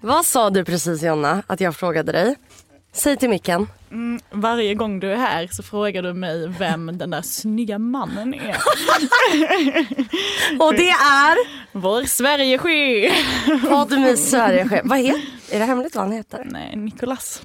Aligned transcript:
Vad 0.00 0.26
sa 0.26 0.50
du 0.50 0.64
precis 0.64 1.02
Jonna 1.02 1.42
att 1.46 1.60
jag 1.60 1.76
frågade 1.76 2.12
dig? 2.12 2.36
Säg 2.92 3.16
till 3.16 3.28
micken. 3.30 3.66
Mm, 3.90 4.20
varje 4.30 4.74
gång 4.74 5.00
du 5.00 5.12
är 5.12 5.16
här 5.16 5.48
så 5.52 5.62
frågar 5.62 6.02
du 6.02 6.12
mig 6.12 6.48
vem 6.58 6.98
den 6.98 7.10
där 7.10 7.22
snygga 7.22 7.78
mannen 7.78 8.34
är. 8.34 8.56
Och 10.60 10.74
det 10.74 10.90
är 10.90 11.36
Vår 11.72 12.02
Sverigechef! 12.02 13.12
Podmi 13.68 14.16
Sverigechef. 14.16 14.80
Vad 14.84 14.98
heter, 14.98 15.22
är 15.50 15.58
det 15.58 15.64
hemligt 15.64 15.94
vad 15.94 16.04
han 16.04 16.12
heter? 16.12 16.42
Nej, 16.50 16.76
Nikolas. 16.76 17.42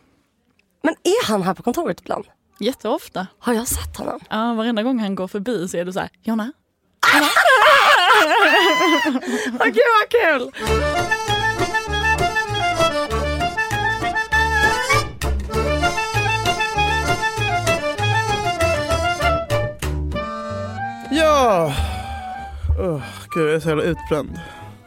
Men 0.84 0.94
är 1.04 1.28
han 1.28 1.42
här 1.44 1.54
på 1.54 1.64
kontoret 1.64 2.00
ibland? 2.02 2.26
Jätteofta. 2.60 3.28
Har 3.40 3.54
jag 3.54 3.68
sett 3.68 3.98
honom? 3.98 4.20
Ja, 4.30 4.54
varenda 4.54 4.84
gång 4.84 5.00
han 5.00 5.16
går 5.16 5.28
förbi 5.28 5.68
så 5.68 5.78
är 5.78 5.86
du 5.86 5.94
så 5.94 6.00
här, 6.00 6.10
Jonna? 6.24 6.52
Åh 9.60 9.66
gud 9.66 9.84
vad 10.00 10.10
kul! 10.10 10.52
Oh, 22.80 23.02
gud, 23.36 23.48
jag 23.48 23.56
är 23.56 23.60
så 23.60 23.70
jävla 23.70 23.84
utbränd. 23.84 24.40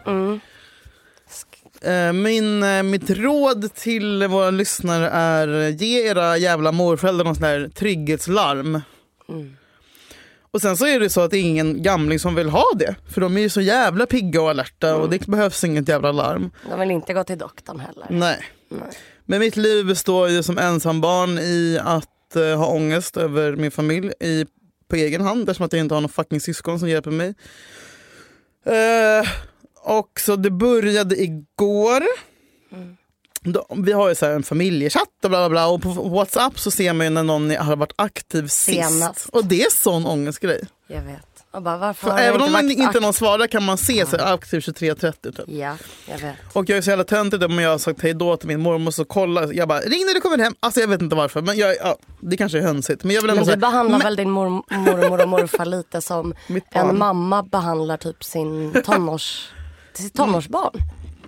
Mm. 0.07 0.41
Eh, 1.83 2.13
Min, 2.13 2.63
eh, 2.63 2.83
mitt 2.83 3.11
råd 3.11 3.75
till 3.75 4.27
våra 4.27 4.51
lyssnare 4.51 5.09
är 5.09 5.69
ge 5.69 6.09
era 6.11 6.37
jävla 6.37 6.73
morföräldrar 6.73 7.25
någon 7.25 7.35
sån 7.35 7.43
där 7.43 7.69
trygghetslarm. 7.69 8.81
Mm. 9.29 9.57
Och 10.51 10.61
sen 10.63 10.77
så 10.77 10.87
är 10.87 11.01
det 11.01 11.11
så 11.11 11.21
att 11.21 11.31
det 11.31 11.39
är 11.39 11.43
ingen 11.43 11.83
gamling 11.83 12.19
som 12.19 12.35
vill 12.35 12.49
ha 12.49 12.65
det. 12.77 12.95
För 13.15 13.21
de 13.21 13.37
är 13.37 13.41
ju 13.41 13.49
så 13.49 13.61
jävla 13.61 14.07
pigga 14.07 14.43
och 14.43 14.51
alerta 14.51 14.97
och 14.97 15.11
det 15.11 15.27
behövs 15.27 15.65
inget 15.65 15.89
jävla 15.89 16.13
larm. 16.13 16.51
De 16.71 16.81
vill 16.81 16.91
inte 16.91 17.15
gå 17.15 17.25
till 17.25 17.39
doktorn 17.39 17.81
heller. 17.81 18.07
Nej. 18.11 18.39
Nej. 18.69 18.81
Men 19.25 19.41
mitt 19.41 19.57
liv 19.57 19.87
består 19.87 20.29
ju 20.29 20.43
som 20.43 20.59
ensambarn 20.59 21.39
i 21.39 21.81
att 21.85 22.37
eh, 22.37 22.59
ha 22.59 22.67
ångest 22.67 23.17
över 23.17 23.57
min 23.57 23.71
familj 23.71 24.13
i, 24.21 24.47
på 24.89 24.97
egen 24.97 25.21
hand 25.21 25.41
eftersom 25.41 25.67
att 25.67 25.73
jag 25.73 25.81
inte 25.81 25.95
har 25.95 26.01
någon 26.01 26.09
fucking 26.11 26.41
syskon 26.41 26.79
som 26.79 26.89
hjälper 26.89 27.11
mig. 27.11 27.35
Eh, 28.67 29.29
och 29.83 30.21
så 30.21 30.37
det 30.37 30.51
började 30.51 31.23
igår. 31.23 32.03
Då, 33.41 33.67
vi 33.77 33.93
har 33.93 34.09
ju 34.09 34.15
så 34.15 34.27
en 34.27 34.43
familjechatt 34.43 35.25
och 35.25 35.31
bla 35.31 35.39
bla 35.39 35.49
bla 35.49 35.67
och 35.69 35.83
på 35.83 35.89
Whatsapp 35.89 36.59
så 36.59 36.71
ser 36.71 36.93
man 36.93 37.07
ju 37.07 37.11
när 37.11 37.23
någon 37.23 37.51
har 37.57 37.77
varit 37.77 37.93
aktiv 37.97 38.43
sist. 38.43 38.65
Senast. 38.65 39.29
Och 39.29 39.45
det 39.45 39.63
är 39.63 39.71
sån 39.71 40.07
ångestgrej. 40.07 40.65
Jag 40.87 41.03
vet. 41.03 41.36
Bara, 41.61 41.77
varför 41.77 42.07
För 42.07 42.11
har 42.11 42.19
även 42.19 42.41
om 42.43 42.53
man 42.53 42.71
inte 42.71 43.01
någon 43.01 43.13
svarar 43.13 43.47
kan 43.47 43.63
man 43.63 43.79
se 43.79 44.07
så 44.07 44.17
aktiv 44.17 44.59
23.30 44.61 45.13
typ. 45.37 45.45
Ja, 45.49 45.77
jag 46.07 46.19
vet. 46.19 46.35
Och 46.53 46.71
jag 46.71 46.79
är 46.79 46.83
så 46.83 46.91
jävla 46.91 47.05
töntig 47.05 47.43
om 47.43 47.59
jag 47.59 47.71
har 47.71 47.79
sagt 47.79 48.03
hej 48.03 48.15
då 48.15 48.37
till 48.37 48.49
min 48.49 48.61
mormor 48.61 48.91
så 48.91 49.05
kolla. 49.05 49.53
Jag 49.53 49.69
bara 49.69 49.81
ring 49.81 50.07
när 50.07 50.15
du 50.15 50.21
kommer 50.21 50.39
hem. 50.39 50.55
Alltså 50.61 50.81
jag 50.81 50.89
vet 50.89 51.03
inte 51.03 51.17
varför. 51.17 51.43
Men 51.43 51.57
jag, 51.57 51.77
ja, 51.83 51.97
det 52.21 52.37
kanske 52.37 52.59
är 52.59 52.63
hönsigt. 52.63 53.05
Men 53.05 53.15
jag 53.15 53.23
vill 53.23 53.31
ändå 53.31 53.45
Men 53.45 53.55
du 53.55 53.61
behandlar 53.61 53.99
men- 53.99 54.05
väl 54.05 54.17
din 54.17 54.31
mor, 54.31 54.49
mormor 54.77 55.23
och 55.23 55.29
morfar 55.29 55.65
lite 55.65 56.01
som 56.01 56.35
en 56.71 56.99
mamma 56.99 57.43
behandlar 57.43 57.97
typ 57.97 58.25
sin 58.25 58.83
tonårs, 58.85 59.49
sitt 59.93 60.15
tonårsbarn? 60.15 60.73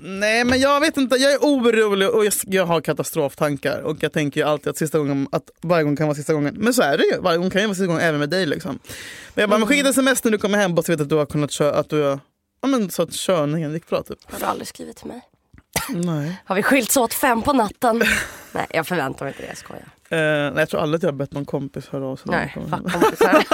Nej 0.02 0.44
men 0.44 0.60
jag 0.60 0.80
vet 0.80 0.96
inte, 0.96 1.16
jag 1.16 1.32
är 1.32 1.38
orolig 1.38 2.10
och 2.10 2.24
jag, 2.24 2.32
jag 2.46 2.66
har 2.66 2.80
katastroftankar. 2.80 3.80
Och 3.80 3.96
jag 4.00 4.12
tänker 4.12 4.40
ju 4.40 4.46
alltid 4.46 4.70
att, 4.70 4.76
sista 4.76 4.98
gången, 4.98 5.28
att 5.32 5.50
varje 5.62 5.84
gång 5.84 5.96
kan 5.96 6.06
vara 6.06 6.14
sista 6.14 6.32
gången. 6.32 6.54
Men 6.58 6.74
så 6.74 6.82
är 6.82 6.98
det 6.98 7.04
ju, 7.04 7.20
varje 7.20 7.38
gång 7.38 7.50
kan 7.50 7.60
ju 7.60 7.66
vara 7.66 7.74
sista 7.74 7.86
gången 7.86 8.02
även 8.02 8.20
med 8.20 8.30
dig. 8.30 8.46
Liksom. 8.46 8.78
Men 9.34 9.42
jag 9.42 9.50
bara, 9.50 9.58
men 9.58 9.68
skicka 9.68 9.80
ett 9.80 9.90
sms 9.90 10.24
när 10.24 10.32
du 10.32 10.38
kommer 10.38 10.58
hem 10.58 10.74
bara 10.74 10.82
så 10.82 10.92
vet 10.92 11.00
att 11.00 11.08
du 11.08 11.14
har 11.14 11.26
kunnat 11.26 11.50
köra, 11.50 11.74
att 11.74 11.90
du 11.90 12.02
har, 12.02 12.20
ja 12.60 12.68
men 12.68 12.90
så 12.90 13.02
att 13.02 13.12
körningen 13.12 13.72
gick 13.72 13.88
bra 13.88 14.02
typ. 14.02 14.18
Har 14.32 14.38
du 14.40 14.44
aldrig 14.46 14.68
skrivit 14.68 14.96
till 14.96 15.06
mig? 15.06 15.20
Nej. 15.88 16.42
Har 16.44 16.56
vi 16.56 16.62
skilts 16.62 16.96
åt 16.96 17.14
fem 17.14 17.42
på 17.42 17.52
natten? 17.52 18.02
Nej, 18.52 18.66
jag 18.70 18.86
förväntar 18.86 19.24
mig 19.24 19.32
inte 19.34 19.42
det. 19.42 19.48
Jag 19.48 19.56
skojar. 19.56 19.82
Eh, 20.10 20.52
nej, 20.52 20.52
jag 20.56 20.68
tror 20.68 20.80
aldrig 20.80 20.98
att 20.98 21.02
jag 21.02 21.10
har 21.12 21.16
bett 21.16 21.32
någon 21.32 21.44
kompis 21.44 21.88
höra 21.88 22.06
av 22.06 22.16
sig. 22.16 22.24
Nej, 22.30 22.52
någon 22.56 22.70
fuck 22.70 22.80
gång. 22.92 23.02
kompisar. 23.02 23.44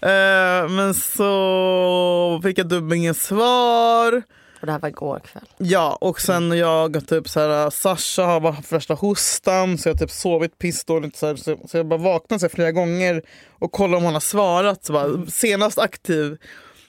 Eh, 0.00 0.68
men 0.68 0.94
så 0.94 2.40
fick 2.42 2.58
jag 2.58 2.96
inget 2.96 3.16
svar. 3.16 4.22
Och 4.60 4.66
det 4.66 4.72
här 4.72 4.78
var 4.78 4.88
igår 4.88 5.18
kväll. 5.18 5.44
Ja, 5.58 5.98
och 6.00 6.20
sen 6.20 6.58
jag 6.58 7.08
typ 7.08 7.28
så 7.28 7.40
här, 7.40 7.70
Sasha 7.70 8.24
har 8.24 8.40
varit 8.40 8.72
värsta 8.72 8.94
hostan 8.94 9.78
så 9.78 9.88
jag 9.88 9.94
har 9.94 9.98
typ 9.98 10.10
sovit 10.10 10.58
pissdåligt. 10.58 11.16
Så, 11.16 11.26
här, 11.26 11.36
så, 11.36 11.58
så 11.68 11.76
jag 11.76 11.86
bara 11.86 12.00
vaknat 12.00 12.40
så 12.40 12.46
här, 12.46 12.54
flera 12.54 12.72
gånger 12.72 13.22
och 13.58 13.72
kollat 13.72 13.98
om 13.98 14.04
hon 14.04 14.12
har 14.12 14.20
svarat. 14.20 14.84
Så 14.84 14.92
bara, 14.92 15.26
senast 15.26 15.78
aktiv 15.78 16.36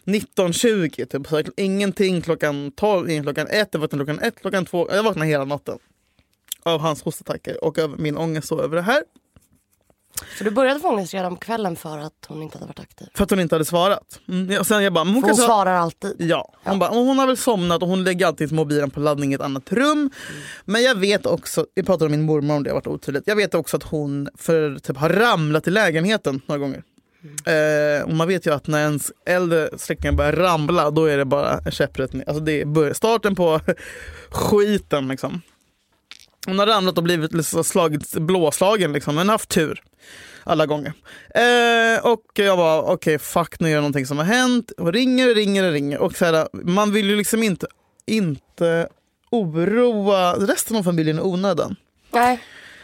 19.20, 0.06 1.06
typ, 1.06 1.28
så 1.28 1.52
ingenting 1.58 2.22
klockan 2.22 2.72
12, 2.72 3.10
ingen 3.10 3.24
klockan 3.24 3.48
1, 3.48 3.70
jag 3.72 3.80
vaknade 3.80 4.06
klockan 4.06 4.28
1, 4.28 4.42
klockan 4.42 4.66
2. 4.66 4.88
Jag 4.92 5.04
vaknade 5.04 5.28
hela 5.28 5.46
natten 5.46 5.80
av 6.64 6.80
hans 6.80 7.04
hostattacker 7.04 7.64
och 7.64 7.78
över 7.78 7.98
min 7.98 8.18
ångest 8.18 8.52
över 8.52 8.76
det 8.76 8.82
här. 8.82 9.04
Så 10.38 10.44
du 10.44 10.52
började 10.52 10.80
få 10.80 10.88
ångest 10.88 11.14
redan 11.14 11.36
på 11.36 11.40
kvällen 11.40 11.76
för 11.76 11.98
att 11.98 12.26
hon 12.28 12.44
inte 12.44 12.58
hade 12.58 12.68
varit 12.68 12.80
aktiv? 12.80 13.08
För 13.14 13.24
att 13.24 13.30
hon 13.30 13.40
inte 13.40 13.56
hade 13.56 13.66
svarat. 13.66 14.20
Mm. 14.28 14.52
ja, 14.52 14.60
Och 14.60 14.68
sen 14.68 14.84
jag 14.84 14.94
bara, 14.94 15.04
hon 15.04 15.24
hon 15.24 15.36
svarar 15.36 15.74
alltid. 15.74 16.16
Ja, 16.20 16.54
hon, 16.64 16.80
bara, 16.80 16.90
hon 16.90 17.20
har 17.20 17.28
väl 17.28 17.38
somnat 17.38 17.82
och 17.82 17.90
hon 17.90 18.04
lägger 18.04 18.28
alltid 18.28 18.52
mobilen 18.52 18.90
på 18.90 19.00
laddning 19.00 19.32
i 19.32 19.36
ett 19.36 19.42
annat 19.42 19.72
rum. 19.72 20.10
Men 20.66 20.84
jag 20.84 20.96
vet 20.96 21.26
också, 21.26 21.66
jag 21.74 21.86
pratade 21.86 22.10
med 22.10 22.20
min 22.20 22.26
mormor 22.26 22.56
om 22.56 22.64
det, 22.64 22.70
har 22.70 22.76
varit 22.76 22.88
otydligt. 22.88 23.24
Jag 23.28 23.36
vet 23.36 23.56
också 23.56 23.78
att 23.78 23.84
hon 23.84 24.30
för, 24.38 24.80
typ, 24.80 24.98
har 24.98 25.10
ramlat 25.10 25.68
i 25.68 25.72
lägenheten 25.72 26.42
några 26.46 26.60
gånger. 26.60 26.84
Eh, 27.46 28.04
och 28.04 28.14
man 28.14 28.28
vet 28.28 28.48
ju 28.48 28.54
att 28.54 28.68
när 28.68 28.80
ens 28.80 29.12
äldre 29.26 29.70
släktingar 29.78 30.14
börjar 30.14 30.32
ramla 30.32 30.92
då 30.92 31.06
är 31.06 31.18
det 31.18 31.26
bara 31.26 31.72
käpprätt. 31.72 32.12
Alltså 32.28 32.40
det 32.44 32.62
är 32.62 32.94
starten 32.94 33.36
på 33.36 33.60
skiten 34.30 35.08
liksom. 35.08 35.42
Hon 36.46 36.60
har 36.60 36.68
ramlat 36.68 36.98
och 36.98 37.04
blivit 37.04 37.34
liksom 37.34 37.64
slagit, 37.64 38.14
blåslagen 38.14 38.94
liksom, 38.94 39.16
men 39.16 39.30
haft 39.30 39.50
tur 39.50 39.84
alla 40.44 40.66
gånger. 40.66 40.94
Eh, 41.36 42.06
och 42.06 42.22
jag 42.34 42.58
bara, 42.58 42.82
okej 42.82 43.20
fuck 43.20 43.60
nu 43.60 43.70
är 43.70 43.76
det 43.76 43.82
någonting 43.82 44.06
som 44.06 44.18
har 44.18 44.26
hänt. 44.26 44.72
Och 44.72 44.94
ringer 44.94 45.30
och 45.30 45.36
ringer 45.36 45.64
och 45.64 45.72
ringer. 45.72 45.98
Och 46.00 46.16
så 46.16 46.26
här, 46.26 46.48
man 46.54 46.92
vill 46.92 47.10
ju 47.10 47.16
liksom 47.16 47.44
inte, 47.44 47.68
inte 48.06 48.88
oroa 49.32 50.34
resten 50.34 50.78
av 50.78 50.84
familjen 50.84 51.18
i 51.20 51.22
onödan. 51.22 51.76
Nej. 52.12 52.40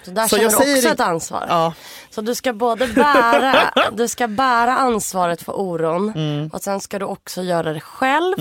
Så 0.06 0.12
där 0.12 0.28
Så 0.28 0.36
känner 0.36 0.44
jag 0.44 0.52
du 0.52 0.56
också 0.74 0.88
det- 0.88 0.94
ett 0.94 1.00
ansvar. 1.00 1.46
Ja, 1.50 1.74
Så 2.10 2.22
du 2.22 2.36
ska 2.36 2.54
både 2.54 2.88
bära, 2.88 3.72
du 3.92 4.08
ska 4.08 4.28
bära 4.28 4.78
ansvaret 4.78 5.42
för 5.42 5.60
oron 5.60 6.14
och 6.54 6.62
sen 6.62 6.80
ska 6.80 7.00
du 7.00 7.06
också 7.06 7.42
göra 7.42 7.74
det 7.74 7.80
själv. 7.80 8.36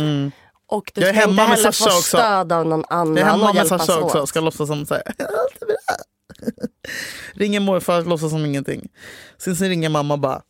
Och 0.73 0.93
du. 0.95 1.01
Jag 1.01 1.11
är 1.11 1.15
ska 1.15 1.21
hemma 1.21 1.31
inte 1.33 1.43
med 1.43 1.59
heller 1.59 1.71
Sasha 1.73 1.91
få 1.91 1.97
också. 1.99 2.17
stöd 2.17 2.53
av 2.53 2.67
någon 2.67 2.85
annan 2.89 3.17
jag 3.17 3.27
är 3.29 3.31
hemma 3.31 3.53
med 3.53 3.67
Sasha 3.67 4.01
också. 4.01 4.27
Ska 4.27 4.41
låtsas 4.41 4.69
som 4.69 4.87
så 4.87 4.95
här. 4.95 5.03
Ringer 7.35 7.61
morfar, 7.61 8.03
låtsas 8.03 8.31
som 8.31 8.45
ingenting. 8.45 8.89
Sen, 9.39 9.57
sen 9.57 9.69
ringer 9.69 9.89
mamma 9.89 10.17
bara. 10.17 10.43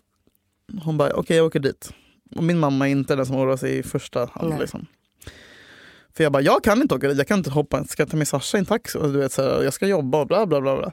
Hon 0.82 0.98
bara, 0.98 1.12
okej 1.12 1.36
jag 1.36 1.46
åker 1.46 1.60
dit. 1.60 1.90
Och 2.36 2.44
min 2.44 2.58
mamma 2.58 2.88
är 2.88 2.92
inte 2.92 3.16
den 3.16 3.26
som 3.26 3.36
oroar 3.36 3.56
sig 3.56 3.78
i 3.78 3.82
första 3.82 4.28
hand. 4.32 4.58
Liksom. 4.60 4.86
För 6.16 6.24
jag 6.24 6.32
bara, 6.32 6.42
jag 6.42 6.64
kan 6.64 6.82
inte 6.82 6.94
åka 6.94 7.08
dit. 7.08 7.18
Jag 7.18 7.28
kan 7.28 7.38
inte 7.38 7.50
hoppa. 7.50 7.84
Ska 7.84 8.02
jag 8.02 8.10
ta 8.10 8.16
med 8.16 8.28
Sasha 8.28 8.58
i 8.58 8.60
en 8.60 8.66
taxi? 8.66 8.98
Och 8.98 9.12
du 9.12 9.18
vet, 9.18 9.32
så 9.32 9.42
här, 9.42 9.62
jag 9.62 9.74
ska 9.74 9.86
jobba 9.86 10.20
och 10.20 10.26
bla 10.26 10.46
bla 10.46 10.60
bla. 10.60 10.76
bla. 10.76 10.92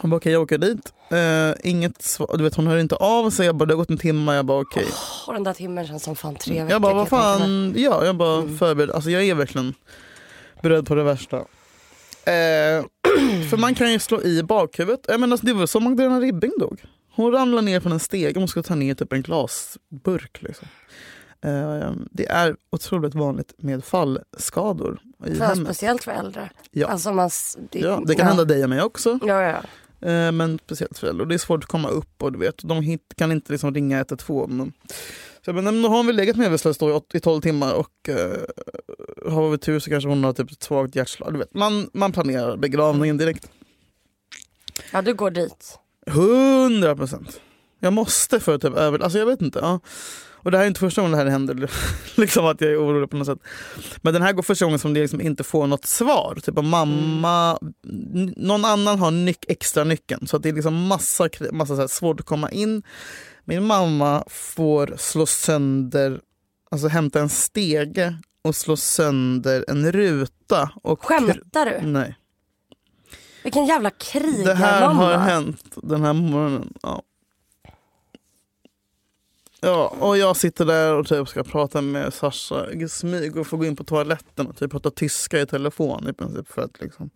Hon 0.00 0.10
bara, 0.10 0.16
okej 0.16 0.32
jag 0.32 0.42
åker 0.42 0.58
dit. 0.58 0.92
Eh, 1.10 1.70
inget 1.70 2.02
svar. 2.02 2.34
Du 2.36 2.44
vet, 2.44 2.54
hon 2.54 2.66
hör 2.66 2.78
inte 2.78 2.94
av 2.96 3.30
sig. 3.30 3.46
Jag 3.46 3.56
bara, 3.56 3.64
det 3.66 3.72
har 3.74 3.76
gått 3.78 3.90
en 3.90 3.98
timme. 3.98 4.34
Jag 4.34 4.44
bara, 4.46 4.60
okej. 4.60 4.86
Och 5.26 5.32
den 5.34 5.44
där 5.44 5.52
timmen 5.54 5.86
känns 5.86 6.02
som 6.02 6.16
fan 6.16 6.34
tre 6.34 6.54
veckor. 6.54 6.70
Jag 6.70 6.82
bara, 6.82 6.94
vad 6.94 7.08
fan. 7.08 7.74
Ja, 7.76 8.04
jag 8.04 8.16
bara 8.16 8.38
Mm. 8.42 8.58
förberedd. 8.58 8.90
Alltså 8.90 9.10
jag 9.10 9.22
är 9.24 9.34
verkligen 9.34 9.74
beredd 10.62 10.86
på 10.86 10.94
det 10.94 11.02
värsta. 11.02 11.36
Eh, 11.36 12.84
för 13.50 13.56
man 13.56 13.74
kan 13.74 13.92
ju 13.92 13.98
slå 13.98 14.22
i 14.22 14.42
bakhuvudet. 14.42 15.00
Jag 15.08 15.20
menar, 15.20 15.38
det 15.42 15.52
var 15.52 15.66
så 15.66 15.80
Magdalena 15.80 16.20
Ribbing 16.20 16.52
dog. 16.58 16.82
Hon 17.14 17.32
ramlade 17.32 17.62
ner 17.62 17.80
från 17.80 17.92
en 17.92 18.00
steg 18.00 18.36
och 18.36 18.40
hon 18.40 18.48
skulle 18.48 18.62
ta 18.62 18.74
ner 18.74 18.94
typ 18.94 19.12
en 19.12 19.22
glasburk. 19.22 20.38
Liksom. 20.42 20.68
Eh, 21.44 21.92
det 22.10 22.26
är 22.28 22.56
otroligt 22.72 23.14
vanligt 23.14 23.54
med 23.58 23.84
fallskador 23.84 24.98
i 25.26 25.34
För 25.34 25.44
hemmet. 25.44 25.66
speciellt 25.66 26.04
för 26.04 26.12
äldre. 26.12 26.50
Ja. 26.70 26.86
Alltså 26.86 27.12
man, 27.12 27.30
det, 27.70 27.78
Ja, 27.78 28.02
det 28.06 28.14
kan 28.14 28.26
hända 28.26 28.44
dig 28.44 28.62
och 28.64 28.70
mig 28.70 28.82
också. 28.82 29.18
Ja, 29.22 29.42
ja. 29.42 29.56
Eh, 30.02 30.32
men 30.32 30.58
speciellt 30.64 30.98
för 30.98 31.06
äldre. 31.06 31.22
Och 31.22 31.28
det 31.28 31.34
är 31.34 31.38
svårt 31.38 31.64
att 31.64 31.70
komma 31.70 31.88
upp 31.88 32.22
och 32.22 32.32
du 32.32 32.38
vet, 32.38 32.58
de 32.62 32.82
hit, 32.82 33.14
kan 33.16 33.32
inte 33.32 33.52
liksom 33.52 33.74
ringa 33.74 33.96
112. 33.98 34.50
Men... 34.50 34.72
Så 35.44 35.52
men 35.52 35.82
då 35.82 35.88
har 35.88 35.96
hon 35.96 36.06
väl 36.06 36.16
legat 36.16 36.36
medvetslös 36.36 36.78
då 36.78 36.88
i 36.90 36.92
åt- 36.92 37.14
i 37.14 37.20
12 37.20 37.40
timmar 37.40 37.74
och 37.74 38.08
eh, 38.08 38.38
har 39.32 39.50
vi 39.50 39.58
tur 39.58 39.78
så 39.78 39.90
kanske 39.90 40.08
hon 40.08 40.24
har 40.24 40.32
typ 40.32 40.50
ett 40.50 40.62
svagt 40.62 40.96
hjärtslag. 40.96 41.32
Du 41.32 41.38
vet, 41.38 41.54
man, 41.54 41.90
man 41.92 42.12
planerar 42.12 42.56
begravningen 42.56 43.16
direkt. 43.16 43.50
ja, 44.92 45.02
du 45.02 45.14
går 45.14 45.30
dit. 45.30 45.78
100 46.06 46.96
procent. 46.96 47.40
Jag 47.78 47.92
måste 47.92 48.40
för 48.40 48.58
typ 48.58 48.74
över... 48.74 48.98
Alltså 48.98 49.18
jag 49.18 49.26
vet 49.26 49.42
inte. 49.42 49.58
Ja. 49.62 49.80
Och 50.42 50.50
det 50.50 50.56
här 50.56 50.64
är 50.64 50.68
inte 50.68 50.80
första 50.80 51.00
gången 51.02 51.18
det 51.18 51.24
här 51.24 51.30
händer, 51.30 51.70
liksom 52.20 52.46
att 52.46 52.60
jag 52.60 52.70
är 52.72 52.76
orolig 52.84 53.10
på 53.10 53.16
något 53.16 53.26
sätt. 53.26 53.38
Men 54.02 54.12
den 54.14 54.22
här 54.22 54.32
går 54.32 54.42
första 54.42 54.64
gången 54.64 54.78
som 54.78 54.94
det 54.94 55.00
liksom 55.00 55.20
inte 55.20 55.44
får 55.44 55.66
något 55.66 55.84
svar. 55.86 56.38
Typ 56.42 56.58
om 56.58 56.68
mamma, 56.68 57.58
n- 58.14 58.34
någon 58.36 58.64
annan 58.64 58.98
har 58.98 59.10
nyc- 59.10 59.44
extra 59.48 59.84
nyckeln. 59.84 60.26
Så 60.26 60.38
det 60.38 60.48
är 60.48 60.52
liksom 60.52 60.86
massa, 60.86 61.28
massa 61.52 61.74
så 61.74 61.80
här 61.80 61.88
svårt 61.88 62.20
att 62.20 62.26
komma 62.26 62.50
in. 62.50 62.82
Min 63.44 63.66
mamma 63.66 64.24
får 64.28 64.94
slå 64.98 65.26
sönder, 65.26 66.20
alltså 66.70 66.88
hämta 66.88 67.20
en 67.20 67.28
stege 67.28 68.14
och 68.44 68.56
slå 68.56 68.76
sönder 68.76 69.64
en 69.68 69.92
ruta. 69.92 70.70
Och 70.82 71.04
Skämtar 71.04 71.66
du? 71.66 71.86
Nej. 71.86 72.16
Vilken 73.44 73.66
jävla 73.66 73.90
Det 74.44 74.54
här 74.54 74.82
har 74.82 74.94
krigarmamma. 74.94 75.16
hänt 75.18 75.62
den 75.82 76.02
här 76.04 76.12
morgonen. 76.12 76.72
Ja. 76.82 77.02
Ja, 79.60 79.96
och 80.00 80.18
jag 80.18 80.36
sitter 80.36 80.64
där 80.64 80.94
och 80.94 81.06
typ 81.06 81.28
ska 81.28 81.42
prata 81.42 81.80
med 81.80 82.14
Sasha 82.14 82.70
i 82.70 82.88
smyg 82.88 83.36
och 83.36 83.46
får 83.46 83.56
gå 83.56 83.64
in 83.64 83.76
på 83.76 83.84
toaletten 83.84 84.46
och 84.46 84.56
typ 84.56 84.70
prata 84.70 84.90
tyska 84.90 85.40
i 85.40 85.46
telefon 85.46 86.08
i 86.08 86.12
princip 86.12 86.48
för 86.48 86.62
att 86.62 86.80
liksom 86.80 87.10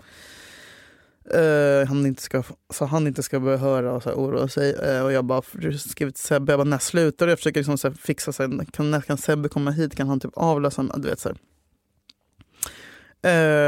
eh, 1.31 1.89
han 1.89 2.07
inte 2.07 2.23
ska, 2.23 2.43
så 2.71 2.85
han 2.85 3.07
inte 3.07 3.23
ska 3.23 3.41
börja 3.41 3.57
höra 3.57 3.93
och 3.93 4.03
så 4.03 4.09
här, 4.09 4.17
oroa 4.17 4.49
sig. 4.49 4.75
Eh, 4.75 5.05
och 5.05 5.13
jag 5.13 5.25
bara 5.25 5.43
skrivit 5.79 6.15
till 6.15 6.25
Sebbe, 6.25 6.53
jag 6.53 6.59
bara 6.59 6.65
när 6.65 6.79
slutar 6.79 7.27
du? 7.27 7.33
Jag 7.33 7.39
försöker 7.39 7.61
liksom 7.61 7.79
så 7.79 7.89
här, 7.89 7.95
fixa, 7.95 8.33
så 8.33 8.43
här, 8.43 8.65
kan, 8.73 8.91
när 8.91 9.01
kan 9.01 9.19
Sebbe 9.19 9.49
komma 9.49 9.71
hit? 9.71 9.97
Kan 9.97 10.09
han 10.09 10.21
typ 10.21 10.33
avlösa 10.35 10.83
mig? 10.83 10.97
Du 10.97 11.09
vet 11.09 11.21
så 11.21 11.29
här. 11.29 11.39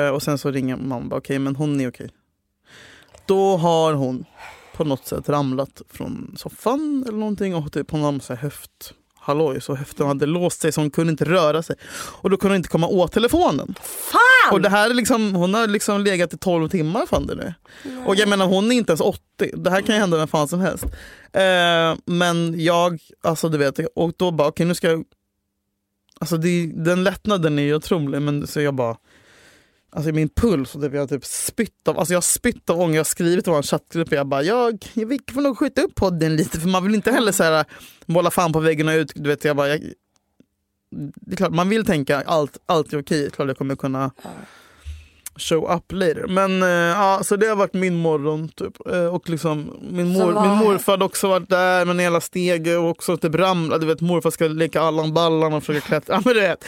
Eh, 0.07 0.11
och 0.11 0.23
sen 0.23 0.39
så 0.39 0.51
ringer 0.51 0.77
mamma, 0.77 1.09
bara, 1.09 1.19
okej 1.19 1.39
men 1.39 1.57
hon 1.57 1.81
är 1.81 1.89
okej. 1.89 2.11
Då 3.27 3.57
har 3.57 3.93
hon 3.93 4.25
på 4.77 4.85
något 4.85 5.07
sätt 5.07 5.29
ramlat 5.29 5.83
från 5.89 6.35
soffan 6.39 7.05
eller 7.09 7.19
någonting 7.19 7.55
och 7.55 7.73
typ 7.73 7.91
hon 7.91 8.21
så 8.21 8.35
här 8.35 8.43
höft 8.43 8.95
halloj 9.27 9.61
så 9.61 9.75
höften 9.75 10.07
hade 10.07 10.27
låst 10.27 10.61
sig 10.61 10.73
så 10.73 10.81
hon 10.81 10.91
kunde 10.91 11.11
inte 11.11 11.25
röra 11.25 11.63
sig. 11.63 11.77
Och 11.95 12.31
då 12.31 12.37
kunde 12.37 12.53
hon 12.53 12.57
inte 12.57 12.69
komma 12.69 12.87
åt 12.87 13.13
telefonen. 13.13 13.75
Fan! 13.83 14.53
Och 14.53 14.61
det 14.61 14.69
här 14.69 14.91
är 14.91 14.95
liksom, 14.95 15.35
hon 15.35 15.55
har 15.55 15.67
liksom 15.67 16.01
legat 16.01 16.35
i 16.35 16.39
12 16.39 16.69
timmar 16.69 17.07
fan 17.07 17.27
det 17.27 17.35
nu. 17.35 17.55
Och 18.07 18.17
jag 18.17 18.29
menar 18.29 18.47
hon 18.47 18.73
är 18.73 18.77
inte 18.77 18.91
ens 18.91 19.01
80. 19.01 19.21
Det 19.57 19.71
här 19.71 19.81
kan 19.81 19.95
ju 19.95 20.01
hända 20.01 20.17
vem 20.17 20.29
fan 20.29 20.49
som 20.49 20.61
helst. 20.61 20.85
Eh, 21.33 21.97
men 22.05 22.61
jag, 22.61 23.01
alltså 23.23 23.49
du 23.49 23.59
vet, 23.59 23.79
och 23.95 24.13
då 24.17 24.31
bara 24.31 24.49
okej 24.49 24.67
nu 24.67 24.75
ska 24.75 24.91
jag 24.91 25.05
Alltså 26.21 26.37
det, 26.37 26.67
den 26.67 27.05
lättnaden 27.05 27.59
är 27.59 27.63
ju 27.63 27.75
otrolig 27.75 28.23
men 28.23 28.47
så 28.47 28.61
jag 28.61 28.75
bara 28.75 28.97
Alltså 29.97 30.13
min 30.13 30.29
puls, 30.29 30.75
och 30.75 30.83
typ, 30.83 30.95
jag 30.95 31.01
har 31.01 31.07
typ 31.07 31.25
spytt 31.25 31.89
av, 31.89 31.99
alltså 31.99 32.13
jag 32.13 32.17
har 32.17 32.23
spytt 32.23 32.71
av 32.71 32.81
ånger. 32.81 32.95
Jag 32.95 33.01
har 33.01 33.05
skrivit 33.05 33.45
till 33.45 33.53
vår 33.53 33.63
chattgrupp 33.63 34.09
och 34.09 34.15
jag 34.15 34.27
bara, 34.27 34.43
jag, 34.43 34.87
jag 34.95 35.21
får 35.33 35.41
nog 35.41 35.59
skjuta 35.59 35.83
upp 35.83 35.95
podden 35.95 36.37
lite 36.37 36.61
för 36.61 36.69
man 36.69 36.85
vill 36.85 36.95
inte 36.95 37.13
heller 37.13 37.33
så 37.33 37.45
här, 37.45 37.65
måla 38.07 38.31
fan 38.31 38.53
på 38.53 38.61
väggen 38.61 38.89
och 38.89 38.93
ut. 38.93 39.13
Du 39.15 39.29
vet, 39.29 39.45
jag 39.45 39.57
bara, 39.57 39.69
jag, 39.69 39.81
det 40.91 41.33
är 41.33 41.37
klart, 41.37 41.53
man 41.53 41.69
vill 41.69 41.85
tänka 41.85 42.23
allt, 42.23 42.59
allt 42.67 42.93
är 42.93 43.01
okej, 43.01 43.31
klart 43.31 43.49
jag 43.49 43.59
kommer 43.59 43.77
kunna 43.77 44.11
show 45.39 45.71
up 45.77 45.93
later. 45.93 46.27
Men 46.27 46.63
eh, 46.63 46.69
ja, 46.69 47.21
så 47.25 47.37
det 47.37 47.47
har 47.47 47.57
varit 47.57 47.73
min 47.75 47.95
morgon 47.97 48.49
typ. 48.49 48.87
Eh, 48.93 49.07
och 49.07 49.29
liksom, 49.31 49.77
min, 49.91 50.09
mor, 50.09 50.33
vad- 50.33 50.49
min 50.49 50.59
morfar 50.59 50.93
hade 50.93 51.05
också 51.05 51.29
varit 51.29 51.49
där 51.49 51.85
med 51.85 51.93
en 51.95 51.99
hela 51.99 52.21
stege 52.21 52.77
och 52.77 52.91
också 52.91 53.17
typ 53.17 53.35
ramlat. 53.35 53.81
Du 53.81 53.87
vet 53.87 54.01
morfar 54.01 54.31
ska 54.31 54.47
leka 54.47 54.81
Allan 54.81 55.15
Ballan 55.15 55.53
och 55.53 55.65
försöka 55.65 55.87
klättra. 55.87 56.15
Ja, 56.15 56.23
men 56.25 56.35
du 56.35 56.41
vet, 56.41 56.65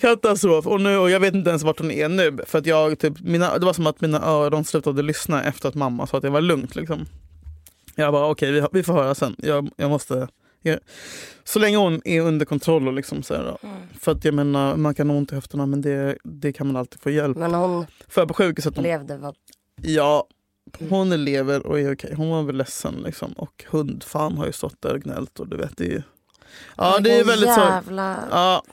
katastrof. 0.00 0.66
Och, 0.66 0.80
nu, 0.80 0.96
och 0.98 1.10
jag 1.10 1.20
vet 1.20 1.34
inte 1.34 1.50
ens 1.50 1.62
vart 1.62 1.78
hon 1.78 1.90
är 1.90 2.08
nu. 2.08 2.38
För 2.46 2.58
att 2.58 2.66
jag, 2.66 2.98
typ, 2.98 3.20
mina, 3.20 3.58
det 3.58 3.66
var 3.66 3.72
som 3.72 3.86
att 3.86 4.00
mina 4.00 4.22
öron 4.26 4.64
slutade 4.64 5.02
lyssna 5.02 5.44
efter 5.44 5.68
att 5.68 5.74
mamma 5.74 6.06
sa 6.06 6.16
att 6.16 6.22
det 6.22 6.30
var 6.30 6.40
lugnt. 6.40 6.76
Liksom. 6.76 7.06
Jag 7.94 8.12
bara 8.12 8.26
okej 8.26 8.52
vi, 8.52 8.62
vi 8.72 8.82
får 8.82 8.92
höra 8.92 9.14
sen. 9.14 9.36
Jag, 9.38 9.70
jag 9.76 9.90
måste... 9.90 10.28
Jag, 10.62 10.78
så 11.44 11.58
länge 11.58 11.76
hon 11.76 12.00
är 12.04 12.20
under 12.20 12.46
kontroll 12.46 12.88
och 12.88 12.94
liksom 12.94 13.22
så 13.22 13.34
här, 13.34 13.56
För 14.00 14.12
att 14.12 14.24
jag 14.24 14.34
menar 14.34 14.76
man 14.76 14.94
kan 14.94 15.10
ha 15.10 15.16
ont 15.16 15.32
i 15.32 15.34
höfterna 15.34 15.66
men 15.66 15.80
det, 15.80 16.18
det 16.24 16.52
kan 16.52 16.66
man 16.66 16.76
alltid 16.76 17.00
få 17.00 17.10
hjälp 17.10 17.36
Men 17.36 17.54
hon 17.54 17.86
för 18.08 18.26
på 18.26 18.34
sjukhuset. 18.34 18.74
De, 18.74 18.82
levde 18.82 19.16
vad... 19.16 19.36
ja, 19.82 20.26
hon 20.88 21.24
lever 21.24 21.66
och 21.66 21.80
är 21.80 21.94
okej. 21.94 22.14
Hon 22.16 22.30
var 22.30 22.42
väl 22.42 22.56
ledsen 22.56 22.94
liksom. 23.04 23.32
Och 23.32 23.64
hundfan 23.68 24.38
har 24.38 24.46
ju 24.46 24.52
stått 24.52 24.82
där 24.82 24.94
och 24.94 25.00
gnällt 25.00 25.40
och 25.40 25.48
du 25.48 25.56
vet 25.56 25.76
det 25.76 25.84
är 25.84 25.90
ju... 25.90 26.02
Ja 26.76 26.98
det 26.98 27.18
är 27.18 27.24
väldigt 27.24 27.54
så... 27.54 27.60
jävla... 27.60 28.18
Ja, 28.30 28.64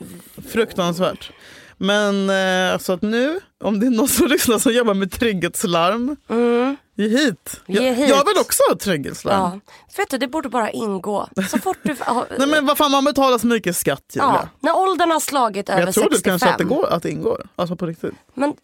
fruktansvärt. 0.48 1.32
Men 1.76 2.30
eh, 2.30 2.72
alltså 2.72 2.92
att 2.92 3.02
nu, 3.02 3.40
om 3.64 3.80
det 3.80 3.86
är 3.86 3.90
någon 3.90 4.08
som 4.08 4.26
lyssnar 4.28 4.58
som 4.58 4.72
jobbar 4.72 4.94
med 4.94 5.10
trygghetslarm, 5.12 6.16
Mm. 6.28 6.76
Ge 6.98 7.08
hit. 7.08 7.60
Ge 7.66 7.86
jag, 7.86 7.94
hit. 7.94 8.08
jag 8.08 8.24
vill 8.24 8.38
också 8.40 8.62
ha 8.68 8.76
trygghetslarm. 8.76 9.40
Ja. 9.40 9.60
Vet 9.96 10.10
du, 10.10 10.18
det 10.18 10.28
borde 10.28 10.48
bara 10.48 10.70
ingå. 10.70 11.28
Så 11.50 11.58
fort 11.58 11.78
du... 11.82 11.96
Nej 12.38 12.48
men 12.48 12.66
vad 12.66 12.78
fan 12.78 12.90
man 12.90 13.04
betalar 13.04 13.38
så 13.38 13.46
mycket 13.46 13.76
skatt 13.76 14.04
Julia. 14.14 14.26
ja, 14.26 14.48
när 14.60 14.76
åldern 14.76 15.10
har 15.10 15.20
slagit 15.20 15.68
över 15.68 15.80
jag 15.80 15.94
tror 15.94 16.02
65. 16.02 16.18
du 16.22 16.30
kanske 16.30 16.48
att 16.48 16.58
det 16.58 16.64
går 16.64 16.92
att 16.92 17.02
det 17.02 17.10
ingår. 17.10 17.46
Alltså 17.56 17.76
på 17.76 17.86
riktigt. 17.86 18.14
Men 18.34 18.54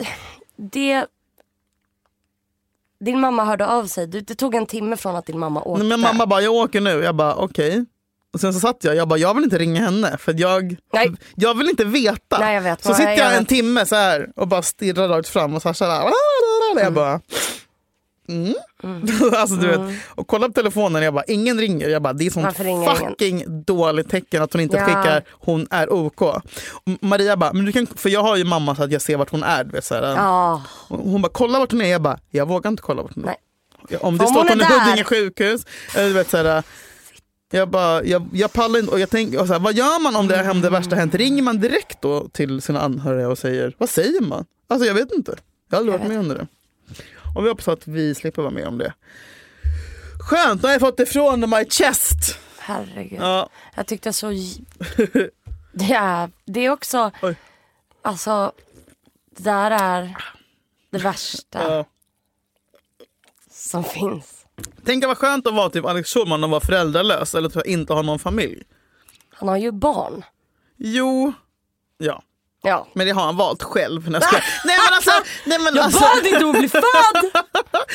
det... 0.57 1.07
Din 3.01 3.21
mamma 3.21 3.45
hörde 3.45 3.67
av 3.67 3.87
sig. 3.87 4.07
Du, 4.07 4.21
det 4.21 4.35
tog 4.35 4.55
en 4.55 4.67
timme 4.67 4.97
från 4.97 5.17
att 5.17 5.27
din 5.27 5.39
mamma 5.39 5.63
åkte. 5.63 5.83
Nej, 5.85 5.89
men 5.89 6.01
mamma 6.01 6.27
bara, 6.27 6.41
jag 6.41 6.55
åker 6.55 6.81
nu. 6.81 6.91
Jag 6.91 7.15
bara, 7.15 7.35
okej. 7.35 7.85
Och 8.33 8.41
sen 8.41 8.55
så 8.55 8.61
satt 8.61 8.85
jag, 8.85 8.97
jag 8.97 9.09
bara, 9.09 9.19
jag 9.19 9.35
vill 9.35 9.45
inte 9.45 9.59
ringa 9.59 9.81
henne 9.81 10.19
för 10.19 10.35
jag, 10.39 10.77
Nej. 10.93 11.13
jag 11.35 11.59
vill 11.59 11.69
inte 11.69 11.85
veta. 11.85 12.39
Nej, 12.39 12.55
jag 12.55 12.63
vet. 12.63 12.83
Så 12.83 12.95
sitter 12.95 13.11
jag, 13.11 13.19
jag 13.19 13.37
en 13.37 13.47
timme 13.47 13.87
så 13.87 13.95
här 13.95 14.31
och 14.37 14.49
bara 14.49 14.63
stirrar 14.63 15.09
rakt 15.09 15.29
fram 15.29 15.55
och 15.55 15.63
Sasha 15.63 15.87
där, 15.87 16.13
jag 16.83 16.93
bara 16.93 17.09
Mm. 17.09 17.21
alltså, 19.37 19.56
du 19.56 19.67
vet, 19.67 19.81
och 20.09 20.26
kollar 20.26 20.49
på 20.49 20.55
telefonen 20.55 21.03
jag 21.03 21.15
bara 21.15 21.25
ingen 21.25 21.59
ringer. 21.59 21.88
Jag 21.88 22.03
bara, 22.03 22.12
det 22.12 22.26
är 22.26 22.31
sånt 22.31 22.61
ringer 22.61 22.82
ingen? 22.97 23.11
fucking 23.11 23.65
dåligt 23.65 24.11
tecken 24.11 24.43
att 24.43 24.53
hon 24.53 24.62
inte 24.62 24.76
Ja. 24.76 24.85
skickar 24.87 25.25
hon 25.31 25.67
är 25.71 25.93
OK. 25.93 26.23
Och 26.23 26.43
Maria 27.00 27.37
bara, 27.37 27.53
men 27.53 27.65
du 27.65 27.73
kan, 27.73 27.87
för 27.87 28.09
jag 28.11 28.23
har 28.23 28.37
ju 28.37 28.44
mamma 28.44 28.76
så 28.76 28.82
att 28.82 28.93
jag 28.93 29.03
ser 29.03 29.17
vart 29.17 29.31
hon 29.31 29.43
är. 29.43 29.65
du 29.65 29.71
Vet, 29.71 29.85
så 29.85 29.94
här, 29.94 30.15
och 30.88 30.99
Hon 30.99 31.23
bara, 31.23 31.32
kolla 31.32 31.59
vart 31.59 31.73
hon 31.73 31.81
är. 31.81 31.87
Jag 31.88 32.03
bara, 32.03 32.19
jag 32.31 32.49
vågar 32.49 32.71
inte 32.71 32.82
kolla 32.82 33.03
vart 33.03 33.15
hon 33.15 33.25
är. 33.25 33.29
Nej. 33.88 33.99
Om 34.00 34.19
det 34.19 34.25
Om 34.25 34.31
står 34.31 34.41
att 34.44 34.49
hon 34.49 34.61
är 34.61 34.65
är 34.65 34.69
där. 34.69 34.81
Huddinge 34.81 35.05
sjukhus. 35.05 35.67
eller 35.94 36.09
Du 36.09 36.15
vet, 36.15 36.31
så 36.31 36.37
här, 36.37 36.62
jag, 37.53 37.69
bara, 37.69 38.05
jag, 38.05 38.29
jag 38.32 38.53
pallar 38.53 38.79
inte. 38.79 38.93
Och 38.93 39.00
jag 39.00 39.11
tänker, 39.11 39.41
och 39.41 39.47
så 39.47 39.53
här, 39.53 39.61
vad 39.61 39.75
gör 39.75 40.03
man 40.03 40.17
om 40.17 40.29
det, 40.29 40.50
om 40.50 40.61
det 40.61 40.71
värsta 40.71 40.97
hänt? 40.97 41.15
Ringer 41.15 41.43
man 41.43 41.59
direkt 41.61 42.00
då 42.03 42.29
till 42.29 42.62
sina 42.62 42.81
anhöriga 42.81 43.29
och 43.29 43.38
säger, 43.38 43.75
vad 43.79 43.88
säger 43.91 44.21
man? 44.21 44.44
Alltså 44.69 44.87
jag 44.87 44.94
vet 44.94 45.12
inte. 45.12 45.35
Jag 45.71 45.76
har 45.76 45.81
aldrig 45.81 45.94
Jag 45.94 45.99
varit 45.99 46.09
med 46.09 46.19
om 46.19 46.29
det. 46.29 46.47
Och 47.35 47.45
vi 47.45 47.49
hoppas 47.49 47.69
att 47.69 47.87
vi 47.87 48.15
slipper 48.15 48.43
vara 48.43 48.53
med 48.53 48.67
om 48.67 48.79
det. 48.79 48.95
Skönt, 50.21 50.63
nu 50.63 50.69
har 50.69 50.73
jag 50.73 50.81
fått 50.81 50.97
det 50.97 51.07
från 51.07 51.41
my 51.41 51.65
chest. 51.71 52.39
herregud. 52.59 53.21
Ja, 53.21 53.49
Jag 53.75 53.87
tyckte 53.87 54.13
så... 54.13 54.31
Det 55.77 55.95
är, 55.95 56.31
det 56.45 56.61
är 56.61 56.71
också... 56.71 57.11
Oj. 57.23 57.37
Alltså, 58.03 58.53
det 59.31 59.43
där 59.43 59.71
är 59.71 60.17
det 60.91 60.99
värsta 60.99 61.63
ja. 61.63 61.85
som 63.51 63.85
finns. 63.85 64.47
Tänk 64.85 65.05
vad 65.05 65.19
skönt 65.19 65.47
att 65.47 65.55
vara 65.55 65.71
typ 65.71 65.85
Alex 65.85 66.11
Schulman 66.15 66.45
och 66.45 66.51
vara 66.51 66.61
föräldralös 66.61 67.35
eller 67.35 67.49
typ 67.49 67.67
inte 67.67 67.93
ha 67.93 68.03
någon 68.03 68.19
familj. 68.19 68.63
Han 69.31 69.49
har 69.49 69.57
ju 69.57 69.73
barn. 69.73 70.25
Jo, 70.77 71.33
ja. 71.99 72.23
Ja. 72.64 72.87
Men 72.93 73.06
det 73.06 73.12
har 73.12 73.22
han 73.22 73.37
valt 73.37 73.62
själv. 73.62 74.11
Nej, 74.11 74.20
jag 74.22 74.40
nej 74.64 74.76
men 74.84 74.94
alltså, 74.94 75.11
nej, 75.44 75.58
men 75.58 75.76
Jag 75.76 75.84
alltså. 75.84 76.00
bad 76.00 76.26
inte 76.26 76.44
om 76.44 76.50
att 76.50 76.59
bli 76.59 76.68
född! 76.68 76.83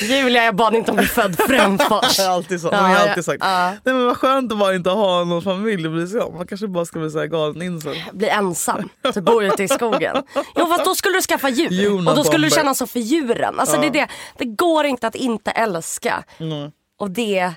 Julia, 0.00 0.44
jag 0.44 0.56
bad 0.56 0.74
inte 0.74 0.90
om 0.90 0.98
att 0.98 1.04
bli 1.04 1.08
född 1.08 1.36
Fränfors. 1.36 2.18
Jag 2.18 2.26
har 2.26 2.34
alltid, 2.34 2.60
så, 2.60 2.68
Ja, 2.72 2.76
hon 2.76 2.90
har 2.90 2.96
ja, 2.96 3.08
alltid 3.08 3.24
sagt. 3.24 3.38
ja. 3.44 3.70
Nej 3.70 3.94
men 3.94 4.06
vad 4.06 4.16
skönt 4.16 4.52
att 4.52 4.58
bara 4.58 4.74
inte 4.74 4.90
ha 4.90 5.24
någon 5.24 5.42
familj 5.42 5.86
att 5.86 5.92
bry 5.92 6.06
sig 6.06 6.20
om. 6.20 6.36
Man 6.36 6.46
kanske 6.46 6.66
bara 6.66 6.84
ska 6.84 6.98
bli 6.98 7.10
så 7.10 7.18
här 7.18 7.26
galen 7.26 7.62
insel. 7.62 8.04
Bli 8.12 8.28
ensam, 8.28 8.88
så 9.14 9.22
bo 9.22 9.42
ute 9.42 9.62
i 9.62 9.68
skogen. 9.68 10.16
Jo 10.56 10.66
fast 10.66 10.84
då 10.84 10.94
skulle 10.94 11.18
du 11.18 11.22
skaffa 11.22 11.48
djur. 11.48 11.70
Juna 11.70 12.10
och 12.10 12.16
då 12.16 12.24
skulle 12.24 12.46
du 12.46 12.50
känna 12.50 12.74
så 12.74 12.86
för 12.86 13.00
djuren. 13.00 13.60
Alltså 13.60 13.80
det, 13.80 13.86
är 13.86 13.90
det, 13.90 14.08
det 14.38 14.44
går 14.44 14.84
inte 14.84 15.06
att 15.06 15.14
inte 15.14 15.50
älska. 15.50 16.24
Mm. 16.38 16.70
Och 16.98 17.10
det, 17.10 17.52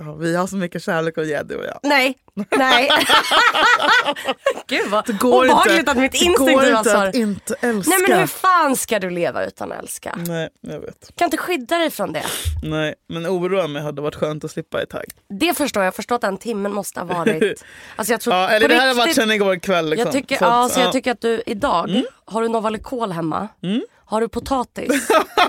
Ja, 0.00 0.12
vi 0.14 0.36
har 0.36 0.46
så 0.46 0.56
mycket 0.56 0.82
kärlek 0.82 1.18
att 1.18 1.26
ge 1.26 1.42
du 1.42 1.56
och 1.56 1.64
jag. 1.64 1.78
nej, 1.82 2.18
nej. 2.56 2.88
Gud 4.66 4.88
vad 4.90 5.06
Det 5.06 5.12
går 5.12 5.44
obehagligt 5.44 5.78
inte, 5.78 5.90
att 5.90 5.96
mitt 5.96 6.12
det 6.12 6.18
går 6.18 6.26
instinktiva 6.30 6.78
inte 6.78 6.90
svar. 6.90 7.06
att 7.06 7.14
inte 7.14 7.54
älska. 7.60 7.90
Nej 7.90 8.08
men 8.08 8.18
hur 8.18 8.26
fan 8.26 8.76
ska 8.76 8.98
du 8.98 9.10
leva 9.10 9.44
utan 9.44 9.72
att 9.72 9.78
älska? 9.78 10.18
Nej, 10.26 10.48
jag 10.60 10.80
vet. 10.80 11.10
Kan 11.16 11.24
inte 11.26 11.36
skydda 11.36 11.78
dig 11.78 11.90
från 11.90 12.12
det. 12.12 12.22
Nej, 12.62 12.94
men 13.08 13.26
oroa 13.26 13.66
mig 13.66 13.82
hade 13.82 14.02
varit 14.02 14.14
skönt 14.14 14.44
att 14.44 14.50
slippa 14.50 14.82
ett 14.82 14.90
tag. 14.90 15.04
Det 15.28 15.54
förstår 15.54 15.82
jag, 15.82 15.86
jag 15.86 15.94
förstår 15.94 16.14
att 16.14 16.20
den 16.20 16.38
timmen 16.38 16.72
måste 16.72 17.00
ha 17.00 17.04
varit... 17.06 17.62
Alltså 17.96 18.12
jag 18.12 18.20
tror 18.20 18.34
Ja, 18.34 18.48
eller 18.48 18.68
det 18.68 18.74
här 18.74 18.86
har 18.88 18.94
varit 18.94 19.06
riktigt- 19.06 19.22
sedan 19.22 19.30
igår 19.32 19.56
kväll. 19.56 19.90
Liksom. 19.90 20.04
Jag 20.06 20.12
tycker, 20.12 20.36
Så 20.38 20.44
ja, 20.44 20.68
så 20.68 20.80
ja. 20.80 20.84
jag 20.84 20.92
tycker 20.92 21.12
att 21.12 21.20
du 21.20 21.42
idag, 21.46 22.02
har 22.24 22.42
du 22.42 22.48
Novalucol 22.48 23.12
hemma? 23.12 23.48
Mm. 23.62 23.80
Har 24.04 24.20
du 24.20 24.28
potatis? 24.28 24.88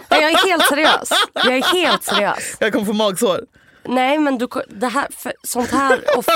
Nej, 0.10 0.22
jag 0.22 0.32
är 0.32 0.48
helt 0.50 0.64
seriös. 0.66 1.10
Jag 1.34 1.58
är 1.58 1.74
helt 1.74 2.04
seriös. 2.04 2.56
jag 2.60 2.74
kommer 2.74 2.86
få 2.86 2.94
magsår. 2.94 3.42
Nej 3.90 4.20
men 4.20 4.38
du, 4.38 4.48
det 4.70 4.88
här, 4.88 5.08
för, 5.12 5.34
sånt 5.44 5.72
här 5.72 6.04
ofta 6.18 6.32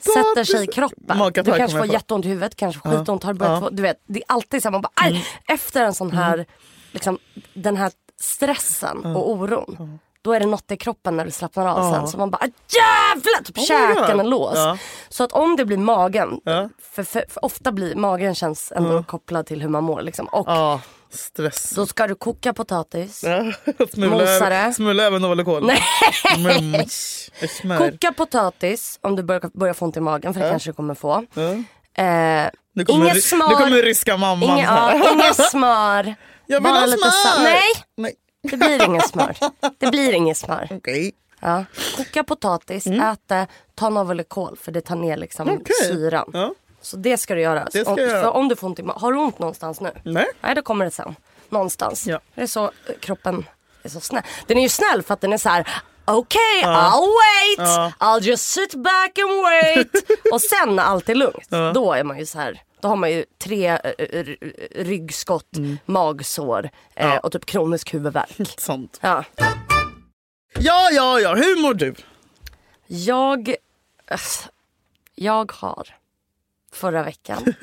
sätter 0.00 0.44
sig 0.44 0.64
i 0.64 0.66
kroppen. 0.66 1.32
Du 1.44 1.52
kanske 1.52 1.78
får 1.78 1.86
jätteont 1.86 2.24
i 2.24 2.28
huvudet, 2.28 2.56
kanske 2.56 2.80
skitont. 2.90 3.22
Har 3.22 3.32
börjat 3.34 3.54
Ja. 3.54 3.60
få, 3.60 3.70
du 3.70 3.82
vet, 3.82 4.02
det 4.06 4.18
är 4.18 4.24
alltid 4.28 4.62
så 4.62 4.68
här, 4.68 4.72
man 4.72 4.80
bara, 4.80 4.92
aj! 4.94 5.10
Mm. 5.10 5.22
Efter 5.48 5.84
en 5.84 5.94
sån 5.94 6.10
här, 6.10 6.46
liksom, 6.92 7.18
den 7.54 7.76
här 7.76 7.92
stressen 8.20 9.04
och 9.16 9.30
oron. 9.30 9.98
Då 10.24 10.32
är 10.32 10.40
det 10.40 10.46
något 10.46 10.70
i 10.70 10.76
kroppen 10.76 11.16
när 11.16 11.24
du 11.24 11.30
slappnar 11.30 11.66
av 11.66 11.92
sen. 11.94 12.08
Så 12.08 12.18
man 12.18 12.30
bara, 12.30 12.42
jävlar! 12.68 13.44
Typ 13.44 13.58
Oh 13.58 13.64
käken 13.64 14.20
är 14.20 14.24
låst. 14.24 14.56
Ja. 14.56 14.78
Så 15.08 15.24
att 15.24 15.32
om 15.32 15.56
det 15.56 15.64
blir 15.64 15.76
magen, 15.76 16.40
Ja. 16.44 16.68
för, 16.94 17.02
för, 17.02 17.24
för 17.28 17.44
ofta 17.44 17.72
blir 17.72 17.94
magen 17.94 18.34
känns 18.34 18.72
ändå 18.76 19.02
kopplad 19.02 19.46
till 19.46 19.62
hur 19.62 19.68
man 19.68 19.84
mår. 19.84 20.02
Liksom. 20.02 20.26
Och 20.26 20.44
Ja, 20.48 20.80
stress. 21.10 21.70
då 21.70 21.86
ska 21.86 22.06
du 22.06 22.14
koka 22.14 22.52
potatis. 22.52 23.24
Ja, 23.24 23.52
smula, 23.92 24.10
Mosare. 24.12 24.56
över, 24.58 24.72
smula 24.72 25.02
över 25.02 25.18
Novalucol. 25.18 25.66
Nej. 25.66 26.88
Koka 27.78 28.12
potatis 28.12 28.98
om 29.02 29.16
du 29.16 29.22
börjar, 29.22 29.58
börjar 29.58 29.74
få 29.74 29.84
ont 29.84 29.96
i 29.96 30.00
magen, 30.00 30.34
för 30.34 30.40
det 30.40 30.50
kanske 30.50 30.70
du 30.70 30.74
kommer 30.74 30.94
få. 30.94 31.24
Ja. 31.34 31.42
Eh, 32.04 32.50
Nu 32.74 32.84
kommer, 32.84 33.04
Inget 33.04 33.16
ry- 33.16 33.20
smör. 33.20 33.48
nu 33.48 33.54
kommer 33.54 33.82
ryska 33.82 34.16
mamman. 34.16 34.48
inga, 34.58 34.70
här. 34.70 34.98
ja, 34.98 35.12
inget 35.12 35.36
smör. 35.50 36.14
Jag 36.46 36.60
vill 36.60 36.62
bara 36.72 36.80
ha 36.80 36.86
smör! 36.86 37.42
Nej, 37.44 37.60
Nej. 37.96 38.14
Det 38.50 38.56
blir 38.56 38.84
inget 38.84 39.08
smör. 39.08 39.36
Det 39.78 39.86
blir 39.90 40.12
inget 40.12 40.36
smör. 40.36 40.68
Okej. 40.70 41.12
Ja. 41.40 41.64
Koka 41.96 42.24
potatis, 42.24 42.86
ät 42.86 43.20
det, 43.26 43.46
ta 43.74 43.88
Novelikol 43.90 44.56
för 44.62 44.72
det 44.72 44.80
tar 44.80 44.96
ner 44.96 45.16
liksom 45.16 45.48
Mm. 45.48 45.60
Okej. 45.60 45.74
syran. 45.88 46.30
Ja. 46.32 46.54
Så 46.80 46.96
det 46.96 47.16
ska 47.16 47.34
du 47.34 47.40
göra. 47.40 47.66
Ska 47.70 47.92
Och- 47.92 48.00
jag 48.00 48.34
om 48.36 48.48
du 48.48 48.56
får 48.56 48.66
ont 48.66 48.78
i 48.78 48.82
Har 48.86 49.12
du 49.12 49.18
ont 49.18 49.38
någonstans 49.38 49.80
nu? 49.80 49.90
Nej. 50.02 50.26
Nej, 50.40 50.54
då 50.54 50.62
kommer 50.62 50.84
det 50.84 50.90
sen. 50.90 51.14
Någonstans. 51.48 52.06
Ja. 52.06 52.20
Det 52.34 52.42
är 52.42 52.46
så 52.46 52.64
eh, 52.64 52.70
kroppen 53.00 53.44
är 53.82 53.88
så 53.88 54.00
snäll. 54.00 54.22
Den 54.46 54.58
är 54.58 54.62
ju 54.62 54.68
snäll 54.68 55.02
för 55.02 55.14
att 55.14 55.20
den 55.20 55.32
är 55.32 55.38
så 55.38 55.48
här. 55.48 55.68
Okej, 56.04 56.62
I'll 56.64 57.00
wait. 57.00 57.58
Ja. 57.58 57.92
I'll 57.98 58.20
just 58.20 58.44
sit 58.48 58.74
back 58.74 59.18
and 59.18 59.42
wait. 59.42 59.90
och 60.32 60.40
sen 60.40 60.76
när 60.76 60.82
allt 60.82 61.08
är 61.08 61.14
lugnt, 61.14 61.46
Ja. 61.48 61.72
då 61.74 61.92
är 61.92 62.04
man 62.04 62.18
ju 62.18 62.26
så 62.26 62.38
här. 62.38 62.62
Då 62.84 62.88
har 62.88 62.96
man 62.96 63.10
ju 63.10 63.24
tre 63.38 63.68
eh, 63.68 64.24
ryggskott, 64.74 65.48
magsår 65.84 66.64
eh, 66.94 67.04
Mm. 67.04 67.14
Ja. 67.14 67.20
och 67.20 67.32
typ 67.32 67.46
kronisk 67.46 67.94
huvudvärk. 67.94 68.58
Sant. 68.60 68.98
Ja. 69.02 69.24
Ja, 70.58 70.88
ja, 70.92 71.20
ja. 71.20 71.34
Hur 71.34 71.62
mår 71.62 71.74
du? 71.74 71.94
Jag, 72.86 73.54
jag 75.14 75.52
har 75.52 75.88
förra 76.72 77.02
veckan. 77.02 77.54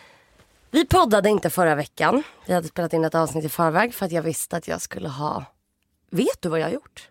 Vi 0.70 0.86
poddade 0.86 1.28
inte 1.28 1.50
förra 1.50 1.74
veckan. 1.74 2.22
Vi 2.46 2.52
hade 2.54 2.68
spelat 2.68 2.92
in 2.92 3.04
ett 3.04 3.14
avsnitt 3.14 3.44
i 3.44 3.48
förväg 3.48 3.94
för 3.94 4.06
att 4.06 4.12
jag 4.12 4.22
visste 4.22 4.56
att 4.56 4.68
jag 4.68 4.80
skulle 4.80 5.08
ha... 5.08 5.44
Vet 6.10 6.42
du 6.42 6.48
vad 6.48 6.60
jag 6.60 6.66
har 6.66 6.72
gjort? 6.72 7.08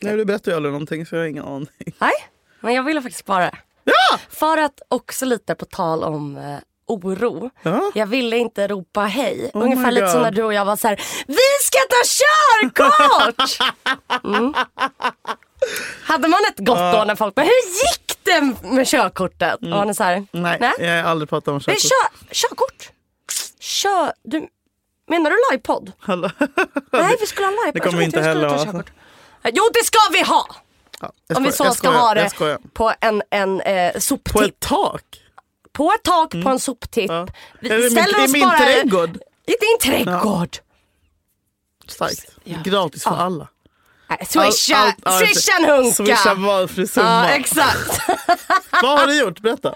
Nej, 0.00 0.16
du 0.16 0.24
berättar 0.24 0.52
ju 0.52 0.56
aldrig 0.56 0.72
någonting 0.72 1.06
så 1.06 1.14
jag 1.14 1.20
har 1.22 1.26
ingen 1.28 1.44
aning. 1.44 1.94
Nej, 1.98 2.12
men 2.60 2.74
jag 2.74 2.82
ville 2.82 3.02
faktiskt 3.02 3.20
spara 3.24 3.44
det. 3.44 3.58
Ja! 3.84 4.18
För 4.28 4.58
att 4.58 4.80
också 4.88 5.24
lite 5.24 5.54
på 5.54 5.64
tal 5.64 6.04
om 6.04 6.36
eh, 6.36 6.58
oro. 6.86 7.50
Ja. 7.62 7.90
Jag 7.94 8.06
ville 8.06 8.36
inte 8.36 8.68
ropa 8.68 9.00
hej. 9.00 9.50
Oh 9.54 9.62
Ungefär 9.64 9.90
lite 9.90 10.08
som 10.08 10.22
när 10.22 10.30
du 10.30 10.42
och 10.42 10.54
jag 10.54 10.64
var 10.64 10.76
så 10.76 10.88
här. 10.88 11.00
Vi 11.26 11.36
ska 11.62 11.78
ta 11.78 12.02
körkort! 12.04 13.74
Mm. 14.24 14.54
Hade 16.04 16.28
man 16.28 16.40
ett 16.50 16.58
gott 16.58 16.78
då 16.94 17.04
när 17.06 17.14
folk 17.14 17.34
bara, 17.34 17.42
hur 17.42 17.50
gick 17.84 18.18
det 18.22 18.54
med 18.68 18.86
körkortet? 18.86 19.54
Och 19.62 19.68
man 19.68 19.88
är 19.88 19.92
så 19.92 20.04
här, 20.04 20.12
Mm. 20.14 20.26
Nej, 20.32 20.56
nej. 20.60 20.72
jag 20.78 21.02
har 21.02 21.10
aldrig 21.10 21.28
pratat 21.28 21.48
om 21.48 21.60
körkort. 21.60 21.80
kör, 21.82 22.34
körkort. 22.34 22.90
Kör, 23.60 24.12
du, 24.22 24.48
menar 25.08 25.30
du 25.30 25.36
livepodd? 25.50 25.92
Nej 26.92 27.16
vi 27.20 27.26
skulle 27.26 27.46
ha 27.46 27.50
livepodd. 27.52 27.74
Det 27.74 27.80
kommer 27.80 27.98
vi 27.98 28.04
inte 28.04 28.20
heller 28.20 28.48
ha. 28.48 28.82
Jo 29.52 29.64
det 29.74 29.84
ska 29.84 29.98
vi 30.12 30.22
ha! 30.22 30.46
Ja, 31.00 31.10
Om 31.36 31.44
vi 31.44 31.52
så 31.52 31.74
ska 31.74 31.88
ha 31.88 32.14
det 32.14 32.30
på 32.74 32.92
en, 33.00 33.22
en 33.30 33.60
eh, 33.60 33.92
På 33.92 34.00
soptipp. 34.00 34.42
ett 34.42 34.60
tak? 34.60 35.04
På 35.74 35.92
ett 35.92 36.02
tak 36.02 36.30
på 36.30 36.48
en 36.48 36.60
soptipp. 36.60 37.10
Ja. 37.10 37.26
Vi 37.60 37.68
min, 37.68 37.90
ställer 37.90 38.22
I 38.22 38.26
oss 38.26 38.32
min 38.32 38.42
bara- 38.48 38.58
trädgård? 38.58 39.16
I 39.46 39.54
din 39.60 39.78
trädgård. 39.82 40.56
Starkt. 41.88 42.26
Ja. 42.44 42.58
Gratis 42.64 43.04
för 43.04 43.10
Ja. 43.10 43.16
alla. 43.16 43.48
Swisha, 44.26 44.94
swisha 45.18 45.52
en 45.56 45.64
hunka. 45.64 45.92
Swisha 45.92 46.34
valfri 46.34 46.86
summa. 46.88 47.06
Ja 47.28 47.28
exakt. 47.34 48.00
Vad 48.82 48.98
har 49.00 49.06
du 49.06 49.18
gjort? 49.20 49.40
Berätta. 49.40 49.74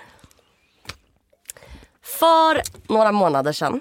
För 2.02 2.62
några 2.92 3.12
månader 3.12 3.52
sedan 3.52 3.80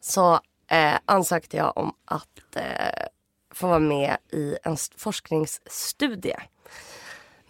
så 0.00 0.40
eh, 0.70 0.94
ansökte 1.04 1.56
jag 1.56 1.76
om 1.78 1.94
att 2.04 2.56
eh, 2.56 2.62
få 3.54 3.66
vara 3.68 3.78
med 3.78 4.16
i 4.32 4.56
en 4.64 4.72
st- 4.74 4.94
forskningsstudie. 4.98 6.36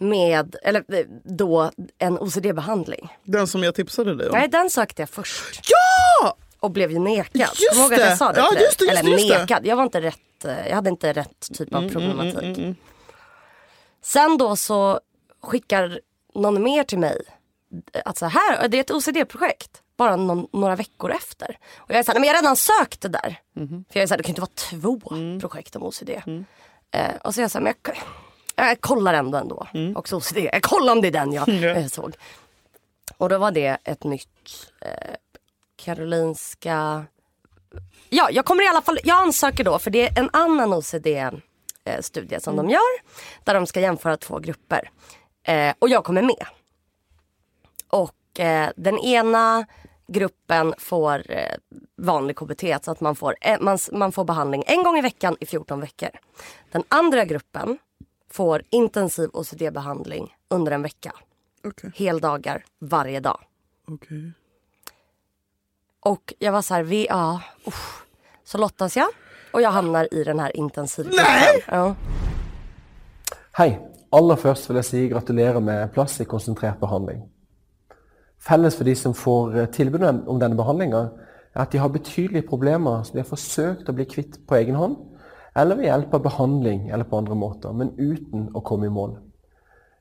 Med, 0.01 0.55
eller 0.63 0.93
eh, 0.93 1.05
då 1.23 1.71
en 1.97 2.17
OCD-behandling. 2.19 3.09
Den 3.23 3.47
som 3.47 3.63
jag 3.63 3.75
tipsade 3.75 4.15
dig 4.15 4.29
om. 4.29 4.37
Nej 4.37 4.47
den 4.47 4.69
sökte 4.69 5.01
jag 5.01 5.09
först 5.09 5.69
Ja! 6.23 6.37
och 6.59 6.71
blev 6.71 6.91
ju 6.91 6.99
nekad. 6.99 7.41
Just 7.41 7.89
det. 7.89 7.95
jag 7.97 8.17
sa 8.17 8.31
det 8.31 8.39
Ja, 8.39 8.49
till 8.49 8.59
just 8.61 8.79
det, 8.79 8.85
just 8.85 8.99
Eller 8.99 9.03
det, 9.03 9.21
just 9.21 9.29
det. 9.33 9.39
nekad, 9.39 9.65
jag 9.65 9.75
var 9.75 9.83
inte 9.83 10.01
rätt, 10.01 10.45
eh, 10.45 10.67
jag 10.67 10.75
hade 10.75 10.89
inte 10.89 11.13
rätt 11.13 11.47
typ 11.53 11.71
Mm, 11.73 11.85
av 11.85 11.89
problematik. 11.89 12.77
Sen 14.03 14.37
då 14.37 14.55
så 14.55 14.99
skickar 15.43 15.99
någon 16.35 16.63
mer 16.63 16.83
till 16.83 16.99
mig 16.99 17.21
att 18.05 18.17
så 18.17 18.25
här, 18.25 18.67
det 18.67 18.77
är 18.77 18.81
ett 18.81 18.91
OCD-projekt. 18.91 19.81
Bara 19.97 20.15
någon, 20.15 20.47
några 20.53 20.75
veckor 20.75 21.11
efter. 21.11 21.57
Och 21.77 21.91
jag 21.91 21.99
är 21.99 22.03
såhär, 22.03 22.19
men 22.19 22.27
jag 22.27 22.35
har 22.35 22.41
redan 22.41 22.55
sökt 22.55 23.01
det 23.01 23.07
där. 23.07 23.39
Mhm. 23.55 23.85
För 23.91 23.99
jag 23.99 24.03
är 24.03 24.07
såhär, 24.07 24.17
det 24.17 24.23
kan 24.23 24.29
inte 24.31 24.41
vara 24.41 24.51
två 24.55 25.01
Mm. 25.15 25.39
projekt 25.39 25.75
om 25.75 25.83
OCD. 25.83 26.09
Eh, 26.91 27.15
och 27.23 27.33
så 27.33 27.39
är 27.39 27.43
jag 27.43 27.51
såhär, 27.51 27.63
men 27.63 27.73
jag, 27.83 27.95
jag 28.67 28.81
kollar 28.81 29.13
ändå 29.13 29.37
ändå. 29.37 29.67
Också 29.95 30.15
OCD. 30.15 30.37
Jag 30.37 30.63
kollar 30.63 30.93
om 30.93 31.01
det 31.01 31.07
är 31.07 31.11
den 31.11 31.33
jag 31.33 31.49
Mm. 31.61 31.77
Eh, 31.77 31.87
såg. 31.87 32.15
Och 33.17 33.29
då 33.29 33.37
var 33.37 33.51
det 33.51 33.77
ett 33.83 34.03
nytt 34.03 34.71
eh, 34.81 35.15
Karolinska... 35.75 37.05
Ja, 38.09 38.29
jag 38.31 38.45
kommer 38.45 38.63
i 38.63 38.67
alla 38.67 38.81
fall, 38.81 38.99
jag 39.03 39.17
ansöker 39.17 39.63
då 39.63 39.79
för 39.79 39.91
det 39.91 40.07
är 40.07 40.19
en 40.19 40.29
annan 40.33 40.73
OCD-studie 40.73 42.39
som 42.39 42.55
de 42.55 42.69
gör. 42.69 43.01
Där 43.43 43.53
de 43.53 43.67
ska 43.67 43.79
jämföra 43.79 44.17
två 44.17 44.39
grupper. 44.39 44.89
Eh, 45.43 45.73
och 45.79 45.89
jag 45.89 46.03
kommer 46.03 46.21
med. 46.21 46.45
Och 47.89 48.39
eh, 48.39 48.69
den 48.75 48.99
ena 48.99 49.65
gruppen 50.07 50.73
får 50.77 51.31
eh, 51.31 51.55
vanlig 51.97 52.35
KBT, 52.35 52.63
så 52.85 52.91
att 52.91 53.01
man 53.01 53.15
får, 53.15 53.35
eh, 53.41 53.57
man, 53.61 53.77
man 53.91 54.11
får 54.11 54.23
behandling 54.25 54.63
en 54.67 54.83
gång 54.83 54.97
i 54.97 55.01
veckan 55.01 55.37
i 55.39 55.45
14 55.45 55.81
veckor. 55.81 56.09
Den 56.71 56.83
andra 56.87 57.25
gruppen 57.25 57.77
får 58.33 58.61
intensiv 58.69 59.29
OCD-behandling 59.33 60.35
under 60.49 60.71
en 60.71 60.81
vecka. 60.81 61.13
Okej. 61.65 61.91
Heldagar 61.95 62.65
varje 62.79 63.19
dag. 63.19 63.39
okej. 63.87 64.33
Och 65.99 66.33
jag 66.39 66.51
var 66.51 66.61
så 66.61 66.73
här, 66.73 66.83
vi, 66.83 67.07
ja, 67.09 67.41
usch. 67.67 68.03
Så 68.43 68.57
lottas 68.57 68.97
jag 68.97 69.07
och 69.53 69.61
jag 69.61 69.69
hamnar 69.71 70.13
i 70.13 70.23
den 70.23 70.39
här 70.39 70.57
intensivgruppen. 70.57 71.25
Nej! 71.25 71.63
Ja. 71.67 71.95
Hei. 73.51 73.79
Aller 74.11 74.35
først 74.35 74.67
vil 74.69 74.75
jeg 74.75 74.85
si 74.85 75.01
gratulerer 75.07 75.59
med 75.63 75.93
plass 75.93 76.17
i 76.19 76.25
konsentrert 76.27 76.79
behandling. 76.81 77.21
Felles 78.43 78.75
for 78.75 78.83
de 78.83 78.95
som 78.95 79.13
får 79.15 79.55
eh, 79.57 79.69
tilbud 79.71 80.03
om 80.03 80.17
om 80.27 80.39
denne 80.39 80.57
behandlinga, 80.59 80.99
er 81.55 81.61
at 81.61 81.71
de 81.71 81.79
har 81.79 81.89
betydelige 81.89 82.47
problemer 82.49 83.03
som 83.03 83.15
de 83.15 83.23
har 83.23 83.29
forsøkt 83.29 83.87
å 83.89 83.95
bli 83.95 84.05
kvitt 84.05 84.35
på 84.47 84.55
egen 84.55 84.75
hånd, 84.75 84.97
eller 85.55 85.75
ved 85.75 85.89
hjelp 85.89 86.13
av 86.15 86.23
behandling 86.23 86.89
eller 86.89 87.07
på 87.07 87.19
andre 87.19 87.35
måter, 87.35 87.73
men 87.75 87.91
uten 87.97 88.49
å 88.55 88.63
komme 88.63 88.87
i 88.87 88.93
mål. 88.93 89.17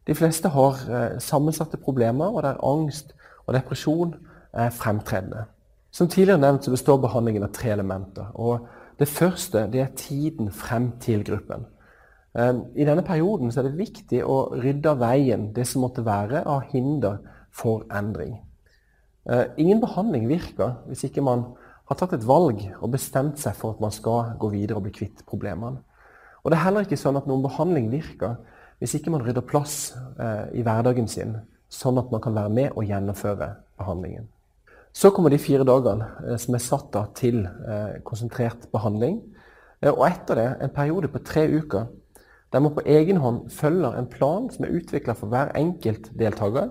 De 0.07 0.15
fleste 0.15 0.51
har 0.55 0.79
eh, 0.89 1.17
sammensatte 1.23 1.81
problemer, 1.81 2.31
og 2.31 2.45
der 2.47 2.61
angst 2.67 3.13
og 3.47 3.55
depresjon 3.57 4.15
er 4.53 4.73
fremtredende. 4.75 5.47
Som 5.91 6.09
tidligere 6.09 6.41
nevnt 6.41 6.67
så 6.67 6.75
består 6.75 7.01
behandlingen 7.03 7.45
av 7.47 7.53
tre 7.55 7.73
elementer. 7.75 8.31
og 8.35 8.67
Det 8.99 9.09
første 9.09 9.67
det 9.73 9.81
er 9.81 9.95
tiden 9.97 10.51
frem 10.55 10.93
til 11.03 11.25
gruppen. 11.27 11.67
Eh, 12.35 12.55
I 12.77 12.87
denne 12.87 13.05
perioden 13.07 13.51
så 13.51 13.61
er 13.61 13.71
det 13.71 13.81
viktig 13.81 14.23
å 14.25 14.55
rydde 14.55 14.95
av 14.95 15.03
veien 15.03 15.51
det 15.55 15.67
som 15.67 15.83
måtte 15.83 16.07
være 16.07 16.45
av 16.47 16.71
hinder 16.73 17.19
for 17.51 17.85
endring. 17.91 18.39
Ingen 19.61 19.83
behandling 19.83 20.25
virker 20.31 20.79
hvis 20.89 21.05
ikke 21.07 21.23
man 21.23 21.43
har 21.91 21.99
tatt 21.99 22.15
et 22.15 22.27
valg 22.27 22.63
og 22.79 22.93
bestemt 22.93 23.41
seg 23.43 23.57
for 23.59 23.75
at 23.75 23.83
man 23.83 23.93
skal 23.95 24.37
gå 24.39 24.53
videre 24.53 24.79
og 24.79 24.87
bli 24.87 24.95
kvitt 24.95 25.25
problemene. 25.27 25.83
Og 26.41 26.53
det 26.53 26.57
er 26.57 26.65
heller 26.65 26.87
ikke 26.87 26.99
sånn 27.01 27.19
at 27.19 27.27
noen 27.29 27.43
behandling 27.45 27.91
virker 27.93 28.39
hvis 28.81 28.95
ikke 28.97 29.13
man 29.13 29.25
rydder 29.27 29.45
plass 29.45 29.91
eh, 30.17 30.47
i 30.57 30.63
hverdagen 30.65 31.09
sin, 31.11 31.35
sånn 31.69 31.99
at 32.01 32.13
man 32.15 32.23
kan 32.25 32.37
være 32.37 32.53
med 32.57 32.77
og 32.79 32.87
gjennomføre 32.89 33.51
behandlingen. 33.81 34.31
Så 34.93 35.13
kommer 35.15 35.31
de 35.31 35.39
fire 35.43 35.67
dagene 35.69 36.07
eh, 36.25 36.39
som 36.41 36.57
er 36.57 36.65
satt 36.65 36.97
av 36.97 37.11
til 37.19 37.43
eh, 37.45 37.99
konsentrert 38.07 38.71
behandling. 38.73 39.21
Eh, 39.83 39.93
og 39.93 40.07
etter 40.09 40.41
det 40.41 40.49
en 40.65 40.73
periode 40.75 41.11
på 41.13 41.23
tre 41.27 41.45
uker 41.51 41.91
der 42.51 42.63
man 42.65 42.75
på 42.75 42.83
egen 42.87 43.21
hånd 43.23 43.45
følger 43.55 43.95
en 43.95 44.09
plan 44.11 44.49
som 44.51 44.65
er 44.67 44.75
utvikla 44.81 45.15
for 45.15 45.31
hver 45.31 45.53
enkelt 45.59 46.09
deltaker, 46.19 46.71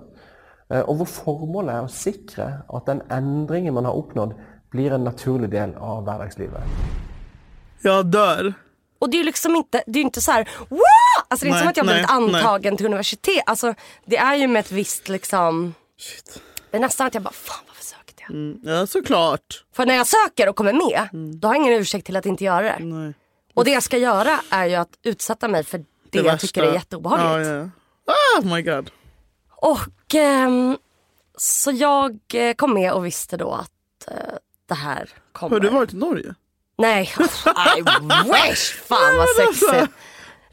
eh, 0.72 0.82
og 0.82 1.00
hvor 1.00 1.12
formålet 1.12 1.76
er 1.76 1.86
å 1.86 1.92
sikre 1.94 2.48
at 2.68 2.88
den 2.90 3.04
endringen 3.12 3.76
man 3.76 3.88
har 3.88 3.96
oppnådd, 3.96 4.34
blir 4.70 4.92
en 4.92 5.04
naturlig 5.04 5.50
del 5.50 5.74
av 5.74 6.04
hverdagslivet. 6.04 6.62
Jag 7.82 8.06
dör. 8.06 8.54
Och 8.98 9.10
det 9.10 9.16
är 9.16 9.18
ju 9.18 9.24
liksom 9.24 9.56
inte, 9.56 9.82
det 9.86 9.98
är 9.98 10.02
inte 10.02 10.20
så 10.20 10.32
här! 10.32 10.48
Alltså 11.28 11.46
det 11.46 11.50
är 11.50 11.50
inte 11.50 11.56
Nej, 11.56 11.60
som 11.60 11.68
att 11.68 11.76
jag 11.76 11.84
har 11.84 11.92
blivit 11.92 12.08
nej, 12.10 12.20
nej. 12.32 12.42
antagen 12.42 12.76
till 12.76 12.86
universitet. 12.86 13.42
Alltså 13.46 13.74
det 14.06 14.16
är 14.16 14.34
ju 14.34 14.46
med 14.46 14.60
ett 14.60 14.72
visst 14.72 15.08
liksom, 15.08 15.74
Shit. 15.98 16.42
det 16.70 16.76
är 16.76 16.80
nästan 16.80 17.06
att 17.06 17.14
jag 17.14 17.22
bara, 17.22 17.32
fan 17.32 17.64
varför 17.68 17.84
sökte 17.84 18.22
jag? 18.22 18.30
Mm, 18.30 18.60
ja, 18.62 18.86
såklart. 18.86 19.64
För 19.72 19.86
när 19.86 19.94
jag 19.94 20.06
söker 20.06 20.48
och 20.48 20.56
kommer 20.56 20.72
med, 20.72 21.08
då 21.40 21.48
har 21.48 21.54
jag 21.54 21.62
ingen 21.66 21.80
ursäkt 21.80 22.06
till 22.06 22.16
att 22.16 22.26
inte 22.26 22.44
göra 22.44 22.62
det. 22.62 22.84
Nej. 22.84 23.14
Och 23.54 23.64
det 23.64 23.70
jag 23.70 23.82
ska 23.82 23.98
göra 23.98 24.40
är 24.50 24.66
ju 24.66 24.74
att 24.74 24.98
utsätta 25.02 25.48
mig 25.48 25.64
för 25.64 25.84
det, 26.10 26.18
jag 26.18 26.40
tycker 26.40 26.62
är 26.62 26.66
värsta. 26.66 26.78
jätteobehagligt. 26.78 27.48
Ja, 27.48 27.70
ja. 28.06 28.40
Oh 28.40 28.54
my 28.54 28.62
god. 28.62 28.90
Och 29.50 30.14
ehm, 30.14 30.76
så 31.36 31.70
jag 31.70 32.18
eh, 32.34 32.54
kom 32.54 32.74
med 32.74 32.92
och 32.92 33.06
visste 33.06 33.36
då 33.36 33.52
att 33.52 33.70
eh, 33.70 33.79
det 34.70 34.76
här 34.76 35.08
kommer. 35.32 35.56
Har 35.56 35.60
du 35.60 35.68
varit 35.68 35.92
i 35.92 35.96
Norge? 35.96 36.34
Nej, 36.78 37.12
I 37.76 37.82
wish! 38.24 38.74
Fan 38.74 39.16
vad 39.18 39.28
sexigt. 39.36 39.92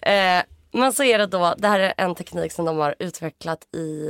Eh, 0.02 0.42
men 0.72 0.94
så 0.94 1.04
är 1.04 1.18
det 1.18 1.26
då, 1.26 1.56
det 1.58 1.68
här 1.68 1.80
är 1.80 1.94
en 1.98 2.16
teknik 2.16 2.52
som 2.52 2.66
de 2.66 2.78
har 2.78 2.96
utvecklat 3.00 3.76
i, 3.76 4.10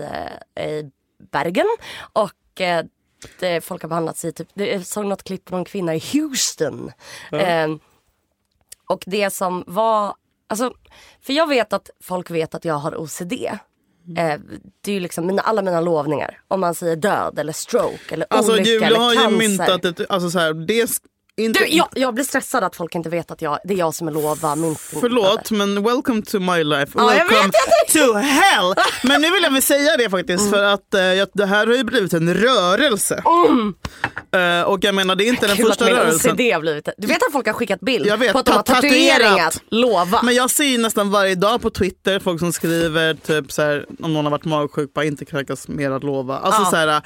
eh, 0.56 0.66
i 0.66 0.92
Bergen. 1.32 1.66
Och 2.14 2.62
eh, 2.62 2.86
det, 3.40 3.62
folk 3.62 3.82
har 3.82 3.90
behandlats 3.90 4.26
i 4.26 4.32
typ, 4.32 4.48
jag 4.54 4.86
såg 4.86 5.06
något 5.06 5.24
klipp 5.24 5.46
på 5.46 5.56
någon 5.56 5.66
kvinna 5.66 5.96
i 5.96 6.04
Houston. 6.14 6.92
Eh, 7.32 7.68
och 8.90 9.04
det 9.06 9.30
som 9.30 9.64
var, 9.68 10.16
alltså, 10.48 10.74
för 11.22 11.34
jag 11.34 11.48
vet 11.48 11.74
att 11.74 11.90
folk 12.02 12.32
vet 12.32 12.56
att 12.56 12.66
jag 12.66 12.76
har 12.76 12.96
OCD. 12.96 13.34
Eh, 14.18 14.40
det 14.82 14.92
är 14.92 14.96
ju 14.96 15.00
liksom 15.00 15.28
mina, 15.28 15.42
alla 15.42 15.62
mina 15.62 15.82
lovningar. 15.82 16.40
Om 16.48 16.60
man 16.60 16.76
säger 16.76 16.96
död 16.96 17.40
eller 17.40 17.54
stroke 17.54 18.14
eller 18.14 18.26
Alltså 18.30 18.52
olycka 18.52 18.70
Julia 18.70 18.88
eller 18.88 19.00
har 19.00 19.14
cancer. 19.16 19.32
ju 19.32 19.38
myntat 19.50 19.86
ett, 19.86 20.12
alltså 20.12 20.30
så 20.30 20.40
här, 20.40 20.54
det 20.54 20.90
inte, 21.38 21.60
Du, 21.60 21.68
jag, 21.68 21.88
jag 21.96 22.14
blir 22.14 22.24
stressad 22.26 22.64
att 22.64 22.76
folk 22.76 22.96
inte 22.96 23.10
vet 23.10 23.32
att 23.32 23.42
jag, 23.42 23.60
det 23.64 23.74
är 23.74 23.78
jag 23.78 23.94
som 23.96 24.08
är 24.08 24.12
lova 24.12 24.56
mynten. 24.56 25.00
Förlåt 25.02 25.52
men 25.52 25.84
welcome 25.84 26.22
to 26.22 26.40
my 26.40 26.64
life. 26.64 26.92
Ja, 26.96 27.08
welcome 27.08 27.52
to 27.94 28.14
hell. 28.14 28.76
Men 29.04 29.22
nu 29.22 29.32
vill 29.32 29.44
jag 29.44 29.52
väl 29.54 29.62
säga 29.62 29.98
det 29.98 30.10
faktiskt 30.10 30.50
för 30.50 30.64
att 30.64 30.86
jag- 30.92 31.28
det 31.34 31.46
här 31.46 31.68
har 31.68 31.74
ju 31.74 31.84
blivit 31.84 32.14
en 32.14 32.34
rörelse. 32.34 33.24
Eh, 34.32 34.62
och 34.62 34.80
jag 34.84 34.96
menar 34.96 35.16
det 35.16 35.24
är 35.24 35.28
inte 35.30 35.48
den 35.48 35.56
Mm. 35.58 35.66
Att 35.66 35.70
första 35.72 35.86
min 35.86 35.94
rörelsen. 35.96 36.32
OCD 36.32 36.52
har 36.54 36.60
blivit. 36.62 36.90
Du 36.98 37.08
vet 37.08 37.24
att 37.28 37.32
folk 37.32 37.46
har 37.46 37.54
skickat 37.54 37.80
bild 37.80 38.06
Jag 38.06 38.18
vet, 38.18 38.34
på 38.34 38.40
att 38.40 38.46
de 38.46 38.52
har 38.52 38.64
tatuerat. 38.64 39.62
lova. 39.72 40.22
Men 40.24 40.36
jag 40.36 40.50
ser 40.50 40.64
ju 40.64 40.78
nästan 40.78 41.12
varje 41.12 41.36
dag 41.36 41.62
på 41.62 41.70
Twitter 41.70 42.20
folk 42.20 42.40
som 42.40 42.54
skriver 42.54 43.14
typ 43.14 43.52
så 43.52 43.62
här, 43.62 43.86
om 44.02 44.14
någon 44.14 44.26
har 44.26 44.32
varit 44.32 44.46
magsjuk, 44.46 44.94
bara 44.94 45.06
inte 45.06 45.26
kräkas 45.26 45.68
mer 45.68 45.92
att 45.92 46.04
lova. 46.04 46.38
Alltså 46.38 46.62
Ja. 46.62 46.70
så 46.70 46.76
här, 46.76 47.02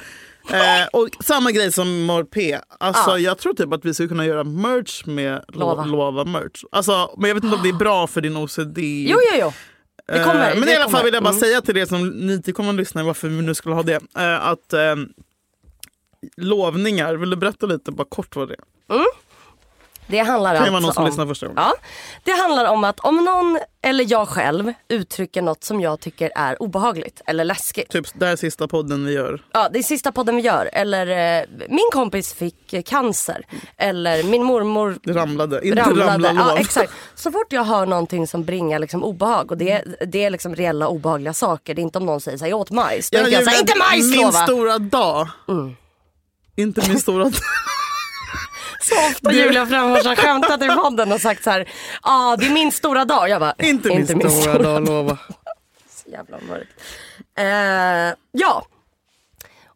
eh, 0.50 0.86
och 0.92 1.08
samma 1.24 1.52
grej 1.52 1.72
som 1.72 2.02
Mor 2.02 2.24
P. 2.24 2.58
Alltså, 2.78 3.10
Ja. 3.10 3.18
Jag 3.18 3.38
tror 3.38 3.54
typ 3.54 3.72
att 3.72 3.84
vi 3.84 3.94
skulle 3.94 4.08
kunna 4.08 4.26
göra 4.26 4.44
merch 4.44 5.06
med 5.06 5.44
Lova. 5.48 5.84
Lova, 5.84 6.24
merch. 6.24 6.64
Alltså, 6.72 7.14
men 7.18 7.28
jag 7.28 7.34
vet 7.34 7.44
inte 7.44 7.56
om 7.56 7.62
det 7.62 7.68
är 7.68 7.72
bra 7.72 8.06
för 8.06 8.20
din 8.20 8.36
OCD. 8.36 8.78
Jo, 8.78 9.18
jo, 9.32 9.38
jo. 9.40 9.52
Det 10.06 10.24
kommer. 10.24 10.50
Eh, 10.50 10.54
men 10.58 10.60
det 10.66 10.72
i 10.72 10.74
alla 10.76 10.84
kommer. 10.84 10.96
fall 10.96 11.04
vill 11.04 11.14
jag 11.14 11.22
bara 11.22 11.28
Mm. 11.30 11.40
säga 11.40 11.60
till 11.60 11.76
er 11.76 11.86
som 11.86 12.08
nytillkommande 12.08 12.82
lyssnare 12.82 13.04
varför 13.04 13.28
vi 13.28 13.42
nu 13.42 13.54
skulle 13.54 13.74
ha 13.74 13.82
det. 13.82 13.94
eh, 14.16 14.46
att 14.46 14.72
eh, 14.72 14.96
lovningar, 16.36 17.14
vill 17.14 17.30
du 17.30 17.36
berätta 17.36 17.66
lite 17.66 17.92
bara 17.92 18.06
kort 18.08 18.36
vad 18.36 18.48
det 18.48 18.54
är? 18.54 19.04
Det 20.12 20.18
handlar 20.18 20.54
kan 20.54 20.62
alltså 20.62 20.80
någon 20.80 20.94
som 20.94 21.02
om... 21.02 21.08
lyssnar 21.08 21.26
första 21.26 21.46
gången. 21.46 21.62
Ja, 21.62 21.74
det 22.24 22.32
handlar 22.32 22.64
om 22.64 22.84
att 22.84 23.00
om 23.00 23.24
någon 23.24 23.58
eller 23.82 24.06
jag 24.08 24.28
själv 24.28 24.72
uttrycker 24.88 25.42
något 25.42 25.64
som 25.64 25.80
jag 25.80 26.00
tycker 26.00 26.30
är 26.34 26.62
obehagligt 26.62 27.20
eller 27.26 27.44
läskigt. 27.44 27.90
Typ, 27.90 28.06
det 28.14 28.24
här 28.24 28.32
är 28.32 28.36
sista 28.36 28.68
podden 28.68 29.06
vi 29.06 29.12
gör. 29.12 29.42
Ja, 29.52 29.68
det 29.72 29.78
är 29.78 29.82
sista 29.82 30.12
podden 30.12 30.36
vi 30.36 30.42
gör. 30.42 30.70
Eller 30.72 31.40
eh, 31.40 31.44
min 31.68 31.88
kompis 31.92 32.34
fick 32.34 32.72
eh, 32.72 32.82
cancer. 32.82 33.46
Eller 33.76 34.22
min 34.22 34.42
mormor 34.44 34.98
ramlade, 35.06 35.66
inte 35.68 35.80
ramlade. 35.80 36.12
ramla 36.12 36.32
lov. 36.32 36.46
ja, 36.48 36.58
exakt. 36.58 36.92
Så 37.14 37.32
fort 37.32 37.52
jag 37.52 37.64
hör 37.64 37.86
någonting 37.86 38.26
som 38.26 38.44
bringar 38.44 38.78
liksom 38.78 39.04
obehag 39.04 39.50
och 39.50 39.58
det, 39.58 39.84
det 40.06 40.24
är 40.24 40.30
liksom 40.30 40.54
reella 40.56 40.88
obehagliga 40.88 41.32
saker. 41.34 41.74
Det 41.74 41.80
är 41.80 41.82
inte 41.82 41.98
om 41.98 42.06
någon 42.06 42.20
säger 42.20 42.38
så 42.38 42.44
här, 42.44 42.50
jag 42.50 42.60
åt 42.60 42.70
majs. 42.70 43.10
Då 43.10 43.18
är 43.18 43.20
inte 43.20 43.32
jag 43.32 43.44
såhär, 43.44 43.60
inte 43.60 43.78
majs 43.78 44.10
Min 44.10 44.20
lova! 44.20 44.32
stora 44.32 44.78
dag. 44.78 45.28
Inte 46.56 46.88
min 46.88 47.00
stora 47.00 47.24
dag. 47.24 47.32
Så 48.82 48.94
ofta 49.10 49.32
Julia 49.32 49.66
Fränfors 49.66 50.06
har 50.06 50.16
skämtat 50.16 50.62
i 50.62 50.68
podden 50.68 51.12
och 51.12 51.20
sagt 51.20 51.44
så 51.44 51.50
här, 51.50 51.60
ja 51.60 52.32
ah, 52.32 52.36
det 52.36 52.46
är 52.46 52.50
min 52.50 52.72
stora 52.72 53.04
dag. 53.04 53.28
Jag 53.28 53.40
bara, 53.40 53.54
inte 53.58 53.88
min 53.88 54.06
stora 54.06 54.58
dag, 54.58 54.86
lova. 54.88 55.18
Så 55.90 56.10
jävla 56.10 56.38
mörkt. 56.48 56.80
Eh, 57.38 58.16
ja. 58.32 58.66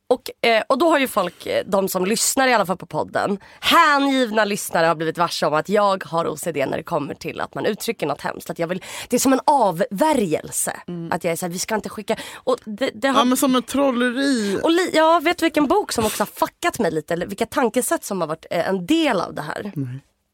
Och, 0.08 0.46
eh, 0.48 0.62
och 0.68 0.78
då 0.78 0.90
har 0.90 0.98
ju 0.98 1.08
folk, 1.08 1.46
eh, 1.46 1.64
de 1.66 1.88
som 1.88 2.06
lyssnar 2.06 2.48
i 2.48 2.54
alla 2.54 2.66
fall 2.66 2.76
på 2.76 2.86
podden, 2.86 3.38
hängivna 3.60 4.44
lyssnare 4.44 4.86
har 4.86 4.94
blivit 4.94 5.18
varse 5.18 5.46
om 5.46 5.54
att 5.54 5.68
jag 5.68 6.04
har 6.04 6.26
OCD 6.28 6.56
när 6.66 6.76
det 6.76 6.82
kommer 6.82 7.14
till 7.14 7.40
att 7.40 7.54
man 7.54 7.66
uttrycker 7.66 8.06
något 8.06 8.20
hemskt. 8.20 8.50
Att 8.50 8.58
jag 8.58 8.66
vill, 8.68 8.82
det 9.08 9.16
är 9.16 9.20
som 9.20 9.32
en 9.32 9.40
avvärjelse. 9.46 10.80
Att 11.10 11.24
jag 11.24 11.32
är 11.32 11.36
såhär, 11.36 11.52
vi 11.52 11.58
ska 11.58 11.74
inte 11.74 11.88
skicka. 11.88 12.16
Och 12.34 12.56
det, 12.64 12.90
det 12.94 13.08
har, 13.08 13.14
Mm. 13.16 13.18
Ja 13.18 13.24
men 13.24 13.36
som 13.36 13.56
ett 13.56 13.66
trolleri. 13.66 14.60
och 14.62 14.70
li, 14.70 14.90
ja, 14.94 15.20
vet 15.24 15.38
du 15.38 15.44
vilken 15.44 15.66
bok 15.66 15.92
som 15.92 16.04
också 16.04 16.22
har 16.22 16.26
fuckat 16.26 16.78
mig 16.78 16.90
lite? 16.90 17.14
Eller 17.14 17.26
vilka 17.26 17.46
tankesätt 17.46 18.04
som 18.04 18.20
har 18.20 18.28
varit 18.28 18.46
eh, 18.50 18.68
en 18.68 18.86
del 18.86 19.20
av 19.20 19.34
det 19.34 19.42
här? 19.42 19.72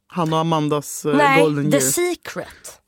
Han 0.06 0.32
och 0.32 0.38
Amandas 0.38 1.04
eh, 1.04 1.14
Nej, 1.16 1.42
golden 1.42 1.70
The 1.70 1.76
year. 1.76 1.90
Secret. 1.90 2.80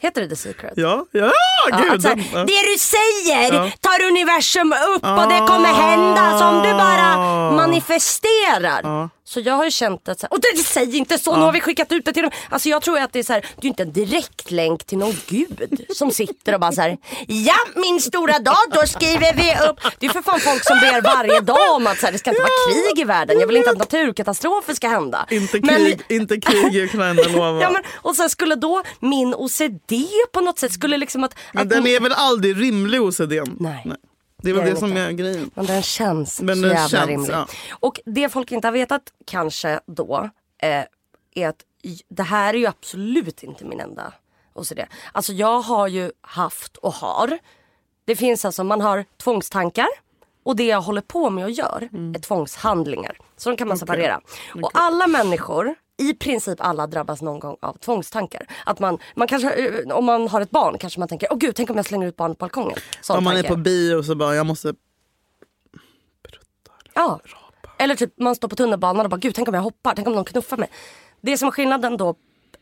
Heter 0.00 0.20
det 0.20 0.28
The 0.28 0.36
Secret? 0.36 0.72
Ja, 0.76 1.04
ja, 1.12 1.32
Ja, 1.70 1.76
gud. 1.90 2.02
så 2.02 2.08
ja. 2.08 2.38
det 2.38 2.62
du 2.72 2.78
säger 2.78 3.52
Ja. 3.54 3.70
tar 3.80 4.06
universum 4.06 4.72
upp 4.94 5.02
och 5.02 5.28
det 5.28 5.38
kommer 5.46 5.72
hända 5.72 6.38
som 6.38 6.62
du 6.62 6.72
bara 6.72 7.16
manifesterar. 7.52 8.80
Ja. 8.82 9.08
Så 9.24 9.40
jag 9.40 9.54
har 9.54 9.64
ju 9.64 9.70
känt 9.70 10.08
att, 10.08 10.20
så 10.20 10.26
här, 10.26 10.32
och 10.32 10.40
det, 10.40 10.62
säg 10.62 10.96
inte 10.96 11.18
så, 11.18 11.36
nu 11.36 11.42
har 11.42 11.52
vi 11.52 11.60
skickat 11.60 11.92
ut 11.92 12.04
det 12.04 12.12
till 12.12 12.22
dem. 12.22 12.32
Alltså 12.50 12.68
jag 12.68 12.82
tror 12.82 12.98
att 12.98 13.12
det 13.12 13.18
är 13.18 13.22
så 13.22 13.32
här, 13.32 13.46
det 13.60 13.66
är 13.66 13.68
inte 13.68 13.82
en 13.82 13.92
direktlänk 13.92 14.84
till 14.84 14.98
någon 14.98 15.16
gud 15.28 15.86
som 15.96 16.10
sitter 16.10 16.54
och 16.54 16.60
bara 16.60 16.72
så 16.72 16.80
här, 16.80 16.96
ja 17.26 17.54
min 17.74 18.00
stora 18.00 18.38
dag 18.38 18.56
då 18.70 18.86
skriver 18.86 19.32
vi 19.34 19.68
upp. 19.70 19.80
Det 19.98 20.06
är 20.06 20.10
för 20.10 20.22
fan 20.22 20.40
folk 20.40 20.64
som 20.64 20.78
ber 20.80 21.00
varje 21.02 21.40
dag 21.40 21.74
om 21.74 21.86
att 21.86 21.98
så 21.98 22.06
här, 22.06 22.12
det 22.12 22.18
ska 22.18 22.30
inte 22.30 22.42
vara 22.42 22.72
krig 22.72 22.98
i 23.02 23.04
världen. 23.04 23.40
Jag 23.40 23.46
vill 23.46 23.56
inte 23.56 23.70
att 23.70 23.78
naturkatastrofer 23.78 24.74
ska 24.74 24.88
hända. 24.88 25.26
Inte 25.30 25.60
Men- 25.62 25.76
krig, 25.76 26.00
inte 26.08 26.40
krig 26.40 26.76
i 26.76 26.84
Ukraina, 26.84 27.22
lova. 27.28 27.60
Ja, 27.62 27.70
men, 27.70 27.82
och 27.96 28.16
sen 28.16 28.30
skulle 28.30 28.54
då 28.54 28.82
min 29.00 29.34
OCD 29.34 29.87
på 30.32 30.40
något 30.40 30.58
sätt 30.58 30.72
skulle 30.72 30.96
liksom 30.96 31.24
att... 31.24 31.34
Men 31.52 31.62
att 31.62 31.68
den 31.68 31.86
är 31.86 32.00
väl 32.00 32.12
aldrig 32.12 32.60
rimlig 32.62 33.02
OCD? 33.02 33.32
Nej. 33.60 33.86
Det 34.42 34.50
är 34.50 34.54
väl 34.54 34.64
Det 34.64 34.70
det, 34.70 34.76
som 34.76 34.88
inte. 34.88 35.00
är 35.00 35.12
grejen. 35.12 35.50
Men 35.54 35.66
den 35.66 35.82
känns 35.82 36.40
Men 36.40 36.62
den 36.62 36.70
jävla 36.70 36.88
känns, 36.88 37.08
rimlig. 37.08 37.32
ja. 37.34 37.46
Och 37.70 38.00
det 38.06 38.28
folk 38.28 38.52
inte 38.52 38.66
har 38.66 38.72
vetat 38.72 39.02
kanske 39.26 39.80
då 39.86 40.30
eh, 40.62 40.84
är 41.34 41.48
att 41.48 41.60
det 42.08 42.22
här 42.22 42.54
är 42.54 42.58
ju 42.58 42.66
absolut 42.66 43.42
inte 43.42 43.64
min 43.64 43.80
enda 43.80 44.12
OCD. 44.54 44.80
Alltså 45.12 45.32
jag 45.32 45.60
har 45.60 45.88
ju 45.88 46.12
haft 46.20 46.76
och 46.76 46.92
har. 46.92 47.38
Det 48.04 48.16
finns 48.16 48.44
alltså, 48.44 48.64
man 48.64 48.80
har 48.80 49.04
tvångstankar 49.22 49.88
och 50.48 50.56
det 50.56 50.64
jag 50.66 50.80
håller 50.80 51.00
på 51.00 51.30
med 51.30 51.44
och 51.44 51.50
gör 51.50 51.88
Mm. 51.92 52.14
är 52.14 52.18
tvångshandlingar. 52.18 53.18
Så 53.36 53.50
de 53.50 53.56
kan 53.56 53.68
man 53.68 53.78
separera. 53.78 54.20
Och 54.62 54.70
alla 54.74 55.06
människor, 55.06 55.74
i 55.96 56.14
princip 56.14 56.60
alla 56.60 56.86
drabbas 56.86 57.22
någon 57.22 57.38
gång 57.40 57.56
av 57.62 57.72
tvångstankar. 57.78 58.46
Att 58.66 58.78
man, 58.78 58.98
man 59.14 59.28
kanske, 59.28 59.50
eh, 59.52 59.96
om 59.96 60.04
man 60.04 60.28
har 60.28 60.40
ett 60.40 60.50
barn 60.50 60.78
kanske 60.78 60.98
man 61.00 61.08
tänker, 61.08 61.28
åh 61.32 61.38
gud 61.38 61.54
tänk 61.56 61.70
om 61.70 61.76
jag 61.76 61.86
slänger 61.86 62.06
ut 62.06 62.16
barnet 62.16 62.38
på 62.38 62.42
balkongen. 62.44 62.78
Sån 63.02 63.16
Om 63.18 63.24
man 63.24 63.32
är 63.36 63.42
tanke. 63.42 63.48
på 63.48 63.56
bio 63.56 64.02
så 64.02 64.14
bara, 64.14 64.34
jag 64.34 64.46
måste... 64.46 64.74
Ja. 66.94 67.20
Eller 67.78 67.94
typ 67.94 68.18
man 68.18 68.34
står 68.34 68.48
på 68.48 68.56
tunnelbanan 68.56 69.06
och 69.06 69.10
bara 69.10 69.16
gud 69.16 69.34
tänk 69.34 69.48
om 69.48 69.54
jag 69.54 69.62
hoppar, 69.62 69.92
tänk 69.96 70.08
om 70.08 70.14
någon 70.14 70.24
knuffar 70.24 70.56
mig. 70.56 70.68
Det 71.20 71.38
som 71.38 71.48
är 71.48 71.52
skillnaden 71.52 71.96
då 71.96 72.08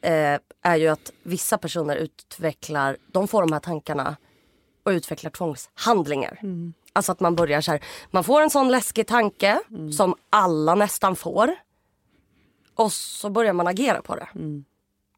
eh, 0.00 0.38
är 0.62 0.76
ju 0.76 0.88
att 0.88 1.12
vissa 1.22 1.58
personer 1.58 1.96
utvecklar, 1.96 2.96
de 3.12 3.28
får 3.28 3.40
de 3.42 3.52
här 3.52 3.60
tankarna 3.60 4.16
och 4.86 4.90
utvecklar 4.90 5.30
tvångshandlingar. 5.30 6.38
Alltså 6.92 7.12
att 7.12 7.20
man 7.20 7.36
börjar 7.36 7.60
så 7.60 7.70
här, 7.70 7.80
man 8.10 8.24
får 8.24 8.42
en 8.42 8.50
sån 8.50 8.70
läskig 8.70 9.06
tanke 9.06 9.60
som 9.96 10.14
alla 10.30 10.74
nästan 10.74 11.16
får. 11.16 11.54
Och 12.74 12.92
så 12.92 13.30
börjar 13.30 13.52
man 13.52 13.66
agera 13.66 14.02
på 14.02 14.16
det. 14.16 14.28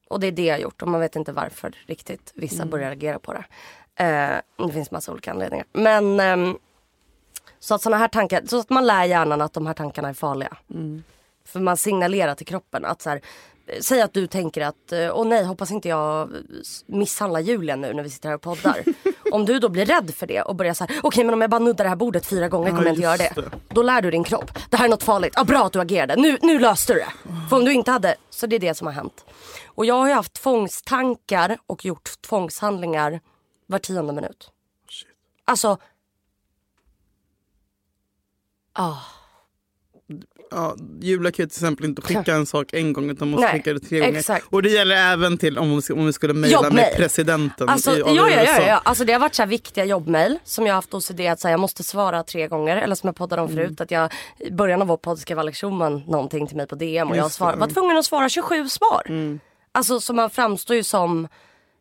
Och 0.09 0.20
det 0.20 0.26
är 0.26 0.33
det 0.33 0.44
jag 0.44 0.61
gjort 0.61 0.83
och 0.83 0.88
man 0.88 1.00
vet 1.00 1.16
inte 1.16 1.33
varför 1.33 1.74
riktigt 1.87 2.33
vissa 2.35 2.62
börjar 2.66 2.90
agera 2.90 3.18
på 3.18 3.33
det. 3.33 3.44
Eh, 4.04 4.66
det 4.66 4.72
finns 4.72 4.90
massa 4.90 5.12
olika 5.12 5.31
anledningar. 5.31 5.66
Men 5.72 6.20
ehm, 6.20 6.59
så 7.59 7.74
att 7.74 7.83
såna 7.83 7.96
här 7.96 8.09
tankar, 8.09 8.42
så 8.46 8.59
att 8.61 8.70
man 8.70 8.87
lär 8.87 9.04
hjärnan 9.04 9.40
att 9.40 9.52
de 9.52 9.66
här 9.66 9.74
tankarna 9.74 10.09
är 10.09 10.14
farliga. 10.14 10.57
För 11.44 11.61
man 11.61 11.76
signalerar 11.76 12.35
till 12.35 12.46
kroppen 12.46 12.85
att 12.85 13.02
så 13.02 13.11
här, 13.11 13.20
eh, 13.66 13.81
säg 13.81 14.00
att 14.00 14.12
du 14.12 14.26
tänker 14.26 14.61
att, 14.61 14.92
eh, 14.92 15.11
åh 15.18 15.26
nej 15.26 15.44
hoppas 15.44 15.70
inte 15.70 15.88
jag 15.88 16.31
misshandlar 16.87 17.40
Julia 17.40 17.76
nu 17.76 17.94
när 17.94 18.02
vi 18.02 18.11
sitter 18.11 18.28
här 18.28 18.37
och 18.37 18.42
poddar. 18.42 18.83
om 19.32 19.44
du 19.44 19.58
då 19.58 19.68
blir 19.68 19.86
rädd 19.86 20.14
för 20.14 20.26
det 20.26 20.42
och 20.42 20.56
börjar 20.56 20.74
så 20.74 20.84
här, 20.84 21.00
okej 21.02 21.24
men 21.24 21.34
om 21.34 21.40
jag 21.40 21.50
bara 21.50 21.58
nuddar 21.58 21.84
det 21.84 21.88
här 21.88 21.96
bordet 21.96 22.26
fyra 22.26 22.48
gånger 22.48 22.70
kommer 22.70 22.84
jag 22.84 22.92
inte 22.92 23.02
göra 23.02 23.16
det. 23.16 23.32
det. 23.34 23.50
Då 23.68 23.82
lär 23.82 24.02
du 24.02 24.10
din 24.10 24.24
kropp, 24.24 24.58
det 24.70 24.76
här 24.76 24.84
är 24.84 24.88
något 24.88 25.02
farligt, 25.02 25.32
ah, 25.36 25.44
bra 25.44 25.66
att 25.66 25.72
du 25.72 25.80
agerade, 25.80 26.16
nu, 26.16 26.38
nu 26.42 26.58
löste 26.58 26.92
du 26.92 26.98
det. 26.98 27.12
För 27.48 27.56
om 27.56 27.64
du 27.64 27.72
inte 27.72 27.90
hade, 27.90 28.16
så 28.30 28.46
det 28.46 28.56
är 28.56 28.60
det 28.60 28.74
som 28.74 28.86
har 28.86 28.94
hänt. 28.94 29.24
Och 29.66 29.86
jag 29.86 29.94
har 29.94 30.08
ju 30.08 30.14
haft 30.14 30.32
tvångstankar 30.32 31.58
och 31.66 31.84
gjort 31.84 32.10
tvångshandlingar 32.20 33.20
var 33.66 33.78
tionde 33.78 34.12
minut. 34.12 34.50
Alltså, 35.44 35.78
ah. 38.72 39.17
Ja, 40.50 40.76
Julia 41.00 41.32
kan 41.32 41.42
ju 41.42 41.48
till 41.48 41.56
exempel 41.56 41.87
inte 41.87 42.02
skicka 42.02 42.34
en 42.34 42.46
sak 42.46 42.72
en 42.72 42.92
gång 42.92 43.11
utan 43.11 43.28
måste 43.30 43.46
Nej, 43.46 43.52
skicka 43.54 43.72
det 43.72 43.80
tre 43.80 43.98
gånger. 44.00 44.18
exakt. 44.18 44.46
Och 44.50 44.62
det 44.62 44.68
gäller 44.70 44.96
även 44.96 45.38
till 45.38 45.58
om 45.58 45.80
vi, 45.88 45.94
om 45.94 46.06
vi 46.06 46.12
skulle 46.12 46.34
mejla 46.34 46.70
med 46.70 46.92
presidenten 46.96 47.68
Alltså, 47.68 47.96
i, 47.96 47.98
ja, 48.00 48.12
ja, 48.30 48.42
ja, 48.42 48.66
ja. 48.66 48.80
Alltså, 48.84 49.04
det 49.04 49.12
har 49.12 49.20
varit 49.20 49.34
så 49.34 49.42
här 49.42 49.48
viktiga 49.48 49.84
jobbmail 49.84 50.38
som 50.44 50.66
jag 50.66 50.72
har 50.72 50.76
haft 50.76 50.94
OCD 50.94 51.20
att 51.20 51.40
säga 51.40 51.50
jag 51.52 51.61
måste 51.61 51.84
svara 51.84 52.22
tre 52.22 52.48
gånger. 52.48 52.76
Eller 52.76 52.94
som 52.94 53.06
jag 53.08 53.16
poddade 53.16 53.42
om 53.42 53.48
Mm. 53.50 53.64
förut 53.64 53.80
att 53.80 53.90
jag 53.90 54.12
i 54.38 54.50
början 54.50 54.82
av 54.82 54.88
vår 54.88 54.96
podd 54.96 55.18
skrev 55.18 55.38
Alex 55.38 55.61
Schulman 55.61 56.02
någonting 56.06 56.46
till 56.46 56.56
mig 56.56 56.66
på 56.66 56.74
DM 56.74 57.08
och 57.11 57.16
jag 57.16 57.24
Just 57.24 57.34
svar, 57.37 57.46
det, 57.46 57.52
Mm. 57.56 57.61
var 57.68 57.74
tvungen 57.74 57.96
att 57.96 58.04
svara 58.04 58.28
27 58.28 58.68
svar. 58.68 59.02
Alltså 59.72 60.00
så 60.00 60.12
man 60.12 60.30
framstår 60.30 60.76
ju 60.76 60.82
som 60.82 61.28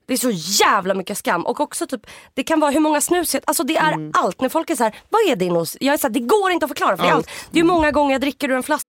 det 0.07 0.13
är 0.13 0.17
så 0.17 0.29
jävla 0.63 0.93
mycket 0.93 1.17
skam 1.17 1.45
och 1.45 1.59
också 1.59 1.87
typ 1.87 2.01
det 2.33 2.43
kan 2.43 2.59
vara 2.59 2.71
hur 2.71 2.79
många 2.79 3.01
snus 3.01 3.33
jag- 3.33 3.43
Alltså 3.47 3.63
det 3.63 3.77
är 3.77 3.91
Mm. 3.93 4.11
allt. 4.13 4.41
När 4.41 4.49
folk 4.49 4.69
är 4.69 4.75
så 4.75 4.83
här, 4.83 4.95
vad 5.09 5.21
är 5.31 5.35
din 5.35 5.57
OCD? 5.57 5.77
Jag 5.85 5.93
är 5.93 5.97
så 5.97 6.07
här, 6.07 6.13
det 6.13 6.19
går 6.19 6.51
inte 6.51 6.65
att 6.65 6.69
förklara 6.69 6.97
för 6.97 7.03
det 7.03 7.09
är 7.09 7.13
allt. 7.13 7.29
Det 7.51 7.59
är 7.59 7.63
hur 7.63 7.67
många 7.67 7.91
gånger 7.91 8.11
jag 8.11 8.21
dricker 8.21 8.49
ur 8.49 8.55
en 8.55 8.63
flaska 8.63 8.87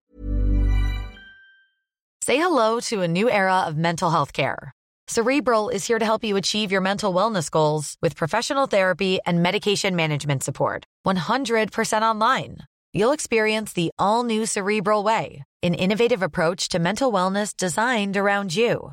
Say 2.27 2.37
hello 2.37 2.81
to 2.81 3.03
a 3.03 3.07
new 3.07 3.29
era 3.29 3.67
of 3.69 3.75
mental 3.75 4.11
health 4.11 4.33
care. 4.33 4.73
Cerebral 5.11 5.71
is 5.75 5.89
here 5.89 5.99
to 5.99 6.05
help 6.05 6.25
you 6.25 6.37
achieve 6.39 6.71
your 6.75 6.83
mental 6.83 7.15
wellness 7.15 7.51
goals 7.51 7.97
with 8.03 8.17
professional 8.17 8.67
therapy 8.69 9.19
and 9.25 9.43
medication 9.43 9.97
management 9.97 10.43
support. 10.45 10.85
100% 11.07 12.03
online. 12.03 12.59
You'll 12.93 13.13
experience 13.15 13.73
the 13.75 13.91
all 13.99 14.23
new 14.25 14.45
Cerebral 14.47 15.03
Way, 15.05 15.45
an 15.63 15.75
innovative 15.75 16.23
approach 16.23 16.69
to 16.69 16.79
mental 16.79 17.11
wellness 17.13 17.57
designed 17.57 18.17
around 18.17 18.55
you. 18.55 18.93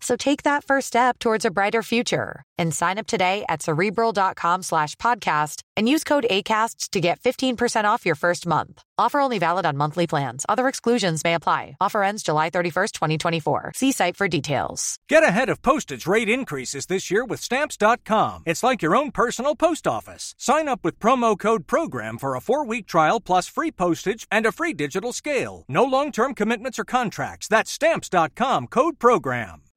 So 0.00 0.16
take 0.16 0.44
that 0.44 0.64
first 0.64 0.86
step 0.86 1.18
towards 1.18 1.44
a 1.44 1.50
brighter 1.50 1.82
future 1.82 2.42
and 2.56 2.72
sign 2.74 2.98
up 2.98 3.06
today 3.06 3.44
at 3.48 3.62
cerebral.com 3.62 4.62
slash 4.62 4.94
podcast 4.96 5.62
and 5.76 5.88
use 5.88 6.04
code 6.04 6.26
ACAST 6.30 6.90
to 6.90 7.00
get 7.00 7.20
15% 7.20 7.84
off 7.84 8.06
your 8.06 8.14
first 8.14 8.46
month. 8.46 8.82
Offer 8.96 9.20
only 9.20 9.38
valid 9.38 9.66
on 9.66 9.76
monthly 9.76 10.06
plans. 10.06 10.44
Other 10.48 10.68
exclusions 10.68 11.24
may 11.24 11.34
apply. 11.34 11.76
Offer 11.80 12.02
ends 12.04 12.22
July 12.22 12.50
31st, 12.50 12.92
2024. 12.92 13.72
See 13.74 13.92
site 13.92 14.16
for 14.16 14.28
details. 14.28 14.96
Get 15.08 15.22
ahead 15.22 15.48
of 15.48 15.62
postage 15.62 16.06
rate 16.06 16.28
increases 16.28 16.86
this 16.86 17.10
year 17.10 17.24
with 17.24 17.40
Stamps.com. 17.40 18.42
It's 18.46 18.62
like 18.62 18.82
your 18.82 18.96
own 18.96 19.10
personal 19.10 19.54
post 19.56 19.86
office. 19.86 20.34
Sign 20.38 20.68
up 20.68 20.80
with 20.84 20.98
promo 20.98 21.38
code 21.38 21.66
PROGRAM 21.66 22.18
for 22.18 22.34
a 22.34 22.40
four 22.40 22.64
week 22.64 22.86
trial 22.86 23.20
plus 23.20 23.48
free 23.48 23.70
postage 23.70 24.26
and 24.30 24.46
a 24.46 24.52
free 24.52 24.74
digital 24.74 25.12
scale. 25.12 25.64
No 25.68 25.84
long 25.84 26.12
term 26.12 26.34
commitments 26.34 26.78
or 26.78 26.84
contracts. 26.84 27.48
That's 27.48 27.70
Stamps.com 27.70 28.66
code 28.68 28.98
PROGRAM. 28.98 29.67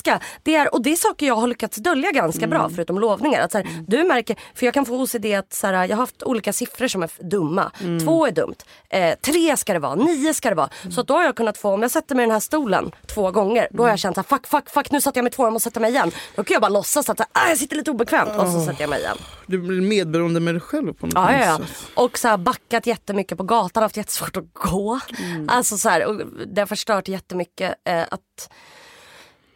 Ska, 0.00 0.18
det 0.42 0.54
är, 0.54 0.74
och 0.74 0.82
det 0.82 0.92
är 0.92 0.96
saker 0.96 1.26
jag 1.26 1.34
har 1.36 1.46
lyckats 1.48 1.76
dölja 1.76 2.10
ganska 2.10 2.46
bra 2.46 2.58
Mm. 2.60 2.70
förutom 2.74 2.98
lovningar. 2.98 3.40
Att 3.40 3.52
så 3.52 3.58
här, 3.58 3.66
Du 3.86 4.04
märker, 4.04 4.36
för 4.54 4.66
jag 4.66 4.74
kan 4.74 4.86
få 4.86 4.94
OCD 5.02 5.24
att 5.34 5.52
så 5.52 5.66
här, 5.66 5.72
jag 5.74 5.96
har 5.96 6.02
haft 6.02 6.22
olika 6.22 6.52
siffror 6.52 6.88
som 6.88 7.02
är 7.02 7.10
dumma. 7.30 7.72
Mm. 7.80 8.00
Två 8.04 8.26
är 8.26 8.30
dumt, 8.32 8.54
eh, 8.88 9.14
tre 9.22 9.56
ska 9.56 9.72
det 9.72 9.78
vara, 9.78 9.94
nio 9.94 10.34
ska 10.34 10.48
det 10.48 10.54
vara. 10.54 10.70
Så 10.94 11.00
att 11.00 11.06
då 11.06 11.14
har 11.14 11.22
jag 11.24 11.36
kunnat 11.36 11.58
få, 11.58 11.74
om 11.74 11.82
jag 11.82 11.90
sätter 11.90 12.14
mig 12.14 12.22
i 12.22 12.26
den 12.26 12.32
här 12.32 12.40
stolen 12.40 12.90
två 13.06 13.30
gånger. 13.30 13.68
Då 13.70 13.82
har 13.82 13.88
Mm. 13.88 13.92
jag 13.92 13.98
känt 13.98 14.18
att 14.18 14.26
fuck, 14.28 14.46
fuck, 14.46 14.70
fuck 14.70 14.90
nu 14.90 15.00
satte 15.00 15.18
jag 15.18 15.24
mig 15.24 15.32
två, 15.32 15.44
jag 15.44 15.52
måste 15.52 15.68
sätta 15.70 15.80
mig 15.80 15.90
igen. 15.90 16.10
Då 16.36 16.44
kan 16.44 16.54
jag 16.54 16.60
bara 16.62 16.68
låtsas 16.68 17.08
att 17.10 17.18
så 17.18 17.24
här, 17.34 17.44
ah, 17.44 17.48
jag 17.48 17.58
sitter 17.58 17.76
lite 17.76 17.90
obekvämt 17.90 18.30
och 18.38 18.48
så 18.48 18.60
sätter 18.64 18.80
jag 18.80 18.90
mig 18.90 19.00
igen. 19.00 19.16
Du 19.46 19.58
blir 19.58 19.80
medberoende 19.80 20.40
med 20.40 20.54
dig 20.54 20.60
själv 20.60 20.92
på 20.92 21.06
något 21.06 21.14
Ja, 21.14 21.32
ja, 21.32 21.38
ja. 21.46 21.56
sätt. 21.58 21.66
Och 21.94 22.18
så 22.18 22.28
här 22.28 22.36
backat 22.36 22.86
jättemycket 22.86 23.38
på 23.38 23.44
gatan, 23.44 23.82
haft 23.82 23.96
jättesvårt 23.96 24.36
att 24.36 24.52
gå. 24.52 25.00
Alltså 25.48 25.76
så 25.78 25.88
här, 25.88 26.06
och 26.06 26.20
det 26.46 26.60
har 26.60 26.66
förstört 26.66 27.08
jättemycket. 27.08 27.74
Eh, 27.88 28.02
att 28.10 28.50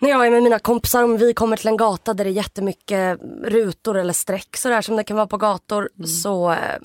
när 0.04 0.10
jag 0.10 0.26
är 0.26 0.30
med 0.30 0.42
mina 0.42 0.58
kompisar, 0.58 1.04
om 1.04 1.16
vi 1.16 1.34
kommer 1.34 1.56
till 1.56 1.68
en 1.68 1.76
gata 1.76 2.14
där 2.14 2.24
det 2.24 2.30
är 2.30 2.32
jättemycket 2.32 3.20
rutor 3.42 3.96
eller 3.96 4.12
streck 4.12 4.56
sådär 4.56 4.82
som 4.82 4.96
det 4.96 5.04
kan 5.04 5.16
vara 5.16 5.26
på 5.26 5.36
gator. 5.36 5.88
Så 6.22 6.50
eh, 6.52 6.78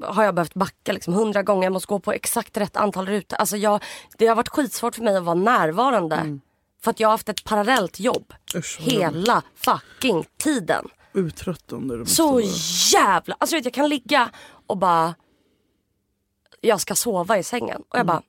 har 0.00 0.24
jag 0.24 0.34
behövt 0.34 0.54
backa 0.54 0.92
liksom 0.92 1.14
hundra 1.14 1.42
gånger. 1.42 1.64
Jag 1.64 1.72
måste 1.72 1.86
gå 1.86 1.98
på 1.98 2.12
exakt 2.12 2.56
rätt 2.56 2.76
antal 2.76 3.06
rutor. 3.06 3.36
Alltså 3.36 3.56
jag, 3.56 3.82
det 4.18 4.26
har 4.26 4.36
varit 4.36 4.48
skitsvårt 4.48 4.94
för 4.94 5.02
mig 5.02 5.16
att 5.16 5.24
vara 5.24 5.34
närvarande. 5.34 6.38
För 6.82 6.90
att 6.90 7.00
jag 7.00 7.08
har 7.08 7.12
haft 7.12 7.28
ett 7.28 7.44
parallellt 7.44 8.00
jobb. 8.00 8.34
Usch, 8.54 8.80
hela 8.80 9.42
fucking 9.54 10.26
tiden. 10.38 10.88
Uttröttande 11.12 11.98
det 11.98 12.06
Så 12.06 12.32
vara. 12.32 12.42
jävla... 12.94 13.36
Alltså 13.38 13.56
jag 13.56 13.74
kan 13.74 13.88
ligga 13.88 14.30
och 14.66 14.76
bara... 14.78 15.14
Jag 16.60 16.80
ska 16.80 16.94
sova 16.94 17.38
i 17.38 17.42
sängen. 17.42 17.82
Och 17.88 17.98
jag 17.98 18.06
bara, 18.06 18.16
nej. 18.20 18.28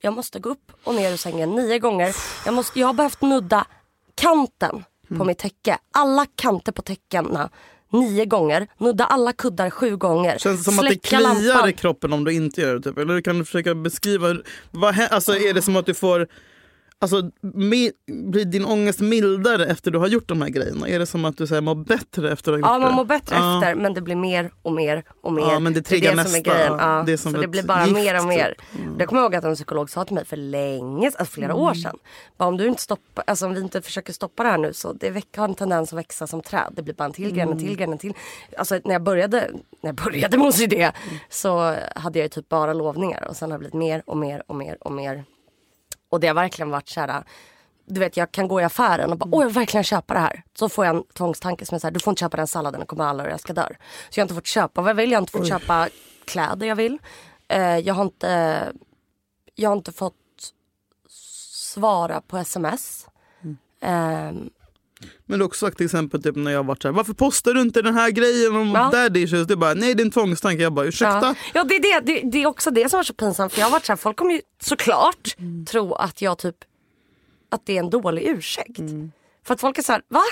Jag 0.00 0.14
måste 0.14 0.38
gå 0.38 0.48
upp 0.50 0.72
och 0.84 0.94
ner 0.94 1.12
ur 1.12 1.16
sängen 1.16 1.50
nio 1.54 1.78
gånger. 1.78 2.16
Jag, 2.44 2.54
måste, 2.54 2.80
jag 2.80 2.86
har 2.86 2.94
behövt 2.94 3.22
nudda 3.22 3.66
kanten 4.14 4.84
på 5.18 5.24
mitt 5.24 5.38
täcke. 5.38 5.78
Alla 5.92 6.26
kanter 6.36 6.72
på 6.72 6.82
täckena 6.82 7.50
nio 7.92 8.24
gånger. 8.24 8.66
Nudda 8.78 9.04
alla 9.04 9.32
kuddar 9.32 9.70
sju 9.70 9.96
gånger. 9.96 10.38
Känns 10.38 10.64
det 10.64 10.72
som 10.72 10.78
att 10.78 10.90
det 10.90 11.02
kliar 11.02 11.20
lampan. 11.20 11.68
i 11.68 11.72
kroppen 11.72 12.12
om 12.12 12.24
du 12.24 12.32
inte 12.32 12.60
gör 12.60 12.74
det? 12.74 12.82
Typ? 12.82 12.98
Eller 12.98 13.20
kan 13.20 13.38
du 13.38 13.44
försöka 13.44 13.74
beskriva, 13.74 14.36
vad, 14.70 15.00
alltså, 15.10 15.36
är 15.36 15.54
det 15.54 15.62
som 15.62 15.76
att 15.76 15.86
du 15.86 15.94
får 15.94 16.28
Alltså, 17.00 17.30
blir 17.42 18.44
din 18.44 18.64
ångest 18.64 19.00
mildare 19.00 19.66
efter 19.66 19.90
du 19.90 19.98
har 19.98 20.06
gjort 20.06 20.28
de 20.28 20.42
här 20.42 20.48
grejerna? 20.48 20.88
Är 20.88 20.98
det 20.98 21.06
som 21.06 21.24
att 21.24 21.36
du 21.36 21.46
så 21.46 21.54
här, 21.54 21.60
mår 21.60 21.74
bättre 21.74 22.32
efter 22.32 22.52
att 22.52 22.54
ha 22.54 22.58
gjort 22.60 22.66
Ja 22.68 22.72
det? 22.78 22.84
man 22.84 22.94
mår 22.94 23.04
bättre 23.04 23.36
Ja. 23.36 23.58
efter 23.58 23.74
men 23.74 23.94
det 23.94 24.00
blir 24.00 24.16
mer 24.16 24.50
och 24.62 24.72
mer 24.72 25.04
och 25.22 25.32
mer. 25.32 25.42
Ja, 25.42 25.58
men 25.58 25.72
det 25.72 25.78
är 25.80 25.82
triggar 25.82 26.16
det 26.16 26.24
som 26.24 26.34
är 26.34 26.38
nästa. 26.38 26.54
grejen. 26.54 26.72
Ja, 26.78 27.02
Det 27.06 27.12
är 27.12 27.16
som 27.16 27.32
så 27.32 27.40
det 27.40 27.48
blir 27.48 27.62
bara 27.62 27.82
gift, 27.86 27.94
mer 27.94 28.18
och 28.20 28.24
mer. 28.26 28.48
typ. 28.72 28.80
Mm. 28.84 28.98
Det 28.98 29.06
kommer 29.06 29.22
jag 29.22 29.26
ihåg 29.26 29.34
att 29.36 29.44
en 29.44 29.54
psykolog 29.54 29.90
sa 29.90 30.04
till 30.04 30.14
mig 30.14 30.24
för 30.24 30.36
länge, 30.36 31.06
alltså 31.06 31.24
flera 31.24 31.54
år 31.54 31.74
sedan. 31.74 31.96
Bara, 32.36 32.48
om, 32.48 32.56
du 32.56 32.66
inte 32.66 32.82
stoppar, 32.82 33.24
alltså, 33.26 33.46
om 33.46 33.54
vi 33.54 33.60
inte 33.60 33.82
försöker 33.82 34.12
stoppa 34.12 34.42
det 34.42 34.48
här 34.48 34.58
nu 34.58 34.72
så 34.72 34.92
det 34.92 35.24
har 35.36 35.44
en 35.48 35.54
tendens 35.54 35.92
att 35.92 35.98
växa 35.98 36.26
som 36.26 36.40
träd. 36.42 36.72
Det 36.72 36.82
blir 36.82 36.94
bara 36.94 37.04
en 37.04 37.12
till 37.12 37.32
gren, 37.34 37.48
en 37.52 37.58
till 37.58 37.76
gren, 37.76 37.92
en 37.92 37.98
till. 37.98 38.12
Alltså 38.58 38.80
när 38.84 38.92
jag 38.92 39.02
började, 39.02 39.50
när 39.82 39.88
jag 39.88 39.94
började 39.94 40.38
med 40.38 40.46
OCD 40.46 40.74
så 41.30 41.74
hade 41.96 42.18
jag 42.18 42.30
typ 42.30 42.48
bara 42.48 42.72
lovningar 42.72 43.26
och 43.28 43.36
sen 43.36 43.50
har 43.50 43.58
det 43.58 43.60
blivit 43.60 43.74
mer 43.74 44.02
och 44.06 44.16
mer 44.16 44.42
och 44.46 44.54
mer 44.56 44.76
och 44.80 44.92
mer. 44.92 45.24
Och 46.08 46.20
det 46.20 46.26
har 46.26 46.34
verkligen 46.34 46.70
varit 46.70 46.88
så 46.88 47.00
här. 47.00 47.24
Du 47.86 48.00
vet 48.00 48.16
jag 48.16 48.32
kan 48.32 48.48
gå 48.48 48.60
i 48.60 48.64
affären 48.64 49.12
och 49.12 49.18
bara 49.18 49.28
åh 49.32 49.42
jag 49.42 49.46
vill 49.46 49.54
verkligen 49.54 49.84
köpa 49.84 50.14
det 50.14 50.20
här. 50.20 50.42
Så 50.54 50.68
får 50.68 50.86
jag 50.86 50.96
en 50.96 51.04
tvångstanke 51.04 51.66
som 51.66 51.74
är 51.74 51.78
så 51.78 51.86
här, 51.86 51.92
du 51.92 52.00
får 52.00 52.10
inte 52.10 52.20
köpa 52.20 52.36
den 52.36 52.46
salladen, 52.46 52.80
den 52.80 52.86
kommer 52.86 53.04
alla 53.04 53.24
och 53.24 53.30
jag 53.30 53.40
ska 53.40 53.52
dö. 53.52 53.68
Så 54.10 54.20
jag 54.20 54.22
har 54.22 54.24
inte 54.24 54.34
fått 54.34 54.46
köpa 54.46 54.82
vad 54.82 54.90
jag 54.90 54.94
vill, 54.94 55.10
jag 55.10 55.16
har 55.18 55.22
inte 55.22 55.32
fått 55.32 55.48
köpa 55.48 55.88
kläder 56.24 56.66
jag 56.66 56.76
vill. 56.76 56.98
Eh, 57.48 57.78
jag 57.78 57.94
har 57.94 58.02
inte, 58.02 58.72
jag 59.54 59.70
har 59.70 59.76
inte 59.76 59.92
fått 59.92 60.14
svara 61.48 62.20
på 62.20 62.38
sms. 62.38 63.08
Ehm, 63.80 64.50
Men 65.26 65.38
du 65.38 65.44
också 65.44 65.66
sagt 65.66 65.76
till 65.76 65.86
exempel 65.86 66.22
typ, 66.22 66.36
när 66.36 66.50
jag 66.50 66.58
har 66.58 66.64
varit 66.64 66.82
så 66.82 66.88
här, 66.88 66.92
varför 66.92 67.12
postar 67.14 67.54
du 67.54 67.60
inte 67.60 67.82
den 67.82 67.94
här 67.94 68.10
grejen 68.10 68.56
om 68.56 68.68
Ja. 68.74 68.90
daddy 68.92 69.20
issues? 69.22 69.46
Du 69.46 69.56
bara, 69.56 69.74
nej 69.74 69.94
det 69.94 70.02
är 70.02 70.04
en 70.04 70.10
tvångstanke. 70.10 70.62
Jag 70.62 70.72
bara, 70.72 70.86
ursäkta? 70.86 71.20
Ja, 71.22 71.34
ja 71.54 71.64
det, 71.64 71.74
är 71.74 71.82
det, 72.00 72.00
det, 72.12 72.30
det 72.30 72.42
är 72.42 72.46
också 72.46 72.70
det 72.70 72.88
som 72.88 72.96
var 72.98 73.04
så 73.04 73.14
pinsamt. 73.14 73.52
För 73.52 73.60
jag 73.60 73.66
har 73.66 73.72
varit 73.72 73.86
så 73.86 73.92
här, 73.92 73.96
folk 73.96 74.16
kommer 74.16 74.32
ju 74.34 74.40
såklart 74.62 75.36
tro 75.70 75.94
att 75.94 76.22
jag 76.22 76.38
typ 76.38 76.56
att 77.50 77.66
det 77.66 77.76
är 77.76 77.78
en 77.82 77.90
dålig 77.90 78.22
ursäkt. 78.28 78.80
För 79.46 79.54
att 79.54 79.60
folk 79.60 79.78
är 79.78 79.82
så 79.82 79.92
här, 79.92 80.02
va? 80.08 80.22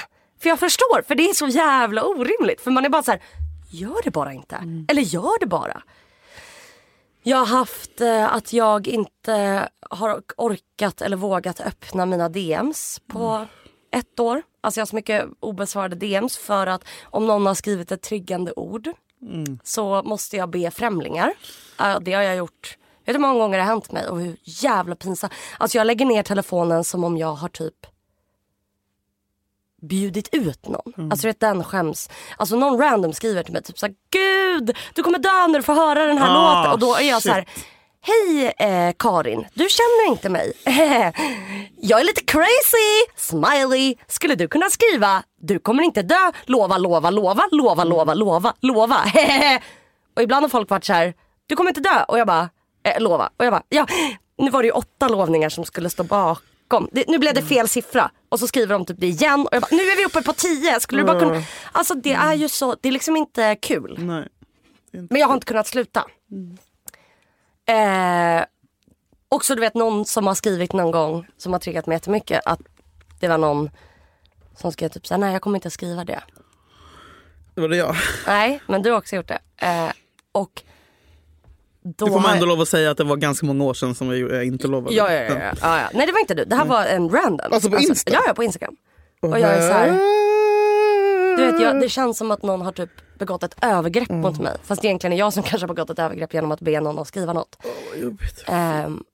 För 0.42 0.48
jag 0.48 0.58
förstår, 0.58 1.02
för 1.02 1.14
det 1.14 1.22
är 1.30 1.34
så 1.34 1.46
jävla 1.46 2.04
orimligt. 2.04 2.60
För 2.60 2.70
man 2.70 2.84
är 2.84 2.88
bara 2.88 3.02
så 3.02 3.10
här, 3.10 3.22
gör 3.70 4.02
det 4.04 4.10
bara 4.10 4.32
inte. 4.32 4.84
Eller 4.88 5.02
gör 5.02 5.40
det 5.40 5.46
bara. 5.46 5.82
Jag 7.22 7.36
har 7.36 7.46
haft 7.46 8.00
eh, 8.00 8.34
att 8.34 8.52
jag 8.52 8.88
inte 8.88 9.68
har 9.90 10.22
orkat 10.36 11.02
eller 11.02 11.16
vågat 11.16 11.60
öppna 11.60 12.06
mina 12.06 12.28
DMs 12.28 13.00
på 13.06 13.46
ett 13.90 14.20
år. 14.20 14.42
Alltså 14.66 14.80
jag 14.80 14.82
har 14.82 14.86
så 14.86 14.96
mycket 14.96 15.26
obesvarade 15.40 15.96
DMs 15.96 16.36
för 16.38 16.66
att 16.66 16.84
om 17.04 17.26
någon 17.26 17.46
har 17.46 17.54
skrivit 17.54 17.92
ett 17.92 18.02
triggande 18.02 18.52
ord 18.56 18.88
så 19.64 20.02
måste 20.02 20.36
jag 20.36 20.50
be 20.50 20.70
främlingar. 20.70 21.32
Det 22.00 22.12
har 22.12 22.22
jag 22.22 22.36
gjort. 22.36 22.76
Vet 22.98 23.06
du 23.06 23.12
hur 23.12 23.18
många 23.18 23.34
gånger 23.38 23.58
det 23.58 23.64
har 23.64 23.70
hänt 23.70 23.92
mig 23.92 24.08
och 24.08 24.20
hur 24.20 24.36
jävla 24.44 24.94
pinsamt. 24.96 25.32
Alltså 25.58 25.78
jag 25.78 25.86
lägger 25.86 26.06
ner 26.06 26.22
telefonen 26.22 26.84
som 26.84 27.04
om 27.04 27.16
jag 27.16 27.34
har 27.34 27.48
typ 27.48 27.74
bjudit 29.82 30.28
ut 30.32 30.68
någon. 30.68 31.10
Alltså 31.12 31.22
du 31.26 31.28
vet 31.28 31.40
den 31.40 31.64
skäms. 31.64 32.10
Alltså 32.36 32.56
någon 32.56 32.78
random 32.80 33.12
skriver 33.12 33.42
till 33.42 33.52
mig 33.52 33.62
typ 33.62 33.78
såhär 33.78 33.94
Gud 34.10 34.76
du 34.94 35.02
kommer 35.02 35.18
dö 35.18 35.46
när 35.46 35.58
du 35.58 35.62
får 35.62 35.74
höra 35.74 36.06
den 36.06 36.18
här 36.18 36.28
Ah, 36.30 36.58
låten. 36.58 36.72
Och 36.72 36.78
då 36.78 36.94
är 36.94 37.08
jag 37.08 37.22
så 37.22 37.30
här. 37.30 37.48
Hej 38.06 38.54
eh, 38.58 38.94
Karin, 38.98 39.46
du 39.54 39.66
känner 39.68 40.08
inte 40.08 40.28
mig. 40.28 40.52
jag 41.80 42.00
är 42.00 42.04
lite 42.04 42.20
crazy, 42.20 43.12
smiley. 43.16 43.94
Skulle 44.06 44.34
du 44.34 44.48
kunna 44.48 44.70
skriva 44.70 45.22
du 45.46 45.58
kommer 45.58 45.82
inte 45.82 46.02
dö, 46.02 46.32
lova, 46.44 46.78
lova, 46.78 47.10
lova, 47.10 47.48
lova, 47.50 47.84
lova, 47.84 48.14
lova, 48.14 48.54
lova. 48.60 48.96
och 50.16 50.22
ibland 50.22 50.44
har 50.44 50.48
folk 50.48 50.70
varit 50.70 50.84
så 50.84 50.92
här. 50.92 51.14
du 51.46 51.56
kommer 51.56 51.70
inte 51.70 51.80
dö. 51.80 52.04
Och 52.08 52.18
jag 52.18 52.26
bara, 52.26 52.48
eh, 52.84 53.00
lova. 53.02 53.30
Och 53.36 53.44
jag 53.44 53.52
bara, 53.52 53.62
ja. 53.68 53.86
Nu 54.38 54.50
var 54.50 54.62
det 54.62 54.66
ju 54.66 54.72
åtta 54.72 55.08
lovningar 55.08 55.48
som 55.48 55.64
skulle 55.64 55.90
stå 55.90 56.04
bakom. 56.04 56.88
Det, 56.92 57.04
nu 57.08 57.18
blev 57.18 57.34
det 57.34 57.42
fel 57.42 57.68
siffra. 57.68 58.10
Och 58.28 58.40
så 58.40 58.46
skriver 58.46 58.74
de 58.74 58.86
typ 58.86 59.00
det 59.00 59.06
igen. 59.06 59.40
Och 59.40 59.54
jag 59.54 59.62
bara, 59.62 59.76
nu 59.76 59.82
är 59.82 59.96
vi 59.96 60.04
uppe 60.04 60.22
på 60.22 60.32
tio. 60.32 60.80
Skulle 60.80 61.02
du 61.02 61.06
bara 61.06 61.20
kunna... 61.20 61.42
Alltså 61.72 61.94
det 61.94 62.12
är 62.12 62.34
ju 62.34 62.48
så, 62.48 62.76
det 62.80 62.88
är 62.88 62.92
liksom 62.92 63.16
inte 63.16 63.54
kul. 63.54 63.96
Nej. 63.98 64.28
Men 64.92 65.20
jag 65.20 65.26
har 65.26 65.34
inte 65.34 65.46
kunnat 65.46 65.66
sluta. 65.66 66.04
Eh, 67.66 68.44
också 69.28 69.54
du 69.54 69.60
vet 69.60 69.74
någon 69.74 70.04
som 70.04 70.26
har 70.26 70.34
skrivit 70.34 70.72
någon 70.72 70.90
gång 70.90 71.26
som 71.36 71.52
har 71.52 71.60
triggat 71.60 71.86
mig 71.86 71.94
jättemycket 71.96 72.40
att 72.44 72.60
det 73.20 73.28
var 73.28 73.38
någon 73.38 73.70
som 74.56 74.72
skrev 74.72 74.88
typ 74.88 75.06
såhär, 75.06 75.18
nej 75.18 75.32
jag 75.32 75.42
kommer 75.42 75.56
inte 75.56 75.68
att 75.68 75.72
skriva 75.72 76.04
det. 76.04 76.20
Det 77.54 77.60
var 77.60 77.68
det 77.68 77.76
jag. 77.76 77.96
Nej, 78.26 78.62
men 78.66 78.82
du 78.82 78.90
har 78.90 78.98
också 78.98 79.16
gjort 79.16 79.28
det. 79.28 79.38
Eh, 79.56 79.90
och 80.32 80.62
då 81.82 82.06
Det 82.06 82.12
får 82.12 82.20
man 82.20 82.32
ändå 82.34 82.46
lov 82.46 82.60
att 82.60 82.68
säga 82.68 82.90
att 82.90 82.96
det 82.96 83.04
var 83.04 83.16
ganska 83.16 83.46
många 83.46 83.64
år 83.64 83.74
sedan 83.74 83.94
som 83.94 84.08
jag, 84.08 84.32
jag 84.32 84.44
inte 84.44 84.68
lovade. 84.68 84.94
Ja, 84.94 85.12
ja, 85.12 85.22
ja, 85.22 85.34
ja, 85.34 85.52
ja, 85.60 85.80
ja. 85.80 85.88
Nej 85.94 86.06
det 86.06 86.12
var 86.12 86.20
inte 86.20 86.34
du, 86.34 86.44
det 86.44 86.56
här 86.56 86.64
var 86.64 86.84
en 86.84 87.08
random. 87.10 87.52
Alltså 87.52 87.70
på 87.70 87.78
Insta? 87.78 88.12
Ja, 88.12 88.20
ja 88.26 88.34
på 88.34 88.42
Instagram. 88.44 88.76
Och 89.22 89.38
jag 89.40 89.50
är 89.50 89.60
så 89.60 89.72
här, 89.74 89.88
du 91.36 91.52
vet 91.52 91.60
jag, 91.60 91.80
det 91.80 91.88
känns 91.88 92.18
som 92.18 92.30
att 92.30 92.42
någon 92.42 92.60
har 92.60 92.72
typ 92.72 92.90
begått 93.18 93.42
ett 93.42 93.56
övergrepp 93.64 94.10
Mm. 94.10 94.20
mot 94.20 94.38
mig. 94.40 94.56
Fast 94.62 94.84
egentligen 94.84 95.12
är 95.12 95.16
jag 95.18 95.32
som 95.32 95.42
kanske 95.42 95.66
har 95.66 95.74
begått 95.74 95.90
ett 95.90 95.98
övergrepp 95.98 96.34
genom 96.34 96.52
att 96.52 96.60
be 96.60 96.80
någon 96.80 96.98
att 96.98 97.08
skriva 97.08 97.32
något. 97.32 97.56
Jobbigt. 97.96 98.44
Ehm, 98.46 99.04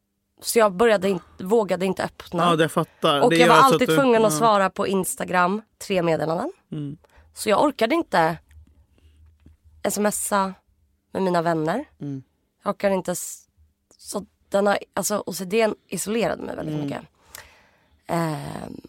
så 0.41 0.59
jag 0.59 0.73
började 0.73 1.09
inte, 1.09 1.25
vågade 1.45 1.87
inte 1.87 2.05
öppna. 2.05 2.43
Ja, 2.43 2.69
jag 3.01 3.25
och 3.25 3.35
jag 3.35 3.49
var 3.49 3.55
så 3.57 3.61
att 3.61 3.73
alltid 3.73 3.89
du- 3.89 3.97
tvungen 3.97 4.25
att 4.25 4.33
svara 4.33 4.71
på 4.71 4.87
Instagram, 4.87 5.63
tre 5.79 6.03
meddelanden. 6.03 6.53
Mm. 6.73 6.97
Så 7.35 7.49
jag 7.49 7.63
orkade 7.65 7.95
inte 7.95 8.39
smsa 9.91 10.55
med 11.13 11.23
mina 11.23 11.43
vänner. 11.43 11.85
Mm. 12.01 12.23
Jag 12.65 12.71
orkade 12.71 12.95
inte... 12.95 13.15
Så 13.97 14.27
den 14.49 14.67
har, 14.67 14.79
alltså 14.95 15.23
OCD 15.27 15.55
isolerade 15.89 16.43
mig 16.43 16.57
väldigt 16.57 16.75
Mm. 16.75 16.87
mycket. 16.87 17.03
Ehm, 18.07 18.81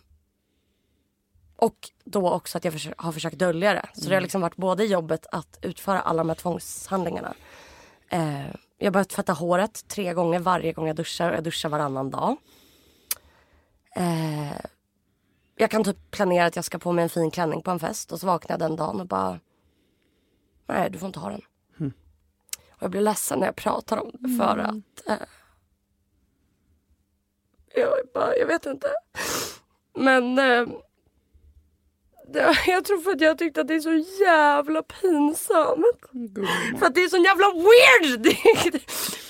och 1.56 1.90
då 2.04 2.30
också 2.32 2.58
att 2.58 2.66
jag 2.66 2.74
har 2.98 3.12
försökt 3.12 3.38
dölja 3.40 3.74
det. 3.74 3.90
Så 3.94 4.02
det 4.02 4.08
har 4.08 4.12
Mm. 4.14 4.24
liksom 4.24 4.42
varit 4.42 4.56
både 4.56 4.86
jobbet 4.86 5.26
att 5.32 5.60
utföra 5.62 6.02
alla 6.02 6.18
de 6.24 6.30
här 6.30 6.36
tvångshandlingarna. 6.36 7.34
Eh, 8.10 8.48
jag 8.78 8.86
har 8.86 8.92
börjat 8.92 9.10
tvätta 9.10 9.34
håret 9.34 9.88
tre 9.88 10.14
gånger 10.14 10.40
varje 10.40 10.74
gång 10.74 10.88
jag 10.88 10.96
duschar 10.96 11.30
och 11.30 11.36
jag 11.38 11.44
duschar 11.44 11.70
varannan 11.70 12.10
dag. 12.10 12.38
Eh, 13.96 14.58
jag 15.56 15.72
kan 15.72 15.84
typ 15.84 16.12
planera 16.12 16.46
att 16.46 16.56
jag 16.56 16.66
ska 16.66 16.78
på 16.80 16.92
mig 16.92 17.04
en 17.04 17.10
fin 17.10 17.32
klänning 17.32 17.62
på 17.62 17.72
en 17.72 17.80
fest 17.80 18.12
och 18.12 18.20
så 18.20 18.28
vaknar 18.28 18.54
jag 18.54 18.60
den 18.60 18.76
dagen 18.76 19.00
och 19.02 19.08
bara 19.08 19.40
Nej 20.66 20.90
du 20.90 21.00
får 21.00 21.08
inte 21.08 21.20
ha 21.20 21.30
den. 21.30 21.42
Och 22.70 22.84
jag 22.84 22.92
blir 22.92 23.02
ledsen 23.02 23.40
när 23.40 23.46
jag 23.46 23.56
pratar 23.56 23.98
om 23.98 24.12
det 24.14 24.38
för 24.38 24.58
att 24.58 25.08
eh, 25.10 25.28
jag, 27.76 27.90
bara, 28.14 28.36
jag 28.36 28.48
vet 28.48 28.66
inte. 28.66 28.88
Men 29.96 30.40
eh, 30.40 30.68
jag 32.68 32.86
tror 32.86 33.02
för 33.02 33.12
att 33.12 33.22
jag 33.22 33.38
tyckte 33.38 33.62
att 33.62 33.68
det 33.68 33.76
är 33.76 33.80
så 33.80 34.04
jävla 34.24 34.84
pinsamt. 34.84 35.86
För 36.80 36.86
att 36.86 36.96
det 36.96 37.04
är 37.04 37.10
så 37.10 37.18
jävla 37.18 37.46
weird! 37.54 38.26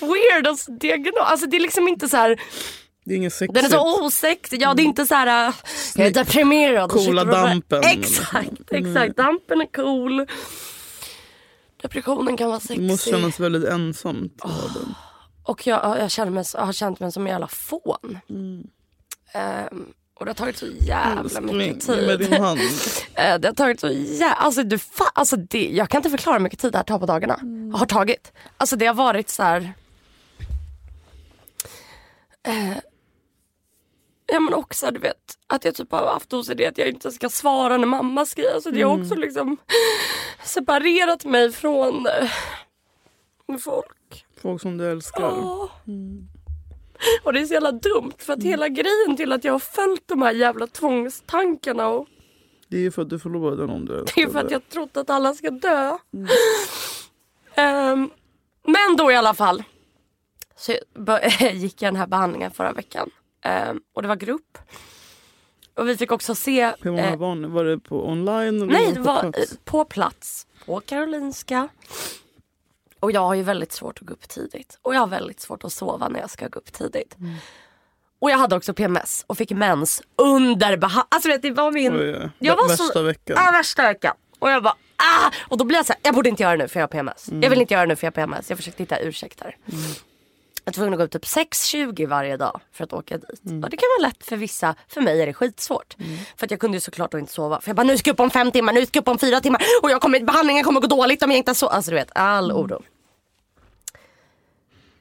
weird 0.00 0.46
alltså, 0.46 0.72
diagnos. 0.72 1.14
Alltså 1.20 1.46
det 1.46 1.56
är 1.56 1.60
liksom 1.60 1.88
inte 1.88 2.08
så 2.08 2.16
här. 2.16 2.40
Det 3.04 3.12
är 3.12 3.16
inget 3.16 3.32
sexigt. 3.32 3.54
Den 3.54 3.64
är 3.64 3.68
så 3.68 4.04
osexig. 4.06 4.62
Ja 4.62 4.74
det 4.74 4.82
är 4.82 4.84
inte 4.84 5.06
så 5.06 5.14
här. 5.14 5.48
äh, 5.48 5.54
Jag 5.96 6.06
är 6.06 6.10
deprimerad. 6.10 6.90
Coola 6.90 7.22
och 7.22 7.28
bara- 7.28 7.42
dampen. 7.48 7.82
Exakt, 7.84 8.72
exakt. 8.72 9.16
Dampen 9.16 9.60
är 9.60 9.66
cool. 9.72 10.26
Depressionen 11.82 12.36
kan 12.36 12.48
vara 12.48 12.60
Det 12.68 12.80
måste 12.80 12.96
sexig. 13.04 13.14
kännas 13.20 13.40
väldigt 13.40 13.64
ensamt. 13.64 14.42
världen. 14.44 14.94
Och 15.44 15.66
jag, 15.66 15.98
jag 15.98 16.10
känner 16.10 16.30
mig, 16.32 16.44
har 16.54 16.72
känt 16.72 17.00
mig 17.00 17.12
som 17.12 17.26
en 17.26 17.32
jävla 17.32 17.48
fån. 17.48 18.18
Ehm, 19.34 19.86
och 20.14 20.24
det 20.24 20.30
har 20.30 20.34
tagit 20.34 20.56
så 20.56 20.66
jävla 20.66 21.40
mycket 21.40 21.88
Älskling, 21.88 22.06
med 22.06 22.18
tid. 22.18 22.30
din 22.30 22.42
hand. 22.42 22.60
Eh, 23.14 23.38
det 23.38 23.48
har 23.48 23.54
tagit 23.54 23.80
så 23.80 23.88
jävla... 23.88 24.34
Alltså, 24.34 24.62
du 24.62 24.76
fa- 24.76 25.10
alltså 25.14 25.36
det, 25.36 25.68
jag 25.70 25.88
kan 25.88 25.98
inte 25.98 26.10
förklara 26.10 26.36
hur 26.36 26.42
mycket 26.42 26.58
tid 26.58 26.72
det 26.72 26.78
här 26.78 26.84
tar 26.84 26.98
på 26.98 27.06
dagarna. 27.06 27.38
Har 27.78 27.86
tagit. 27.86 28.32
Alltså 28.56 28.76
det 28.76 28.86
har 28.86 28.94
varit 28.94 29.28
så 29.28 29.42
här... 29.42 29.72
Eh, 32.46 32.76
ja 34.26 34.40
men 34.40 34.54
också 34.54 34.90
du 34.90 34.98
vet 35.00 35.38
att 35.46 35.64
jag 35.64 35.74
typ 35.74 35.92
har 35.92 36.06
haft 36.06 36.32
OCD 36.32 36.60
att 36.60 36.78
jag 36.78 36.88
inte 36.88 37.10
ska 37.10 37.28
svara 37.28 37.76
när 37.76 37.86
mamma 37.86 38.26
skriver. 38.26 38.54
Alltså 38.54 38.70
det 38.70 38.82
har 38.82 39.00
också 39.00 39.14
liksom 39.14 39.56
separerat 40.44 41.24
mig 41.24 41.52
från 41.52 42.06
eh, 42.06 43.58
folk. 43.58 44.24
Folk 44.42 44.62
som 44.62 44.76
du 44.78 44.90
älskar. 44.90 45.22
Ja. 45.22 45.68
Och 47.22 47.32
det 47.32 47.40
är 47.40 47.44
så 47.46 47.54
jävla 47.54 47.72
dumt 47.72 48.12
för 48.18 48.32
att 48.32 48.42
hela 48.42 48.68
grejen 48.68 49.16
till 49.16 49.32
att 49.32 49.44
jag 49.44 49.52
har 49.52 49.58
följt 49.58 50.02
de 50.06 50.22
här 50.22 50.32
jävla 50.32 50.66
tvångstankarna 50.66 51.88
och 51.88 52.06
Det 52.68 52.76
är 52.76 52.80
ju 52.80 52.90
för 52.90 53.02
att 53.02 53.10
du 53.10 53.18
förlorade 53.18 53.66
någon 53.66 53.84
du 53.84 54.04
det 54.14 54.22
är 54.22 54.28
för 54.28 54.38
att 54.44 54.50
jag 54.50 54.68
trott 54.68 54.96
att 54.96 55.10
alla 55.10 55.34
ska 55.34 55.50
dö. 55.50 55.98
Ehm, 57.54 58.10
men 58.66 58.96
då 58.96 59.12
i 59.12 59.16
alla 59.16 59.34
fall 59.34 59.62
så 60.56 60.74
bör- 60.94 61.52
gick 61.52 61.82
jag 61.82 61.92
den 61.92 61.96
här 62.00 62.06
behandlingen 62.06 62.50
förra 62.50 62.72
veckan. 62.72 63.10
Ehm, 63.42 63.80
och 63.94 64.02
det 64.02 64.08
var 64.08 64.16
grupp. 64.16 64.58
Och 65.74 65.88
vi 65.88 65.96
fick 65.96 66.12
också 66.12 66.34
se 66.34 66.72
Hur 66.80 66.90
många 66.90 67.10
eh, 67.10 67.16
var 67.16 67.34
ni? 67.34 67.48
Var 67.48 67.64
det 67.64 67.78
på 67.78 68.08
online? 68.08 68.56
Eller 68.62 68.66
Nej, 68.66 68.92
det 68.94 69.00
var 69.00 69.20
plats? 69.20 69.52
eh, 69.52 69.58
på 69.64 69.84
plats 69.84 70.46
på 70.66 70.80
Karolinska. 70.80 71.68
Och 73.04 73.12
jag 73.12 73.20
har 73.20 73.34
ju 73.34 73.42
väldigt 73.42 73.72
svårt 73.72 73.98
att 74.00 74.06
gå 74.06 74.12
upp 74.12 74.28
tidigt. 74.28 74.78
Och 74.82 74.94
jag 74.94 75.00
har 75.00 75.06
väldigt 75.06 75.40
svårt 75.40 75.64
att 75.64 75.72
sova 75.72 76.08
när 76.08 76.20
jag 76.20 76.30
ska 76.30 76.48
gå 76.48 76.58
upp 76.58 76.72
tidigt. 76.72 77.16
Mm. 77.20 77.34
Och 78.20 78.30
jag 78.30 78.38
hade 78.38 78.56
också 78.56 78.74
PMS 78.74 79.24
och 79.26 79.38
fick 79.38 79.50
mens 79.50 80.02
under 80.16 80.76
behandling. 80.76 81.06
Alltså 81.08 81.28
vet, 81.28 81.42
det 81.42 81.50
var 81.50 81.70
min... 81.72 81.92
Ja. 82.20 82.30
jag 82.38 82.56
var 82.56 82.68
Värsta 82.68 82.84
så... 82.84 83.02
veckan. 83.02 83.36
Ja, 83.44 83.50
värsta 83.52 83.82
veckan. 83.82 84.14
Och 84.38 84.50
jag 84.50 84.62
bara 84.62 84.76
ah! 84.96 85.30
Och 85.48 85.58
då 85.58 85.64
blev 85.64 85.76
jag 85.78 85.86
så 85.86 85.92
här, 85.92 86.00
jag 86.02 86.14
borde 86.14 86.28
inte 86.28 86.42
göra 86.42 86.56
det 86.56 86.62
nu 86.62 86.68
för 86.68 86.80
jag 86.80 86.82
har 86.82 86.88
PMS. 86.88 87.28
Mm. 87.28 87.42
Jag 87.42 87.50
vill 87.50 87.60
inte 87.60 87.74
göra 87.74 87.82
det 87.86 87.88
nu 87.88 87.96
för 87.96 88.06
jag 88.06 88.12
har 88.12 88.26
PMS. 88.26 88.50
Jag 88.50 88.58
försökte 88.58 88.82
hitta 88.82 88.98
ursäkter. 88.98 89.56
Jag 90.66 90.72
var 90.72 90.72
tvungen 90.72 90.92
att 90.94 90.98
gå 90.98 91.04
upp 91.04 91.10
typ 91.10 91.24
6.20 91.24 92.06
varje 92.08 92.36
dag 92.36 92.60
för 92.72 92.84
att 92.84 92.92
åka 92.92 93.18
dit. 93.18 93.44
Mm. 93.46 93.64
Och 93.64 93.70
det 93.70 93.76
kan 93.76 93.86
vara 93.98 94.08
lätt 94.08 94.26
för 94.26 94.36
vissa, 94.36 94.74
för 94.88 95.00
mig 95.00 95.22
är 95.22 95.26
det 95.26 95.34
skitsvårt. 95.34 95.96
För 96.36 96.46
att 96.46 96.50
jag 96.50 96.60
kunde 96.60 96.76
ju 96.76 96.80
såklart 96.80 97.12
då 97.12 97.18
inte 97.18 97.32
sova. 97.32 97.60
För 97.60 97.68
jag 97.68 97.76
bara 97.76 97.82
nu 97.82 97.98
ska 97.98 98.08
jag 98.10 98.14
upp 98.14 98.20
om 98.20 98.30
fem 98.30 98.50
timmar, 98.52 98.72
nu 98.72 98.86
ska 98.86 98.96
jag 98.96 99.02
upp 99.02 99.08
om 99.08 99.18
fyra 99.18 99.40
timmar 99.40 99.62
och 99.82 99.90
jag 99.90 100.00
kommer, 100.00 100.20
behandlingen 100.20 100.64
kommer 100.64 100.80
gå 100.80 100.86
dåligt 100.86 101.22
om 101.22 101.30
jag 101.30 101.38
inte 101.38 101.54
så. 101.54 101.68
Alltså 101.68 101.90
du 101.90 101.94
vet, 101.96 102.10
all 102.14 102.44
Mm. 102.50 102.56
oro. 102.62 102.82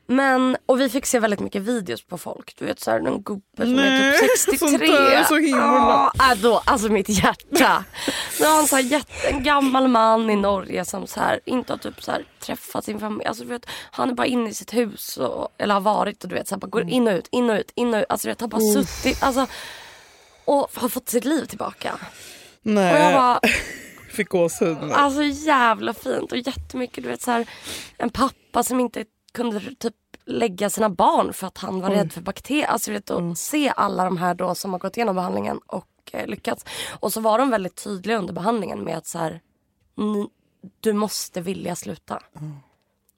Men, 0.08 0.58
och 0.66 0.80
vi 0.80 0.90
fick 0.90 1.06
se 1.06 1.20
väldigt 1.20 1.40
mycket 1.40 1.62
videos 1.62 2.04
på 2.08 2.18
folk. 2.18 2.56
Du 2.60 2.66
vet 2.66 2.80
såhär 2.80 2.98
en 3.00 3.24
gubbe 3.24 3.42
som 3.58 3.80
är 3.80 3.90
Nej, 3.90 4.20
typ 4.20 4.30
sånt 4.60 4.72
63. 4.72 4.88
där 4.88 5.12
är 5.12 5.24
så 5.24 5.36
himla- 5.38 6.12
Ja, 6.18 6.32
äh, 6.32 6.38
då, 6.42 6.62
alltså 6.66 6.90
mitt 6.90 7.10
hjärta. 7.10 7.86
Det 8.38 8.44
var 8.44 8.60
en, 8.60 8.68
så 8.68 8.76
här, 8.76 8.84
jätte, 8.84 9.28
en 9.30 9.44
gammal 9.44 9.88
man 9.88 10.30
i 10.30 10.36
Norge 10.36 10.86
som 10.86 11.08
så 11.08 11.20
här, 11.20 11.40
inte 11.46 11.74
har 11.74 11.78
typ 11.78 12.04
så 12.04 12.12
här, 12.12 12.26
träffat 12.40 12.86
sin 12.86 13.00
familj. 13.00 13.26
Alltså, 13.26 13.44
du 13.44 13.50
vet, 13.50 13.66
han 13.92 14.10
är 14.10 14.14
bara 14.14 14.28
inne 14.28 14.50
i 14.50 14.54
sitt 14.54 14.74
hus, 14.74 15.18
och, 15.18 15.48
eller 15.58 15.74
har 15.74 15.82
varit 15.82 16.24
och 16.24 16.30
du 16.30 16.36
vet, 16.36 16.48
så 16.48 16.56
här, 16.56 16.60
bara 16.60 16.68
går 16.68 16.90
in 16.90 17.08
och 17.08 17.14
ut, 17.14 17.28
in 17.32 17.50
och 17.50 17.56
ut, 17.56 17.72
in 17.76 17.94
och 17.94 18.00
ut. 18.00 18.06
Alltså, 18.10 18.28
du 18.28 18.32
vet, 18.32 18.42
har 18.42 18.48
bara 18.48 18.62
suttit 18.62 19.24
alltså, 19.24 19.48
och 20.46 20.70
har 20.74 20.90
fått 20.90 21.10
sitt 21.10 21.26
liv 21.26 21.46
tillbaka. 21.46 21.94
Och 21.94 22.00
jag 22.64 22.74
Nej, 22.74 23.14
bara, 23.14 23.40
fick 24.12 24.30
gåshud. 24.30 24.78
Alltså 24.94 25.24
jävla 25.24 25.94
fint 25.94 26.32
och 26.32 26.38
jättemycket 26.38 27.04
du 27.04 27.10
vet 27.10 27.22
så 27.22 27.32
här, 27.32 27.48
en 27.98 28.10
pappa 28.10 28.64
som 28.64 28.80
inte 28.80 29.06
kunde 29.34 29.76
typ 29.76 29.96
lägga 30.26 30.70
sina 30.70 30.90
barn 30.90 31.34
för 31.34 31.48
att 31.48 31.58
han 31.58 31.82
var 31.82 31.90
rädd 31.90 32.14
för 32.14 32.22
bakterier. 32.22 32.66
Alltså 32.68 32.92
vet 32.92 33.12
att 33.12 33.38
se 33.38 33.74
alla 33.76 34.04
de 34.06 34.18
här 34.18 34.34
då 34.34 34.56
som 34.56 34.72
har 34.72 34.80
gått 34.80 34.98
igenom 34.98 35.16
behandlingen 35.16 35.60
och 35.68 35.88
eh, 36.14 36.28
lyckats. 36.28 36.66
Och 37.00 37.14
så 37.14 37.22
var 37.22 37.38
de 37.40 37.50
väldigt 37.50 37.84
tydliga 37.84 38.18
under 38.18 38.34
behandlingen 38.34 38.80
med 38.84 38.98
att 38.98 39.08
så 39.08 39.18
här, 39.18 39.42
"Ni- 39.96 40.30
du 40.80 40.94
måste 40.94 41.42
vilja 41.42 41.76
sluta. 41.76 42.20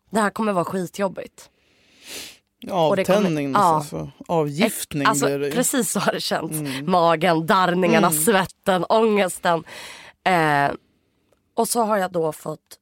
Det 0.10 0.20
här 0.20 0.30
kommer 0.30 0.54
vara 0.54 0.66
skitjobbigt. 0.66 1.50
det 2.62 2.70
kommer- 2.70 3.18
Avtändning, 3.20 3.52
ja. 3.52 3.60
alltså. 3.60 4.12
avgiftning 4.28 5.08
Alltså, 5.08 5.26
blir 5.26 5.40
det 5.40 5.52
precis 5.52 5.92
så 5.92 6.00
har 6.00 6.12
det 6.14 6.20
känts. 6.22 6.56
Magen, 6.88 7.46
darrningarna, 7.46 8.12
svetten, 8.12 8.86
ångesten. 8.90 9.64
Eh, 10.24 10.72
och 11.54 11.68
så 11.68 11.84
har 11.84 11.98
jag 11.98 12.12
då 12.12 12.32
fått... 12.32 12.80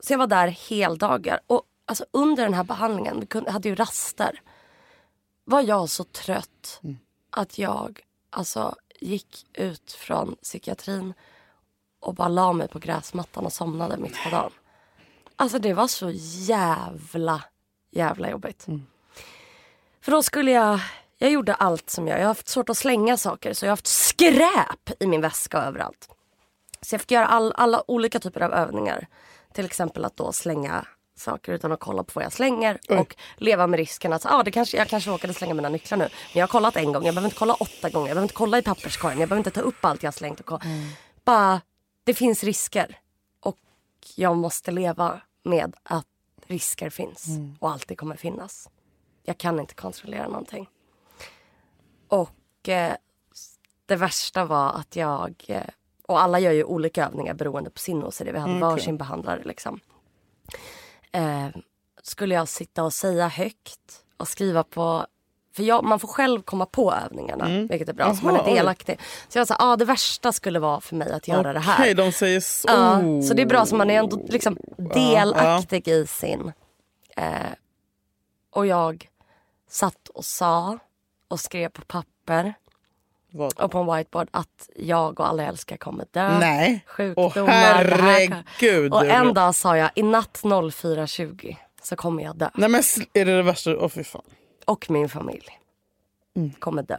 Så 0.00 0.12
jag 0.12 0.18
var 0.18 0.26
där 0.26 0.48
heldagar. 0.48 1.40
Och 1.46 1.62
alltså, 1.84 2.04
under 2.10 2.42
den 2.42 2.54
här 2.54 2.64
behandlingen, 2.64 3.20
vi 3.20 3.26
kunde, 3.26 3.50
hade 3.50 3.68
ju 3.68 3.74
raster. 3.74 4.40
Var 5.44 5.60
jag 5.60 5.88
så 5.88 6.04
trött 6.04 6.80
att 7.30 7.58
jag 7.58 8.00
alltså, 8.30 8.74
gick 9.00 9.46
ut 9.52 9.92
från 9.92 10.36
psykiatrin 10.42 11.14
och 12.00 12.14
bara 12.14 12.28
la 12.28 12.52
mig 12.52 12.68
på 12.68 12.78
gräsmattan 12.78 13.46
och 13.46 13.52
somnade 13.52 13.96
mitt 13.96 14.24
på 14.24 14.30
dagen. 14.30 14.52
Alltså 15.36 15.58
det 15.58 15.72
var 15.72 15.86
så 15.88 16.10
jävla, 16.48 17.44
jävla 17.90 18.30
jobbigt. 18.30 18.66
För 20.00 20.12
då 20.12 20.22
skulle 20.22 20.50
jag, 20.50 20.80
jag 21.18 21.30
gjorde 21.30 21.54
allt 21.54 21.90
som 21.90 22.08
jag, 22.08 22.18
jag 22.18 22.22
har 22.22 22.28
haft 22.28 22.48
svårt 22.48 22.68
att 22.68 22.76
slänga 22.76 23.16
saker 23.16 23.52
så 23.52 23.64
jag 23.64 23.70
har 23.70 23.72
haft 23.72 23.86
skräp 23.86 24.90
i 25.00 25.06
min 25.06 25.20
väska 25.20 25.58
överallt. 25.58 26.08
Så 26.80 26.94
jag 26.94 27.00
fick 27.00 27.10
göra 27.10 27.26
all, 27.26 27.52
alla 27.56 27.90
olika 27.90 28.18
typer 28.18 28.40
av 28.40 28.52
övningar. 28.52 29.06
Till 29.52 29.64
exempel 29.64 30.04
att 30.04 30.16
då 30.16 30.32
slänga 30.32 30.86
saker 31.16 31.52
utan 31.52 31.72
att 31.72 31.80
kolla 31.80 32.04
på 32.04 32.12
vad 32.14 32.24
jag 32.24 32.32
slänger 32.32 32.78
och 32.88 33.16
leva 33.36 33.66
med 33.66 33.76
risken 33.76 34.12
att 34.12 34.26
ah, 34.26 34.42
det 34.42 34.50
kanske, 34.50 34.76
jag 34.76 34.88
kanske 34.88 35.10
råkade 35.10 35.34
slänga 35.34 35.54
mina 35.54 35.68
nycklar 35.68 35.98
nu. 35.98 36.04
Men 36.04 36.38
jag 36.40 36.42
har 36.42 36.48
kollat 36.48 36.76
en 36.76 36.92
gång, 36.92 37.04
jag 37.04 37.14
behöver 37.14 37.26
inte 37.26 37.38
kolla 37.38 37.54
åtta 37.54 37.90
gånger, 37.90 38.08
jag 38.08 38.14
behöver 38.14 38.22
inte 38.24 38.34
kolla 38.34 38.58
i 38.58 38.62
papperskorgen, 38.62 39.20
jag 39.20 39.28
behöver 39.28 39.48
inte 39.48 39.60
ta 39.60 39.60
upp 39.60 39.84
allt 39.84 40.02
jag 40.02 40.06
har 40.08 40.12
slängt. 40.12 40.40
Och 40.40 40.46
kolla. 40.46 40.62
Bara, 41.24 41.60
det 42.04 42.14
finns 42.14 42.44
risker 42.44 42.98
och 43.40 43.58
jag 44.16 44.36
måste 44.36 44.70
leva 44.70 45.20
med 45.44 45.76
att 45.82 46.06
risker 46.46 46.90
finns 46.90 47.26
och 47.58 47.70
alltid 47.70 47.98
kommer 47.98 48.16
finnas. 48.16 48.68
Jag 49.22 49.38
kan 49.38 49.60
inte 49.60 49.74
kontrollera 49.74 50.28
någonting. 50.28 50.68
Och 52.08 52.68
eh, 52.68 52.94
det 53.86 53.96
värsta 53.96 54.44
var 54.44 54.72
att 54.72 54.96
jag, 54.96 55.44
eh, 55.48 55.62
och 56.10 56.22
alla 56.22 56.38
gör 56.38 56.52
ju 56.52 56.64
olika 56.64 57.06
övningar 57.06 57.34
beroende 57.34 57.70
på 57.70 57.78
sin 57.78 58.04
OCD, 58.04 58.22
vi 58.32 58.38
hade 58.38 58.60
varsin 58.60 58.96
behandlare 58.96 59.42
liksom. 59.44 59.80
Eh, 61.12 61.48
skulle 62.02 62.34
jag 62.34 62.48
sitta 62.48 62.84
och 62.84 62.92
säga 62.92 63.28
högt 63.28 64.04
och 64.16 64.28
skriva 64.28 64.64
på 64.64 65.06
för 65.52 65.62
jag, 65.62 65.84
man 65.84 65.98
får 65.98 66.08
själv 66.08 66.42
komma 66.42 66.66
på 66.66 66.94
övningarna, 66.94 67.48
vilket 67.70 67.88
är 67.88 67.92
bra. 67.92 68.14
så 68.14 68.24
man 68.24 68.36
är 68.36 68.44
oj. 68.44 68.54
delaktig. 68.54 69.00
Så 69.28 69.38
jag 69.38 69.46
sa, 69.46 69.56
ah, 69.58 69.76
det 69.76 69.84
värsta 69.84 70.32
skulle 70.32 70.58
vara 70.58 70.80
för 70.80 70.96
mig 70.96 71.12
att 71.12 71.28
göra 71.28 71.52
det 71.52 71.60
här. 71.60 71.74
Okej, 71.82 71.94
de 71.94 72.12
säger 72.12 72.40
så. 72.40 72.68
Ja, 72.68 72.98
Oh. 73.00 73.20
så 73.20 73.34
det 73.34 73.42
är 73.42 73.46
bra, 73.46 73.66
så 73.66 73.76
man 73.76 73.90
är 73.90 73.98
ändå 73.98 74.20
liksom 74.28 74.56
delaktig 74.76 75.88
i 75.88 76.06
sin... 76.06 76.52
Eh, 77.16 77.26
och 78.50 78.66
jag 78.66 79.08
satt 79.68 80.08
och 80.08 80.24
sa 80.24 80.78
och 81.28 81.40
skrev 81.40 81.68
på 81.68 81.82
papper 81.82 82.54
Vad? 83.30 83.58
och 83.60 83.70
på 83.70 83.78
en 83.78 83.96
whiteboard 83.96 84.28
att 84.30 84.68
jag 84.76 85.20
och 85.20 85.26
alla 85.28 85.42
jag 85.42 85.48
älskar 85.48 85.76
kommer 85.76 86.04
dö. 86.10 86.38
Nej. 86.38 86.84
Sjukdomar. 86.86 87.32
Åh 87.36 87.48
herregud. 87.48 88.92
Och 88.92 89.06
en 89.06 89.34
dag 89.34 89.54
sa 89.54 89.76
jag, 89.76 89.90
i 89.94 90.02
natt 90.02 90.40
04.20 90.42 91.56
så 91.82 91.96
kommer 91.96 92.22
jag 92.22 92.36
dö. 92.36 92.50
Nej 92.54 92.68
men 92.68 92.82
är 93.14 93.24
det 93.24 93.36
det 93.36 93.42
värsta? 93.42 93.76
Åh 93.78 93.88
fy 93.88 94.04
fan. 94.04 94.22
Och 94.64 94.90
min 94.90 95.08
familj 95.08 95.46
Mm. 96.36 96.50
kommer 96.58 96.82
dö. 96.82 96.98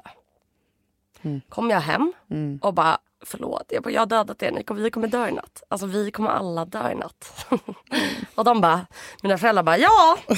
Kom 1.50 1.70
jag 1.70 1.80
hem 1.82 2.14
och 2.62 2.74
bara, 2.74 2.98
förlåt, 3.26 3.66
jag, 3.70 3.84
bara, 3.84 3.92
jag 3.92 4.02
har 4.02 4.06
dödat 4.06 4.44
er, 4.44 4.52
ni 4.52 4.64
kommer, 4.64 4.82
vi 4.82 4.92
kommer 4.92 5.08
dö 5.08 5.28
i 5.28 5.32
natt. 5.32 5.64
Alltså 5.68 5.86
vi 5.86 6.12
kommer 6.12 6.30
alla 6.30 6.66
dö 6.66 6.92
i 6.92 6.96
natt. 6.96 7.46
och 8.36 8.44
de 8.44 8.62
bara, 8.62 8.88
mina 9.22 9.38
föräldrar 9.38 9.64
bara, 9.64 9.78
ja, 9.78 10.18
äh, 10.28 10.38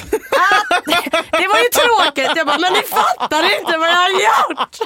det 1.30 1.48
var 1.48 1.58
ju 1.58 1.68
tråkigt. 1.72 2.36
Jag 2.36 2.46
bara, 2.46 2.58
men 2.58 2.72
ni 2.72 2.82
fattar 2.82 3.58
inte 3.58 3.78
vad 3.78 3.88
jag 3.88 3.96
har 3.96 4.10
gjort. 4.10 4.78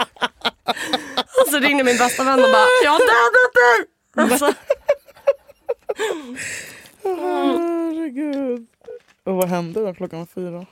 och 1.40 1.48
så 1.50 1.58
ringde 1.58 1.84
min 1.84 1.98
bästa 1.98 2.24
vän 2.24 2.44
och 2.44 2.50
bara, 2.50 2.66
jag 2.84 2.90
har 2.90 2.98
dödat 2.98 3.54
dig. 3.54 3.86
Alltså, 4.16 4.52
Herregud. 7.02 8.66
Och 9.24 9.34
vad 9.34 9.48
hände 9.48 9.86
då 9.86 9.94
klockan 9.94 10.26
fyra? 10.26 10.66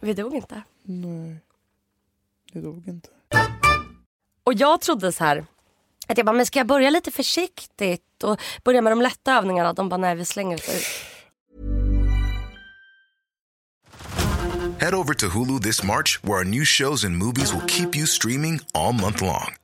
vi 0.00 0.14
dog 0.14 0.34
inte. 0.34 0.62
Nej. 0.82 1.36
Det 2.52 2.60
dog 2.60 2.88
inte. 2.88 3.08
Och 4.44 4.54
jag 4.54 4.80
trodde 4.80 5.12
så 5.12 5.24
här 5.24 5.46
att 6.08 6.18
jag 6.18 6.26
bara, 6.26 6.36
men 6.36 6.46
ska 6.46 6.58
jag 6.58 6.66
börja 6.66 6.90
lite 6.90 7.10
försiktigt 7.10 8.24
och 8.24 8.40
börja 8.64 8.82
med 8.82 8.92
de 8.92 9.02
lätta 9.02 9.34
övningarna? 9.34 9.72
De 9.72 9.88
bara, 9.88 9.96
nej 9.96 10.16
vi 10.16 10.24
slänger 10.24 10.56
ut. 10.56 10.86
Head 14.80 14.94
over 14.94 15.14
to 15.14 15.26
Hulu 15.26 15.60
this 15.60 15.82
March, 15.82 16.20
where 16.22 16.38
our 16.38 16.44
new 16.44 16.64
shows 16.64 17.04
and 17.04 17.16
movies 17.16 17.52
will 17.52 17.66
keep 17.66 17.96
you 17.96 18.06
streaming 18.06 18.60
all 18.74 18.92
month 18.92 19.22
long. 19.22 19.54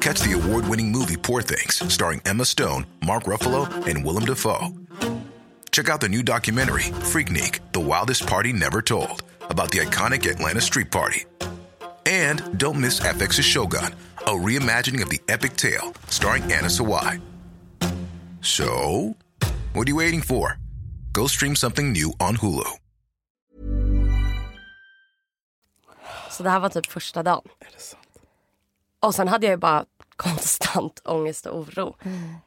Catch 0.00 0.20
the 0.22 0.32
award 0.32 0.66
winning 0.66 0.90
movie 0.90 1.16
Poor 1.16 1.42
Things, 1.42 1.82
starring 1.92 2.22
Emma 2.24 2.44
Stone, 2.44 2.86
Mark 3.06 3.24
Ruffalo, 3.24 3.68
and 3.86 4.02
Willem 4.04 4.24
Dafoe. 4.24 4.68
Check 5.72 5.88
out 5.90 6.00
the 6.00 6.08
new 6.08 6.22
documentary, 6.22 6.90
Freaknik 7.12 7.60
The 7.72 7.80
Wildest 7.80 8.26
Party 8.26 8.52
Never 8.52 8.80
Told, 8.82 9.22
about 9.50 9.70
the 9.70 9.78
iconic 9.78 10.28
Atlanta 10.28 10.60
Street 10.60 10.90
Party. 10.90 11.26
And 12.06 12.58
don't 12.58 12.80
miss 12.80 13.00
FX's 13.00 13.44
Shogun, 13.44 13.94
a 14.30 14.32
reimagining 14.32 15.02
of 15.02 15.10
the 15.10 15.20
epic 15.28 15.56
tale, 15.56 15.92
starring 16.08 16.44
Anna 16.44 16.68
Sawai. 16.68 17.20
So, 18.40 19.16
what 19.74 19.86
are 19.86 19.90
you 19.90 19.96
waiting 19.96 20.22
for? 20.22 20.56
Go 21.12 21.26
stream 21.26 21.56
something 21.56 21.92
new 21.92 22.12
on 22.20 22.36
Hulu. 22.36 22.64
Så 26.30 26.42
det 26.42 26.50
här 26.50 26.60
var 26.60 26.68
typ 26.68 26.86
första 26.86 27.22
dagen. 27.22 27.42
Och 29.00 29.14
sen 29.14 29.28
hade 29.28 29.46
jag 29.46 29.52
ju 29.52 29.56
bara 29.56 29.84
konstant 30.16 31.00
ångest 31.04 31.46
och 31.46 31.58
oro. 31.58 31.96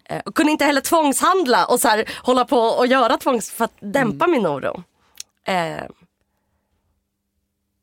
Eh, 0.03 0.21
och 0.25 0.35
kunde 0.35 0.51
inte 0.51 0.65
heller 0.65 0.81
tvångshandla 0.81 1.65
och 1.65 1.79
så 1.79 1.87
här, 1.87 2.09
hålla 2.23 2.45
på 2.45 2.57
och 2.57 2.87
göra 2.87 3.17
tvångs 3.17 3.51
för 3.51 3.65
att 3.65 3.75
dämpa 3.79 4.27
min 4.27 4.47
oro. 4.47 4.83
Eh, 5.45 5.85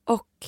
och 0.05 0.47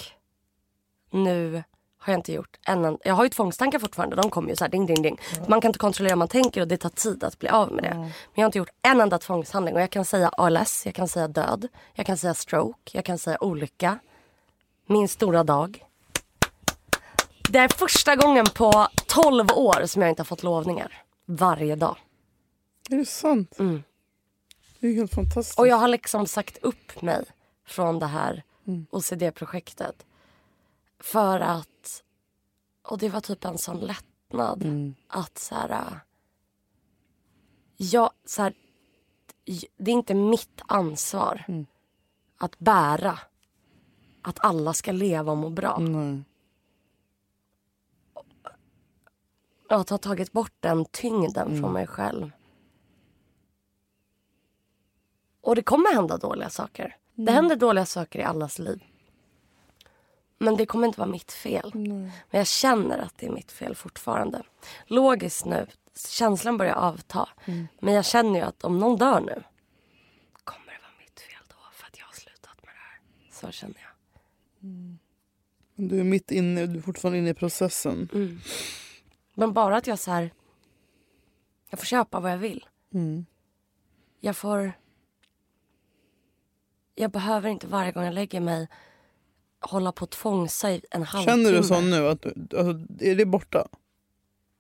nu 1.11 1.62
har 2.03 2.12
jag 2.12 2.19
inte 2.19 2.33
gjort 2.33 2.59
en 2.67 2.99
Jag 3.05 3.15
har 3.15 3.25
ju 3.25 3.31
tvångstankar 3.31 3.79
fortfarande, 3.79 4.17
de 4.17 4.31
kommer 4.31 4.49
ju 4.49 4.57
så 4.57 4.65
här 4.65 4.71
ding 4.71 4.87
ding 4.87 5.03
ding. 5.03 5.21
Man 5.49 5.61
kan 5.61 5.69
inte 5.69 5.79
kontrollera 5.79 6.12
vad 6.12 6.19
man 6.19 6.29
tänker 6.29 6.61
och 6.61 6.69
det 6.69 6.77
tar 6.77 6.88
tid 6.88 7.25
att 7.25 7.38
bli 7.38 7.49
av 7.49 7.73
med 7.73 7.85
det. 7.85 7.95
Men 7.95 8.12
jag 8.35 8.43
har 8.43 8.47
inte 8.47 8.59
gjort 8.59 8.71
en 8.83 9.01
enda 9.01 9.19
tvångshandling 9.19 9.75
och 9.75 9.81
jag 9.81 9.91
kan 9.91 10.05
säga 10.05 10.29
ALS, 10.29 10.87
jag 10.87 10.95
kan 10.95 11.09
säga 11.09 11.29
död, 11.29 11.69
jag 11.95 12.07
kan 12.07 12.17
säga 12.17 12.35
stroke, 12.35 12.91
jag 12.93 13.05
kan 13.05 13.19
säga 13.19 13.45
olycka. 13.45 13.99
Min 14.87 15.09
stora 15.09 15.45
dag. 15.45 15.85
Det 17.49 17.59
är 17.59 17.69
första 17.69 18.17
gången 18.17 18.45
på 18.55 18.88
12 19.07 19.47
år 19.55 19.87
som 19.87 20.03
jag 20.03 20.11
inte 20.11 20.21
har 20.21 20.25
fått 20.25 20.43
lovningar. 20.43 21.03
Varje 21.27 21.77
dag. 21.77 21.97
Är 22.91 22.97
det 22.97 23.07
sant? 23.07 23.57
Det 24.81 24.87
är 24.87 24.95
helt 24.95 25.15
fantastiskt. 25.15 25.59
Och 25.59 25.69
jag 25.69 25.77
har 25.77 25.88
liksom 25.88 26.27
sagt 26.27 26.59
upp 26.62 27.03
mig 27.03 27.25
från 27.67 27.99
det 27.99 28.07
här 28.07 28.43
OCD-projektet. 28.91 29.95
För 31.03 31.41
att, 31.41 32.03
och 32.83 32.99
det 32.99 33.09
var 33.09 33.21
typ 33.21 33.45
en 33.45 33.59
sån 33.59 33.79
lättnad. 33.81 34.62
Att 35.09 35.38
så 35.38 35.55
här, 35.55 35.71
äh, 35.71 35.97
jag, 37.77 38.11
så 38.25 38.43
här, 38.43 38.55
det 39.77 39.91
är 39.91 39.95
inte 39.95 40.15
mitt 40.15 40.62
ansvar 40.67 41.45
att 42.37 42.59
bära 42.59 43.19
att 44.23 44.45
alla 44.45 44.73
ska 44.73 44.93
leva 44.93 45.33
och 45.33 45.38
må 45.38 45.51
bra. 45.51 45.79
Och 49.69 49.81
att 49.81 49.91
ha 49.91 49.99
tagit 49.99 50.33
bort 50.33 50.53
den 50.61 50.85
tyngden 50.85 51.61
från 51.61 51.73
mig 51.73 51.87
själv. 51.87 52.31
Och 55.41 55.55
det 55.57 55.62
kommer 55.62 55.95
hända 55.95 56.17
dåliga 56.17 56.51
saker. 56.51 56.97
Det 57.15 57.33
händer 57.33 57.57
dåliga 57.57 57.87
saker 57.87 58.19
i 58.19 58.23
allas 58.23 58.59
liv. 58.59 58.85
Men 60.42 60.57
det 60.57 60.66
kommer 60.66 60.87
inte 60.87 61.00
vara 61.00 61.11
mitt 61.11 61.33
fel. 61.33 61.70
Men 61.74 62.11
jag 62.31 62.46
känner 62.46 62.98
att 62.98 63.18
det 63.18 63.26
är 63.26 63.31
mitt 63.31 63.52
fel 63.52 63.74
fortfarande. 63.74 64.42
Logiskt 64.87 65.44
nu, 65.44 65.66
känslan 66.09 66.57
börjar 66.57 66.74
avta. 66.74 67.28
Men 67.81 67.94
jag 67.94 68.05
känner 68.05 68.38
ju 68.38 68.44
att 68.44 68.64
om 68.64 68.78
någon 68.78 68.96
dör 68.96 69.20
nu 69.20 69.42
kommer 70.44 70.66
det 70.66 70.78
vara 70.83 70.98
mitt 70.98 71.20
fel 71.20 71.44
då 71.48 71.55
för 71.72 71.87
att 71.87 71.98
jag 71.98 72.07
har 72.07 72.12
slutat 72.12 72.57
med 72.64 72.74
det 72.74 72.78
här. 72.78 73.00
Så 73.31 73.50
känner 73.50 73.76
jag. 73.81 73.90
Du 75.88 76.00
är 76.00 76.05
mitt 76.05 76.31
inne, 76.31 76.66
du 76.66 76.78
är 76.78 76.83
fortfarande 76.83 77.18
inne 77.18 77.31
i 77.31 77.35
processen. 77.35 78.09
Mm. 78.12 78.40
Men 79.35 79.52
bara 79.52 79.76
att 79.76 79.87
jag 79.87 79.98
så 79.98 80.11
här... 80.11 80.31
Jag 81.70 81.78
får 81.78 81.87
köpa 81.87 82.20
vad 82.20 82.33
jag 82.33 82.38
vill. 82.38 82.66
Jag 84.20 84.37
får... 84.37 84.72
Jag 86.94 87.11
behöver 87.11 87.48
inte 87.48 87.66
varje 87.66 87.92
gång 87.92 88.05
jag 88.05 88.14
lägger 88.14 88.40
mig 88.40 88.68
hålla 89.62 89.92
på 89.92 90.03
och 90.03 90.11
tvångsa 90.11 90.72
i 90.72 90.83
en 90.90 91.03
halvtimme. 91.03 91.37
Känner 91.37 91.53
du 91.53 91.62
så 91.62 91.81
nu? 91.81 92.09
Att 92.09 92.27
alltså, 92.27 93.05
är 93.05 93.14
det 93.14 93.27
borta? 93.27 93.68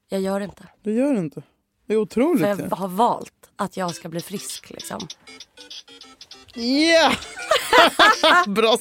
Jag 0.08 0.20
gör 0.20 0.38
det 0.40 0.44
inte. 0.44 0.68
Du 0.82 0.94
gör 0.94 1.14
det 1.14 1.20
inte. 1.20 1.42
Det 1.86 1.94
är 1.94 1.98
otroligt. 1.98 2.42
För 2.42 2.56
ju. 2.56 2.68
jag 2.70 2.76
har 2.76 2.88
valt 2.88 3.50
att 3.56 3.76
jag 3.76 3.94
ska 3.94 4.08
bli 4.08 4.20
frisk 4.20 4.70
liksom. 4.70 5.00
Ja! 6.54 7.12
Bra. 8.46 8.76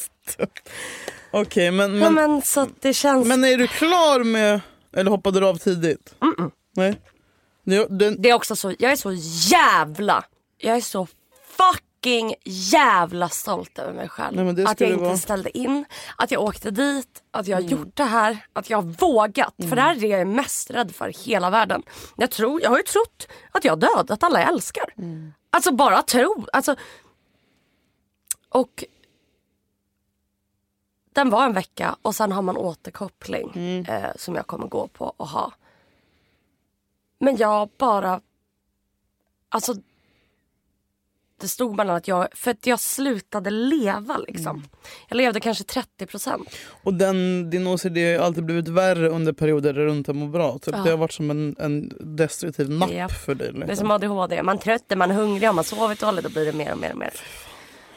Okej, 1.31 1.71
men, 1.71 1.91
Men, 1.91 1.99
men, 1.99 2.31
men 2.31 2.41
så 2.41 2.60
att 2.62 2.81
det 2.81 2.93
känns... 2.93 3.27
men 3.27 3.43
är 3.43 3.57
du 3.57 3.67
klar 3.67 4.23
med... 4.23 4.62
Eller 4.93 5.12
hoppade 5.12 5.39
du 5.39 5.47
av 5.47 5.57
tidigt? 5.57 6.15
Nej. 6.75 7.01
Det, 7.63 7.88
det, 7.89 8.15
Det 8.15 8.29
är 8.29 8.34
också 8.34 8.55
så, 8.55 8.73
jag 8.79 8.91
är 8.91 8.95
så 8.95 9.12
jävla, 9.51 10.25
jag 10.57 10.77
är 10.77 10.81
så 10.81 11.07
fucking 12.03 12.35
jävla 12.45 13.29
stolt 13.29 13.79
över 13.79 13.93
mig 13.93 14.09
själv. 14.09 14.35
Nej, 14.53 14.65
att 14.65 14.79
jag 14.81 14.89
inte 14.89 15.03
vara. 15.03 15.17
ställde 15.17 15.57
in, 15.57 15.85
att 16.15 16.31
jag 16.31 16.41
åkte 16.41 16.71
dit, 16.71 17.23
att 17.31 17.47
jag 17.47 17.57
har 17.57 17.61
Mm. 17.61 17.71
gjort 17.71 17.95
det 17.95 18.03
här, 18.03 18.37
att 18.53 18.69
jag 18.69 18.77
har 18.77 18.83
vågat. 18.83 19.53
För 19.69 19.75
det 19.75 19.81
här 19.81 19.95
är 19.95 19.99
det 19.99 20.07
jag 20.07 20.21
är 20.21 20.25
mest 20.25 20.71
rädd 20.71 20.95
för 20.95 21.09
i 21.09 21.13
hela 21.13 21.49
världen. 21.49 21.83
Jag, 22.17 22.31
tror, 22.31 22.61
jag 22.61 22.69
har 22.69 22.77
ju 22.77 22.83
trott 22.83 23.27
att 23.51 23.65
jag 23.65 23.71
har 23.71 23.77
dödat 23.77 24.23
alla 24.23 24.39
jag 24.39 24.49
älskar. 24.49 24.93
Mm. 24.97 25.33
Alltså 25.49 25.71
bara 25.71 26.01
tro. 26.01 26.45
Alltså, 26.53 26.75
och 28.49 28.83
den 31.13 31.29
var 31.29 31.45
en 31.45 31.53
vecka 31.53 31.95
och 32.01 32.15
sen 32.15 32.31
har 32.31 32.41
man 32.41 32.57
återkoppling 32.57 33.51
Mm. 33.55 33.85
eh, 33.85 34.11
som 34.15 34.35
jag 34.35 34.47
kommer 34.47 34.67
gå 34.67 34.87
på 34.87 35.13
och 35.17 35.27
ha. 35.27 35.51
Men 37.19 37.37
jag 37.37 37.69
bara... 37.77 38.21
Alltså... 39.49 39.75
Det 41.41 41.47
stod 41.47 41.75
mellan 41.75 41.95
att 41.95 42.08
jag... 42.08 42.27
För 42.34 42.51
att 42.51 42.67
jag 42.67 42.80
slutade 42.80 43.49
leva 43.49 44.17
liksom. 44.17 44.56
Mm. 44.56 44.69
Jag 45.08 45.15
levde 45.15 45.39
kanske 45.39 45.63
30 45.63 46.06
procent. 46.06 46.50
och 46.83 46.94
den, 46.94 47.50
din 47.50 47.67
OCD 47.67 47.98
har 47.98 48.25
alltid 48.25 48.46
blivit 48.46 48.67
värre 48.67 49.10
under 49.10 49.33
perioder 49.33 49.73
där 49.73 49.85
du 49.85 49.92
inte 49.92 50.13
mår 50.13 50.27
bra. 50.27 50.58
Typ. 50.58 50.73
Det 50.83 50.89
har 50.89 50.98
varit 50.98 51.12
som 51.13 51.29
en, 51.31 51.56
en 51.60 51.92
destruktiv 52.17 52.69
napp 52.69 52.92
Japp. 52.92 53.12
för 53.12 53.35
dig. 53.35 53.52
Det 53.54 53.58
är 53.58 53.67
Liksom. 53.67 53.75
som 53.77 53.92
ADHD. 53.92 54.44
Man 54.44 54.58
är 54.58 54.62
trött, 54.62 54.94
man 54.96 55.12
är 55.12 55.15
hungrig, 55.15 55.48
har 55.48 55.54
man 55.54 55.63
sovit 55.63 56.00
dåligt 56.00 56.23
då 56.23 56.29
blir 56.29 56.46
det 56.46 56.54
mer 56.54 56.71
och 56.71 56.77
mer 56.79 56.92
och 56.92 56.98
mer. 56.98 57.13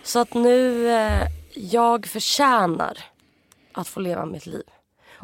Så 0.03 0.19
att 0.19 0.35
nu, 0.35 0.89
eh, 0.91 1.27
jag 1.55 2.07
förtjänar 2.07 2.99
att 3.73 3.89
få 3.89 4.01
leva 4.01 4.27
mitt 4.27 4.47
liv. 4.47 4.63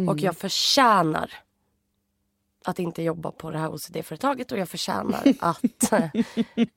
Och 0.09 0.21
jag 0.21 0.37
förtjänar 0.37 1.31
att 2.65 2.79
inte 2.79 3.03
jobba 3.03 3.31
på 3.31 3.51
det 3.51 3.59
här 3.59 3.69
OCD-företaget 3.75 4.53
och 4.53 4.59
jag 4.59 4.69
förtjänar 4.69 5.23
att... 5.41 5.93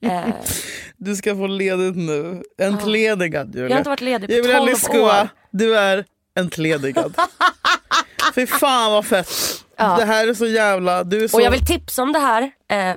eh, 0.01 0.33
Du 0.97 1.15
ska 1.15 1.35
få 1.35 1.47
ledigt 1.47 1.95
nu. 1.95 2.43
Entledigad 2.57 3.55
Julia. 3.55 3.69
jag 3.69 3.75
har 3.75 3.77
inte 3.79 3.89
varit 3.89 4.01
ledig 4.01 4.29
på 4.29 4.35
Julia 4.35 4.57
12 4.57 4.69
Lyskova, 4.69 5.21
år. 5.21 5.29
du 5.51 5.77
är 5.77 6.05
Entledigad. 6.35 7.15
Fy 8.35 8.47
fan 8.47 8.91
vad 8.91 9.05
fett. 9.05 9.27
Ja. 9.75 9.95
Det 9.97 10.05
här 10.05 10.27
är 10.27 10.33
så 10.33 10.45
jävla... 10.45 11.03
Du 11.03 11.27
så... 11.27 11.37
Och 11.37 11.43
jag 11.43 11.51
vill 11.51 11.65
tipsa 11.65 12.03
om 12.03 12.13
det 12.13 12.19
här. 12.19 12.51
Eh, 12.67 12.95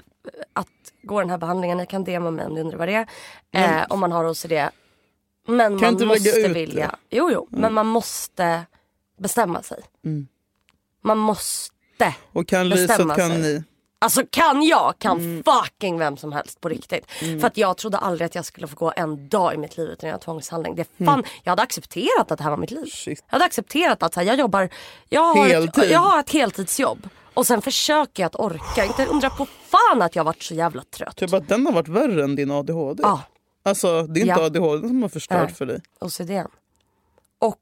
att 0.52 0.68
gå 1.02 1.20
den 1.20 1.30
här 1.30 1.38
behandlingen. 1.38 1.78
Ni 1.78 1.86
kan 1.86 2.04
DMa 2.04 2.30
mig 2.30 2.46
om 2.46 2.54
ni 2.54 2.60
undrar 2.60 2.78
vad 2.78 2.88
det 2.88 3.06
är. 3.52 3.78
Eh, 3.80 3.84
om 3.88 4.00
man 4.00 4.12
har 4.12 4.24
OCD. 4.30 4.52
Men 5.48 5.56
man 5.76 5.84
inte 5.84 6.04
lägga 6.04 6.06
måste 6.06 6.48
vilja. 6.48 6.74
det? 6.76 6.82
Mm. 6.82 6.96
Jo, 7.10 7.30
jo. 7.32 7.48
Men 7.50 7.74
man 7.74 7.86
måste 7.86 8.62
bestämma 9.18 9.62
sig. 9.62 9.78
Man 11.04 11.18
måste. 11.18 11.74
Och 12.32 12.48
kan 12.48 12.68
Lyset 12.68 12.88
bestämma 12.88 13.14
kan 13.14 13.30
sig. 13.30 13.38
ni. 13.42 13.62
Alltså 13.98 14.22
kan 14.30 14.62
jag 14.62 14.94
kan 14.98 15.18
Mm. 15.20 15.42
fucking 15.44 15.98
vem 15.98 16.16
som 16.16 16.32
helst 16.32 16.60
på 16.60 16.68
riktigt. 16.68 17.10
För 17.10 17.46
att 17.46 17.56
jag 17.56 17.76
trodde 17.76 17.98
aldrig 17.98 18.26
att 18.26 18.34
jag 18.34 18.44
skulle 18.44 18.66
få 18.66 18.76
gå 18.76 18.92
en 18.96 19.28
dag 19.28 19.54
i 19.54 19.56
mitt 19.56 19.76
liv 19.76 19.88
utan 19.88 20.08
att 20.08 20.10
göra 20.12 20.18
tvångshandling. 20.18 20.74
Det 20.74 21.04
fan, 21.06 21.24
Jag 21.44 21.52
hade 21.52 21.62
accepterat 21.62 22.30
att 22.30 22.38
det 22.38 22.44
här 22.44 22.50
var 22.50 22.56
mitt 22.56 22.70
liv. 22.70 22.78
Mm. 22.78 22.90
Shit. 22.90 23.24
Jag 23.26 23.32
hade 23.32 23.44
accepterat 23.44 24.02
att 24.02 24.14
så 24.14 24.20
här, 24.20 24.26
jag 24.26 24.38
jobbar, 24.38 24.68
jag 25.08 25.34
har, 25.34 25.46
Heltid. 25.46 25.84
ett, 25.84 25.90
jag 25.90 26.00
har 26.00 26.20
ett 26.20 26.30
heltidsjobb. 26.30 27.08
Och 27.34 27.46
sen 27.46 27.62
försöker 27.62 28.22
jag 28.22 28.26
att 28.26 28.34
orka. 28.40 28.84
Inte 28.84 29.06
undra 29.06 29.30
på 29.30 29.46
fan 29.46 30.02
att 30.02 30.16
jag 30.16 30.24
varit 30.24 30.42
så 30.42 30.54
jävla 30.54 30.82
trött. 30.82 31.16
Typ 31.16 31.32
att 31.32 31.48
den 31.48 31.66
har 31.66 31.72
varit 31.72 31.88
värre 31.88 32.24
än 32.24 32.36
din 32.36 32.50
ADHD. 32.50 33.02
Ja, 33.02 33.20
Alltså 33.62 34.02
det 34.02 34.20
är 34.20 34.22
inte 34.22 34.40
Ja. 34.40 34.46
ADHD 34.46 34.88
som 34.88 35.02
har 35.02 35.08
förstört 35.08 35.42
Nej. 35.46 35.54
för 35.54 35.66
dig. 35.66 35.80
OCD. 36.00 36.30
Och 37.38 37.60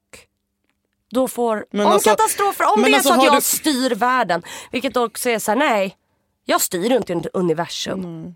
då 1.11 1.27
får, 1.27 1.65
Men 1.71 1.85
om 1.85 1.91
alltså- 1.91 2.09
katastrofer, 2.09 2.73
om 2.75 2.81
det 2.83 2.89
är 2.89 2.93
alltså, 2.93 3.09
så 3.13 3.19
att 3.19 3.25
jag 3.25 3.35
du- 3.37 3.41
styr 3.41 3.95
världen. 3.95 4.43
Vilket 4.71 4.97
också 4.97 5.29
är 5.29 5.39
såhär, 5.39 5.57
nej. 5.59 5.95
Jag 6.45 6.61
styr 6.61 6.91
inte 6.91 7.13
un- 7.13 7.27
universum. 7.33 8.35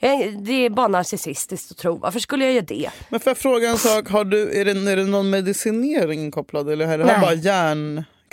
Jag, 0.00 0.42
det 0.44 0.52
är 0.52 0.70
bara 0.70 0.88
narcissistiskt 0.88 1.70
att 1.70 1.76
tro. 1.78 1.96
Varför 1.98 2.20
skulle 2.20 2.44
jag 2.44 2.54
göra 2.54 2.64
det? 2.64 2.90
Men 3.08 3.20
får 3.20 3.30
jag 3.30 3.38
fråga 3.38 3.70
en 3.70 3.78
sak, 3.78 4.08
har 4.10 4.24
du, 4.24 4.60
är, 4.60 4.64
det, 4.64 4.70
är 4.92 4.96
det 4.96 5.04
någon 5.04 5.30
medicinering 5.30 6.30
kopplad 6.30 6.68
eller 6.70 6.86
är 6.88 6.98
det 6.98 7.04
här 7.04 7.20
bara 7.20 7.34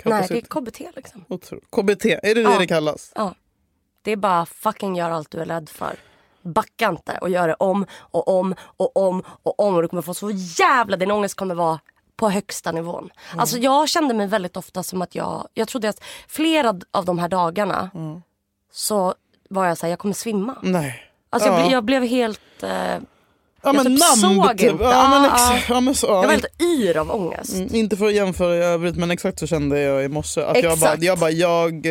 Nej, 0.04 0.26
det 0.28 0.36
är 0.36 0.40
KBT 0.40 0.80
liksom. 0.96 1.24
Otro- 1.28 1.60
KBT, 1.72 2.04
är 2.22 2.34
det 2.34 2.40
Ja. 2.40 2.50
det 2.50 2.58
det 2.58 2.66
kallas? 2.66 3.12
Ja. 3.14 3.34
Det 4.02 4.12
är 4.12 4.16
bara 4.16 4.46
fucking 4.46 4.96
gör 4.96 5.10
allt 5.10 5.30
du 5.30 5.38
är 5.40 5.44
rädd 5.46 5.68
för. 5.68 5.96
Backa 6.42 6.88
inte 6.88 7.18
och 7.20 7.30
gör 7.30 7.48
det 7.48 7.54
om 7.54 7.86
och 7.98 8.28
om 8.28 8.54
och 8.76 8.96
om 8.96 9.22
och 9.42 9.60
om. 9.60 9.74
Och 9.76 9.82
du 9.82 9.88
kommer 9.88 10.02
få 10.02 10.14
så 10.14 10.30
jävla, 10.58 10.96
din 10.96 11.10
ångest 11.10 11.34
kommer 11.34 11.54
vara 11.54 11.80
på 12.16 12.30
högsta 12.30 12.72
nivån. 12.72 13.10
Alltså 13.36 13.58
jag 13.58 13.88
kände 13.88 14.14
mig 14.14 14.26
väldigt 14.26 14.56
ofta 14.56 14.82
som 14.82 15.02
att 15.02 15.14
jag, 15.14 15.48
jag 15.54 15.68
trodde 15.68 15.88
att 15.88 16.00
flera 16.28 16.74
av 16.90 17.04
de 17.04 17.18
här 17.18 17.28
dagarna 17.28 17.90
så 18.72 19.14
var 19.50 19.66
jag 19.66 19.78
såhär, 19.78 19.90
jag 19.90 19.98
kommer 19.98 20.14
svimma. 20.14 20.56
Nej. 20.62 21.02
Alltså 21.30 21.48
jag, 21.48 21.60
Ja. 21.60 21.64
ble- 21.64 21.72
jag 21.72 21.84
blev 21.84 22.02
helt, 22.04 22.40
eh, 22.62 22.70
Ja 23.66 23.70
Jag 23.74 23.84
men 23.84 23.84
typ 23.96 24.00
namn 24.22 24.36
såg 24.44 24.58
typ. 24.58 24.70
inte. 24.70 24.84
Ja, 24.84 25.08
men 25.10 25.24
Ja, 25.24 25.56
ex- 25.56 25.68
ja, 25.68 25.80
men 25.80 25.94
så, 25.94 26.06
ja. 26.06 26.14
jag 26.14 26.22
var 26.22 26.30
helt 26.30 26.62
yr 26.62 26.96
av 26.96 27.10
ångest. 27.10 27.54
Mm, 27.54 27.74
Inte 27.74 27.96
för 27.96 28.06
att 28.06 28.14
jämföra 28.14 28.56
i 28.56 28.58
övrigt 28.62 28.96
men 28.96 29.10
exakt 29.10 29.38
så 29.38 29.46
kände 29.46 29.80
jag 29.80 30.04
i 30.04 30.08
morse. 30.08 30.40
Att 30.42 30.56
jag 30.56 30.64
bara, 30.64 30.72
Exakt. 30.72 31.02
jag, 31.02 31.18
bara 31.18 31.30
jag, 31.30 31.86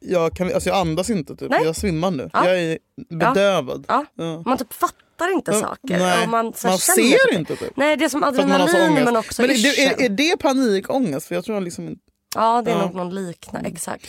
jag, 0.00 0.36
kan, 0.36 0.52
alltså 0.54 0.68
jag 0.68 0.78
andas 0.78 1.10
inte 1.10 1.36
typ. 1.36 1.50
Nej. 1.50 1.64
Jag 1.64 1.76
svimmar 1.76 2.10
nu. 2.10 2.30
Ja. 2.32 2.48
Jag 2.48 2.60
är 2.62 2.78
bedövad. 3.08 3.84
Ja. 3.88 4.04
Ja. 4.14 4.42
Man 4.46 4.58
typ 4.58 4.72
fattar 4.72 5.32
inte 5.32 5.52
saker. 5.52 5.98
nej. 5.98 6.22
Och 6.24 6.28
man, 6.28 6.44
Man 6.64 6.78
ser 6.78 6.94
typ- 7.28 7.38
inte 7.38 7.56
typ. 7.56 7.76
Nej 7.76 7.96
det 7.96 8.04
är 8.04 8.08
som 8.08 8.22
adrenalin 8.22 8.94
men 9.04 9.16
också 9.16 9.42
men 9.42 9.50
är, 9.50 9.54
det- 9.54 9.84
är, 9.84 10.02
är 10.04 10.08
det 10.08 10.36
panikångest? 10.36 11.26
För 11.26 11.34
jag 11.34 11.44
tror 11.44 11.56
jag 11.56 11.64
liksom 11.64 11.88
inte... 11.88 12.02
Ja 12.34 12.62
det 12.62 12.70
är 12.70 12.74
Ja. 12.76 12.82
nog 12.86 12.94
någon 12.94 13.14
liknande, 13.14 13.68
exakt. 13.68 14.06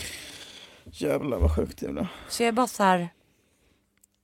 Jävlar 0.92 1.38
vad 1.38 1.56
sjukt 1.56 1.82
jävlar. 1.82 2.08
Så 2.30 2.44
jag 2.44 2.48
är 2.48 2.52
bara 2.52 2.68
så 2.68 2.84
här. 2.84 3.10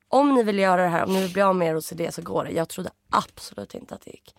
Om 0.09 0.33
ni 0.35 0.43
vill 0.43 0.59
göra 0.59 0.83
det 0.83 0.89
här, 0.89 1.03
om 1.05 1.13
ni 1.13 1.21
vill 1.21 1.33
bli 1.33 1.41
av 1.41 1.55
med 1.55 1.67
er 1.67 1.75
OCD 1.77 2.01
så 2.13 2.21
går 2.21 2.43
det. 2.45 2.51
Jag 2.51 2.69
trodde 2.69 2.89
absolut 3.09 3.73
inte 3.75 3.95
att 3.95 4.01
det 4.01 4.11
gick. 4.11 4.35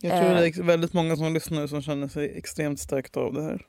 Jag 0.00 0.10
tror 0.22 0.30
Eh. 0.34 0.40
det 0.40 0.46
är 0.58 0.62
väldigt 0.62 0.92
många 0.92 1.16
som 1.16 1.34
lyssnar 1.34 1.66
som 1.66 1.82
känner 1.82 2.08
sig 2.08 2.38
extremt 2.38 2.80
stärkta 2.80 3.20
av 3.20 3.32
det 3.34 3.42
här. 3.42 3.66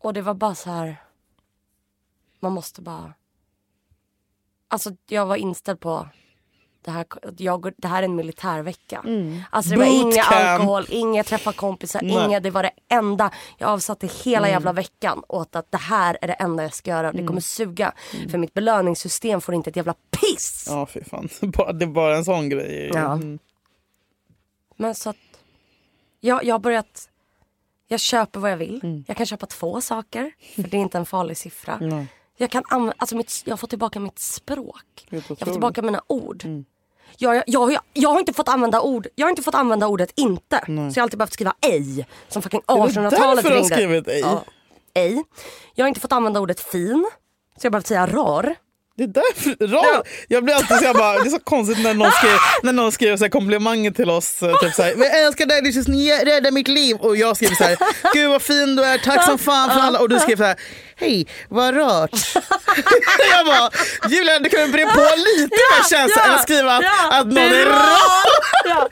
Och 0.00 0.12
det 0.14 0.22
var 0.22 0.34
bara 0.34 0.54
så 0.54 0.70
här. 0.70 0.96
Man 2.40 2.52
måste 2.52 2.82
bara. 2.82 3.14
Alltså 4.68 4.90
jag 5.08 5.26
var 5.26 5.36
inställd 5.36 5.80
på. 5.80 6.08
Det 6.84 6.90
här, 6.90 7.06
jag, 7.36 7.72
det 7.76 7.88
här 7.88 8.02
är 8.02 8.04
en 8.04 8.16
militärvecka. 8.16 9.04
Alltså 9.50 9.70
det 9.70 9.76
var 9.76 9.84
inga 9.84 10.02
Bootcamp. 10.04 10.32
alkohol, 10.32 10.86
inga 10.88 11.24
träffa 11.24 11.52
kompisar, 11.52 12.00
Nej. 12.02 12.24
inga. 12.24 12.40
Det 12.40 12.50
var 12.50 12.62
det 12.62 12.70
enda. 12.88 13.30
Jag 13.58 13.70
avsatte 13.70 14.06
hela 14.24 14.48
jävla 14.48 14.72
veckan 14.72 15.22
åt 15.28 15.56
att 15.56 15.70
det 15.70 15.78
här 15.78 16.18
är 16.22 16.26
det 16.26 16.32
enda 16.32 16.62
jag 16.62 16.74
ska 16.74 16.90
göra. 16.90 17.12
Det 17.12 17.26
kommer 17.26 17.40
suga. 17.40 17.92
För 18.30 18.38
mitt 18.38 18.54
belöningssystem 18.54 19.40
får 19.40 19.54
inte 19.54 19.70
ett 19.70 19.76
jävla 19.76 19.94
piss. 20.10 20.64
Ja 20.68 20.86
fy 20.86 21.04
fan. 21.04 21.28
Det 21.78 21.84
är 21.84 21.86
bara 21.86 22.16
en 22.16 22.24
sån 22.24 22.48
grej. 22.48 22.90
Ja. 22.94 23.12
Mm. 23.12 23.38
Men 24.76 24.94
så 24.94 25.10
att 25.10 25.16
jag, 26.20 26.44
jag 26.44 26.54
har 26.54 26.60
börjat, 26.60 27.08
jag 27.88 28.00
köper 28.00 28.40
vad 28.40 28.50
jag 28.50 28.56
vill. 28.56 29.04
Jag 29.06 29.16
kan 29.16 29.26
köpa 29.26 29.46
två 29.46 29.80
saker, 29.80 30.32
för 30.54 30.62
det 30.62 30.76
är 30.76 30.80
inte 30.80 30.98
en 30.98 31.06
farlig 31.06 31.36
siffra. 31.36 31.78
Nej. 31.80 32.06
Jag, 32.40 32.50
kan 32.50 32.62
anv- 32.64 32.92
alltså 32.96 33.16
mitt, 33.16 33.42
jag 33.44 33.60
får 33.60 33.68
tillbaka 33.68 34.00
mitt 34.00 34.18
språk. 34.18 35.06
Jag 35.10 35.22
får 35.24 35.34
tillbaka 35.52 35.82
mina 35.82 36.02
ord. 36.06 36.44
Jag, 37.16 37.36
jag, 37.36 37.44
jag, 37.46 37.72
jag, 37.72 37.80
jag 37.92 38.08
har 38.10 38.18
inte 38.20 38.32
fått 38.32 38.48
använda 38.48 38.80
ord, 38.80 39.06
jag 39.14 39.26
har 39.26 39.30
inte 39.30 39.42
fått 39.42 39.54
använda 39.54 39.86
ordet 39.86 40.12
inte. 40.16 40.60
Så 40.66 40.72
jag 40.72 40.94
har 40.96 41.02
alltid 41.02 41.18
behövt 41.18 41.32
skriva 41.32 41.54
ej. 41.60 42.06
Som 42.28 42.42
fucking 42.42 42.60
Är 42.66 42.74
det 42.76 42.80
1800-talet 42.82 43.10
därför 43.20 43.42
du 43.42 43.48
har 43.48 43.60
ringde. 43.62 43.74
skrivit 43.74 44.08
ej? 44.08 44.20
Ja, 44.20 44.44
ej. 44.94 45.24
Jag 45.74 45.84
har 45.84 45.88
inte 45.88 46.00
fått 46.00 46.12
använda 46.12 46.40
ordet 46.40 46.60
fin. 46.60 47.10
Så 47.56 47.66
jag 47.66 47.70
har 47.70 47.70
behövt 47.70 47.86
säga 47.86 48.06
rar. 48.06 48.54
Det 48.98 49.04
är 49.04 49.08
därför, 49.08 49.66
rar. 49.66 50.02
Jag 50.28 50.44
blir 50.44 50.54
alltid 50.54 50.76
så 50.78 50.84
jag 50.84 50.96
bara, 50.96 51.18
det 51.18 51.28
är 51.28 51.30
så 51.30 51.38
konstigt 51.38 51.84
när 51.84 51.94
någon 51.94 52.12
skriver, 52.12 52.38
när 52.62 52.72
någon 52.72 52.92
skriver 52.92 53.16
så 53.16 53.28
komplimanger 53.28 53.90
till 53.90 54.10
oss. 54.10 54.42
eh, 54.42 54.56
Typ 54.60 54.74
så 54.74 54.82
här, 54.82 54.94
jag 54.98 55.20
älskar 55.24 55.46
dig, 55.46 55.62
du 55.62 55.72
snäll, 55.72 56.24
räddar 56.26 56.50
mitt 56.50 56.68
liv. 56.68 56.96
Och 56.96 57.16
jag 57.16 57.36
skriver 57.36 57.54
så 57.54 57.64
här, 57.64 57.76
gud 58.14 58.30
vad 58.30 58.42
fin 58.42 58.76
du 58.76 58.84
är, 58.84 58.98
tack 58.98 59.24
som 59.24 59.38
fan 59.38 59.70
för 59.70 59.80
alla. 59.80 59.98
Och 60.00 60.08
du 60.08 60.18
skriver 60.18 60.36
så 60.36 60.44
här, 60.48 60.56
hej 60.96 61.26
vad 61.48 61.76
rart. 61.76 62.10
jag 63.32 63.46
bara, 63.46 63.70
Julia 64.08 64.38
du 64.38 64.48
kan 64.48 64.60
väl 64.60 64.70
bre 64.72 64.86
på 64.86 65.00
lite 65.16 65.54
mer 65.54 65.88
känsla 65.90 66.24
än 66.24 66.32
att 66.34 66.42
skriva 66.42 66.72
att, 66.76 66.84
att 67.12 67.26
någon 67.26 67.38
är 67.38 67.66
rar. 67.66 67.88
Ja. 68.64 68.88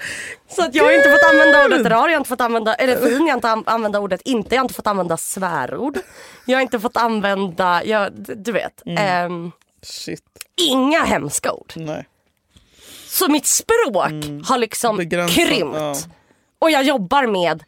Så 0.56 0.62
att 0.62 0.74
jag 0.74 0.84
har 0.84 0.92
inte 0.92 1.10
fått 1.10 1.30
använda 1.32 1.64
ordet 1.64 1.86
rar, 1.86 2.08
jag 2.08 2.14
har 2.14 2.18
inte 2.20 2.28
fått 2.28 2.40
använda, 2.40 2.74
eller 2.74 2.96
fin, 2.96 3.12
jag 3.26 3.32
har 3.32 3.34
inte 3.34 3.48
an- 3.48 3.64
använda 3.66 3.98
ordet 3.98 4.20
inte, 4.24 4.54
jag 4.54 4.60
har 4.60 4.64
inte 4.64 4.74
fått 4.74 4.86
använda 4.86 5.16
svärord. 5.16 5.98
Jag 6.44 6.56
har 6.56 6.62
inte 6.62 6.80
fått 6.80 6.96
använda, 6.96 7.84
jag, 7.84 8.12
du 8.16 8.52
vet, 8.52 8.82
ehm, 8.98 9.52
Shit, 9.86 10.22
inga 10.56 11.04
hemska 11.04 11.52
ord. 11.52 11.72
nej. 11.76 12.08
Så 13.08 13.28
mitt 13.28 13.46
språk 13.46 13.94
har 14.46 14.58
liksom 14.58 14.96
Begränsat, 14.96 15.36
krympt. 15.36 15.76
ja. 15.76 15.94
Och 16.58 16.70
jag 16.70 16.84
jobbar 16.84 17.26
med 17.26 17.64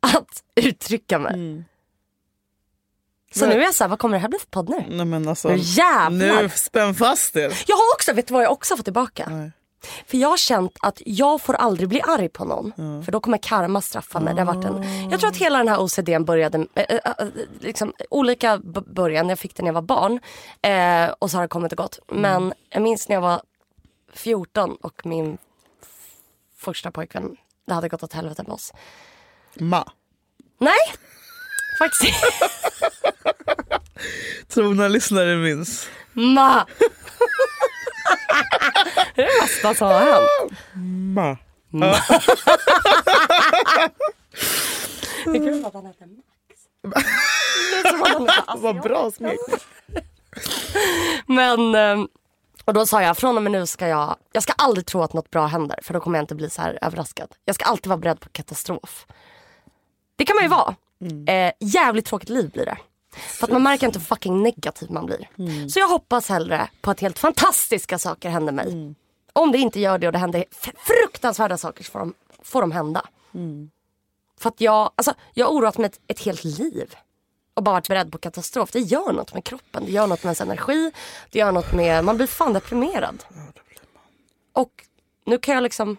att 0.00 0.42
uttrycka 0.54 1.18
mig. 1.18 1.64
Så 3.34 3.40
Men- 3.40 3.48
nu 3.48 3.60
är 3.60 3.64
jag 3.64 3.74
såhär, 3.74 3.88
vad 3.88 3.98
kommer 3.98 4.14
det 4.16 4.20
här 4.20 4.28
bli 4.28 4.38
för 4.38 4.46
podd 4.46 4.68
nu? 4.68 4.84
Nej 4.88 5.06
men 5.06 5.28
alltså, 5.28 5.48
Nu 5.48 5.56
jävlar. 5.58 6.42
nu 6.42 6.48
spänn 6.48 6.94
fast 6.94 7.36
er. 7.36 7.62
Jag 7.66 7.76
har 7.76 7.94
också, 7.94 8.12
vet 8.12 8.26
du 8.28 8.34
vad 8.34 8.42
jag 8.44 8.52
också 8.52 8.72
har 8.72 8.76
fått 8.76 8.86
tillbaka? 8.86 9.28
Nej. 9.30 9.50
För 10.06 10.16
jag 10.16 10.28
har 10.28 10.36
känt 10.36 10.76
att 10.80 11.02
jag 11.06 11.40
får 11.40 11.54
aldrig 11.54 11.88
bli 11.88 12.00
arg 12.00 12.28
på 12.28 12.44
någon. 12.44 12.72
För 13.04 13.12
då 13.12 13.20
kommer 13.20 13.38
karma 13.38 13.80
straffa 13.80 14.20
mig. 14.20 14.34
Det 14.34 14.40
har 14.42 14.54
varit 14.54 14.64
en, 14.64 15.10
jag 15.10 15.20
tror 15.20 15.30
att 15.30 15.36
hela 15.36 15.58
den 15.58 15.68
här 15.68 15.78
OCDn 15.80 16.24
började, 16.24 16.66
äh, 16.74 16.84
äh, 17.04 17.26
liksom, 17.60 17.92
olika 18.10 18.58
början. 18.86 19.28
Jag 19.28 19.38
fick 19.38 19.56
den 19.56 19.64
när 19.64 19.68
jag 19.68 19.74
var 19.74 19.82
barn. 19.82 20.20
Eh, 20.62 21.14
och 21.18 21.30
så 21.30 21.36
har 21.36 21.42
det 21.42 21.48
kommit 21.48 21.72
och 21.72 21.78
gått. 21.78 21.98
Men 22.08 22.52
jag 22.70 22.82
minns 22.82 23.08
när 23.08 23.16
jag 23.16 23.20
var 23.20 23.42
14 24.12 24.74
och 24.74 25.06
min 25.06 25.38
första 26.56 26.90
pojkvän, 26.90 27.36
det 27.66 27.74
hade 27.74 27.88
gått 27.88 28.02
åt 28.02 28.12
helvete 28.12 28.42
med 28.42 28.52
oss. 28.52 28.72
Ma. 29.60 29.92
Nej, 30.58 30.74
faktiskt 31.78 32.04
inte. 32.04 32.48
Trogna 34.48 34.88
lyssnare 34.88 35.36
minns. 35.36 35.88
Ma. 36.12 36.66
Det 39.18 39.24
är 39.24 39.42
bästa 39.42 39.74
som 39.74 39.88
har 39.88 40.00
hänt. 40.00 40.52
Ma. 41.70 41.96
Det 45.24 45.30
är 45.30 45.44
kul 45.44 45.64
att 45.64 45.74
han 45.74 45.86
heter 45.86 46.06
Max. 46.06 47.02
Vad 48.62 48.80
bra 48.82 49.10
smek. 49.10 49.38
Men, 51.26 51.74
ehm, 51.74 52.08
och 52.64 52.74
då 52.74 52.86
sa 52.86 53.02
jag 53.02 53.16
från 53.16 53.36
och 53.36 53.42
med 53.42 53.52
nu 53.52 53.66
ska 53.66 53.88
jag, 53.88 54.16
jag 54.32 54.42
ska 54.42 54.52
aldrig 54.52 54.86
tro 54.86 55.02
att 55.02 55.12
något 55.12 55.30
bra 55.30 55.46
händer 55.46 55.78
för 55.82 55.94
då 55.94 56.00
kommer 56.00 56.18
jag 56.18 56.22
inte 56.22 56.34
bli 56.34 56.50
så 56.50 56.62
här 56.62 56.78
överraskad. 56.82 57.34
Jag 57.44 57.54
ska 57.54 57.64
alltid 57.64 57.86
vara 57.86 57.98
beredd 57.98 58.20
på 58.20 58.28
katastrof. 58.28 59.06
Det 60.16 60.24
kan 60.24 60.36
man 60.36 60.44
ju 60.44 60.48
vara. 60.48 60.74
Eh, 61.26 61.52
jävligt 61.60 62.06
tråkigt 62.06 62.28
liv 62.28 62.50
blir 62.50 62.64
det. 62.66 62.78
För 63.16 63.46
att 63.46 63.52
man 63.52 63.62
märker 63.62 63.86
inte 63.86 63.98
hur 63.98 64.06
fucking 64.06 64.42
negativ 64.42 64.90
man 64.90 65.06
blir. 65.06 65.28
Så 65.68 65.78
jag 65.78 65.88
hoppas 65.88 66.28
hellre 66.28 66.68
på 66.80 66.90
att 66.90 67.00
helt 67.00 67.18
fantastiska 67.18 67.98
saker 67.98 68.30
händer 68.30 68.52
mig. 68.52 68.94
Om 69.32 69.52
det 69.52 69.58
inte 69.58 69.80
gör 69.80 69.98
det 69.98 70.06
och 70.06 70.12
det 70.12 70.18
händer 70.18 70.44
fruktansvärda 70.76 71.58
saker 71.58 71.84
så 71.84 71.90
får 71.90 71.98
de, 71.98 72.14
får 72.42 72.60
de 72.60 72.72
hända. 72.72 73.06
För 74.40 74.48
att 74.48 74.60
jag, 74.60 74.90
alltså, 74.96 75.14
jag 75.34 75.46
har 75.46 75.52
oroat 75.52 75.78
mig 75.78 75.86
ett, 75.86 76.00
ett 76.06 76.20
helt 76.20 76.44
liv. 76.44 76.94
Och 77.54 77.62
bara 77.62 77.72
varit 77.72 77.88
beredd 77.88 78.12
på 78.12 78.18
katastrof. 78.18 78.70
Det 78.72 78.80
gör 78.80 79.12
något 79.12 79.34
med 79.34 79.44
kroppen. 79.44 79.84
Det 79.84 79.90
gör 79.92 80.06
något 80.06 80.22
med 80.22 80.28
ens 80.28 80.40
energi. 80.40 80.92
Det 81.30 81.38
gör 81.38 81.52
något 81.52 81.72
med, 81.72 82.04
man 82.04 82.16
blir 82.16 82.26
fan 82.26 82.52
deprimerad. 82.52 83.24
Och 84.52 84.84
nu 85.24 85.38
kan 85.38 85.54
jag 85.54 85.62
liksom. 85.62 85.96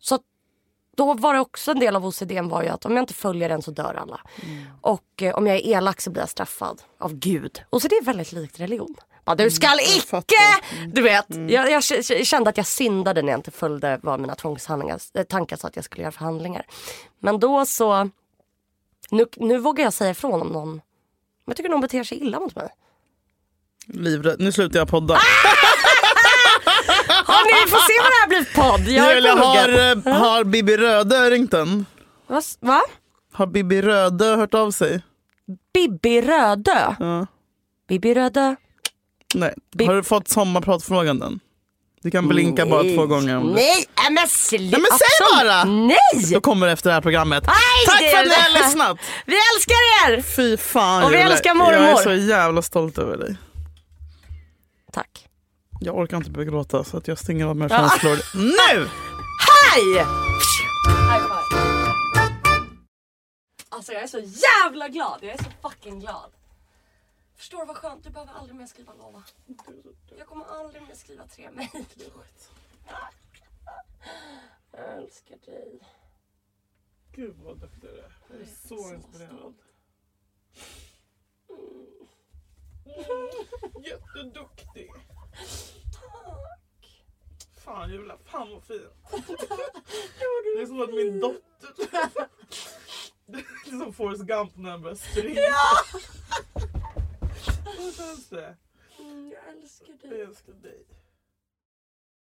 Så 0.00 0.14
att 0.14 0.22
då 0.96 1.14
var 1.14 1.34
det 1.34 1.40
också 1.40 1.70
en 1.70 1.78
del 1.78 1.96
av 1.96 2.06
OCDn 2.06 2.48
var 2.48 2.62
ju 2.62 2.68
att 2.68 2.84
om 2.84 2.96
jag 2.96 3.02
inte 3.02 3.14
följer 3.14 3.48
den 3.48 3.62
så 3.62 3.70
dör 3.70 3.94
alla. 3.94 4.20
Och 4.80 5.22
eh, 5.22 5.34
om 5.34 5.46
jag 5.46 5.56
är 5.56 5.66
elak 5.66 6.00
så 6.00 6.10
blir 6.10 6.22
jag 6.22 6.28
straffad 6.28 6.82
av 6.98 7.14
Gud. 7.14 7.62
OCD 7.70 7.92
är 7.92 8.04
väldigt 8.04 8.32
likt 8.32 8.60
religion. 8.60 8.94
Bara, 9.28 9.34
du 9.34 9.50
skall 9.50 9.78
icke! 9.80 10.06
fattar. 10.06 10.86
Du 10.94 11.02
vet, 11.02 11.26
jag, 11.48 11.70
jag 11.70 11.82
k- 11.82 12.24
kände 12.24 12.50
att 12.50 12.56
jag 12.56 12.66
syndade 12.66 13.22
när 13.22 13.32
jag 13.32 13.38
inte 13.38 13.50
följde 13.50 13.98
vad 14.02 14.20
mina 14.20 14.34
tvångshandlingar, 14.34 15.00
eh, 15.14 15.22
tankar 15.24 15.56
sa 15.56 15.68
att 15.68 15.76
jag 15.76 15.84
skulle 15.84 16.02
göra 16.02 16.12
för 16.12 16.24
handlingar. 16.24 16.66
Men 17.20 17.40
då 17.40 17.66
så, 17.66 18.10
nu, 19.10 19.26
nu 19.36 19.58
vågar 19.58 19.84
jag 19.84 19.92
säga 19.92 20.10
ifrån 20.10 20.42
om 20.42 20.48
någon, 20.48 20.80
jag 21.46 21.56
tycker 21.56 21.70
någon 21.70 21.80
beter 21.80 22.04
sig 22.04 22.18
illa 22.18 22.40
mot 22.40 22.56
mig. 22.56 22.68
Livrädd. 23.86 24.40
Nu 24.40 24.52
slutar 24.52 24.78
jag 24.78 24.88
podda. 24.88 25.14
Hörni, 27.26 27.64
vi 27.64 27.70
får 27.70 27.78
se 27.78 27.92
vad 28.02 28.10
det 28.10 28.20
här 28.20 28.28
blir 28.28 28.44
för 28.44 28.62
podd. 28.62 28.80
Jag 28.88 29.10
är 29.10 29.14
Julia, 29.14 29.34
har, 29.34 29.68
eh, 29.68 30.14
har 30.20 30.44
Bibi 30.44 30.76
Rödö 30.76 31.30
ringt 31.30 31.50
den? 31.50 31.86
Va? 32.26 32.42
Va? 32.60 32.80
Har 33.32 33.46
Bibi 33.46 33.82
Rödö 33.82 34.36
hört 34.36 34.54
av 34.54 34.70
sig? 34.70 35.02
Bibi 35.74 36.20
Rödö? 36.22 36.94
Ja. 36.98 37.26
Bibi 37.88 38.14
Rödö? 38.14 38.54
Nej. 39.34 39.54
Har 39.86 39.94
du 39.94 40.02
fått 40.02 40.28
sommarpratfrågan 40.28 41.18
den? 41.18 41.40
Du 42.02 42.10
kan 42.10 42.28
blinka 42.28 42.66
bara 42.66 42.82
två 42.82 43.06
gånger 43.06 43.36
om 43.36 43.46
du... 43.46 43.52
Nej, 43.52 43.86
äh, 44.06 44.10
men 44.12 44.28
sluta. 44.28 44.62
Nej 44.78 44.80
men 44.90 44.98
säg 44.98 45.44
bara! 45.46 45.64
Nej! 45.64 46.32
Då 46.32 46.40
kommer 46.40 46.66
det 46.66 46.72
efter 46.72 46.90
det 46.90 46.94
här 46.94 47.00
programmet. 47.00 47.44
Nej, 47.46 47.86
Tack 47.86 47.98
för 48.10 48.18
att 48.18 48.24
ni 48.28 48.34
har 48.34 48.64
lyssnat! 48.66 48.98
Vi 49.26 49.34
älskar 49.54 49.74
er! 50.08 50.22
Fy 50.22 50.56
fan 50.56 51.02
Och 51.04 51.12
vi 51.12 51.16
Julia. 51.16 51.32
älskar 51.32 51.54
Jag 51.54 51.72
är 51.74 51.80
mormor. 51.80 51.96
så 52.02 52.12
jävla 52.14 52.62
stolt 52.62 52.98
över 52.98 53.16
dig. 53.16 53.36
Tack. 54.92 55.26
Jag 55.80 55.96
orkar 55.98 56.16
inte 56.16 56.30
börja 56.30 56.50
gråta 56.50 56.84
så 56.84 56.96
att 56.96 57.08
jag 57.08 57.18
stänger 57.18 57.46
av 57.46 57.56
mina 57.56 57.68
känslor 57.68 58.18
nu! 58.74 58.88
Hej! 59.72 60.06
Alltså 63.68 63.92
jag 63.92 64.02
är 64.02 64.06
så 64.06 64.18
jävla 64.18 64.88
glad. 64.88 65.18
Jag 65.22 65.30
är 65.30 65.38
så 65.38 65.68
fucking 65.68 66.00
glad. 66.00 66.30
Förstår 67.38 67.58
du 67.58 67.66
vad 67.66 67.76
skönt? 67.76 68.04
Du 68.04 68.10
behöver 68.10 68.32
aldrig 68.32 68.56
mer 68.56 68.66
skriva 68.66 68.94
lova. 68.94 69.22
Jag 70.18 70.26
kommer 70.26 70.44
aldrig 70.44 70.82
mer 70.82 70.94
skriva 70.94 71.26
tre 71.26 71.50
mejl. 71.50 71.68
Jag 74.72 74.96
älskar 74.96 75.36
dig. 75.36 75.80
Gud 77.12 77.36
vad 77.36 77.58
duktig 77.58 77.80
du 77.80 77.88
är. 77.88 78.12
Jag 78.28 78.40
är 78.40 78.46
så 78.68 78.94
inspirerad. 78.94 79.54
Jätteduktig. 83.84 84.90
Fan 87.64 87.90
Julia, 87.90 88.18
fan 88.24 88.50
vad 88.50 88.64
fin. 88.64 88.88
Det 90.56 90.62
är 90.62 90.66
som 90.66 90.82
att 90.82 90.90
min 90.94 91.20
dotter... 91.20 91.88
Det 93.26 93.38
är 93.38 93.78
som 93.78 93.92
Forrest 93.92 94.22
Gump 94.22 94.56
när 94.56 94.70
han 94.70 94.82
börjar 94.82 94.96
springa. 95.10 95.40
Vad 97.76 97.94
känns 97.94 98.28
det? 98.28 98.56
Jag 99.32 99.48
älskar 99.56 99.98
Jag 100.02 100.10
dig. 100.10 100.20
älskar 100.22 100.52
dig. 100.52 100.84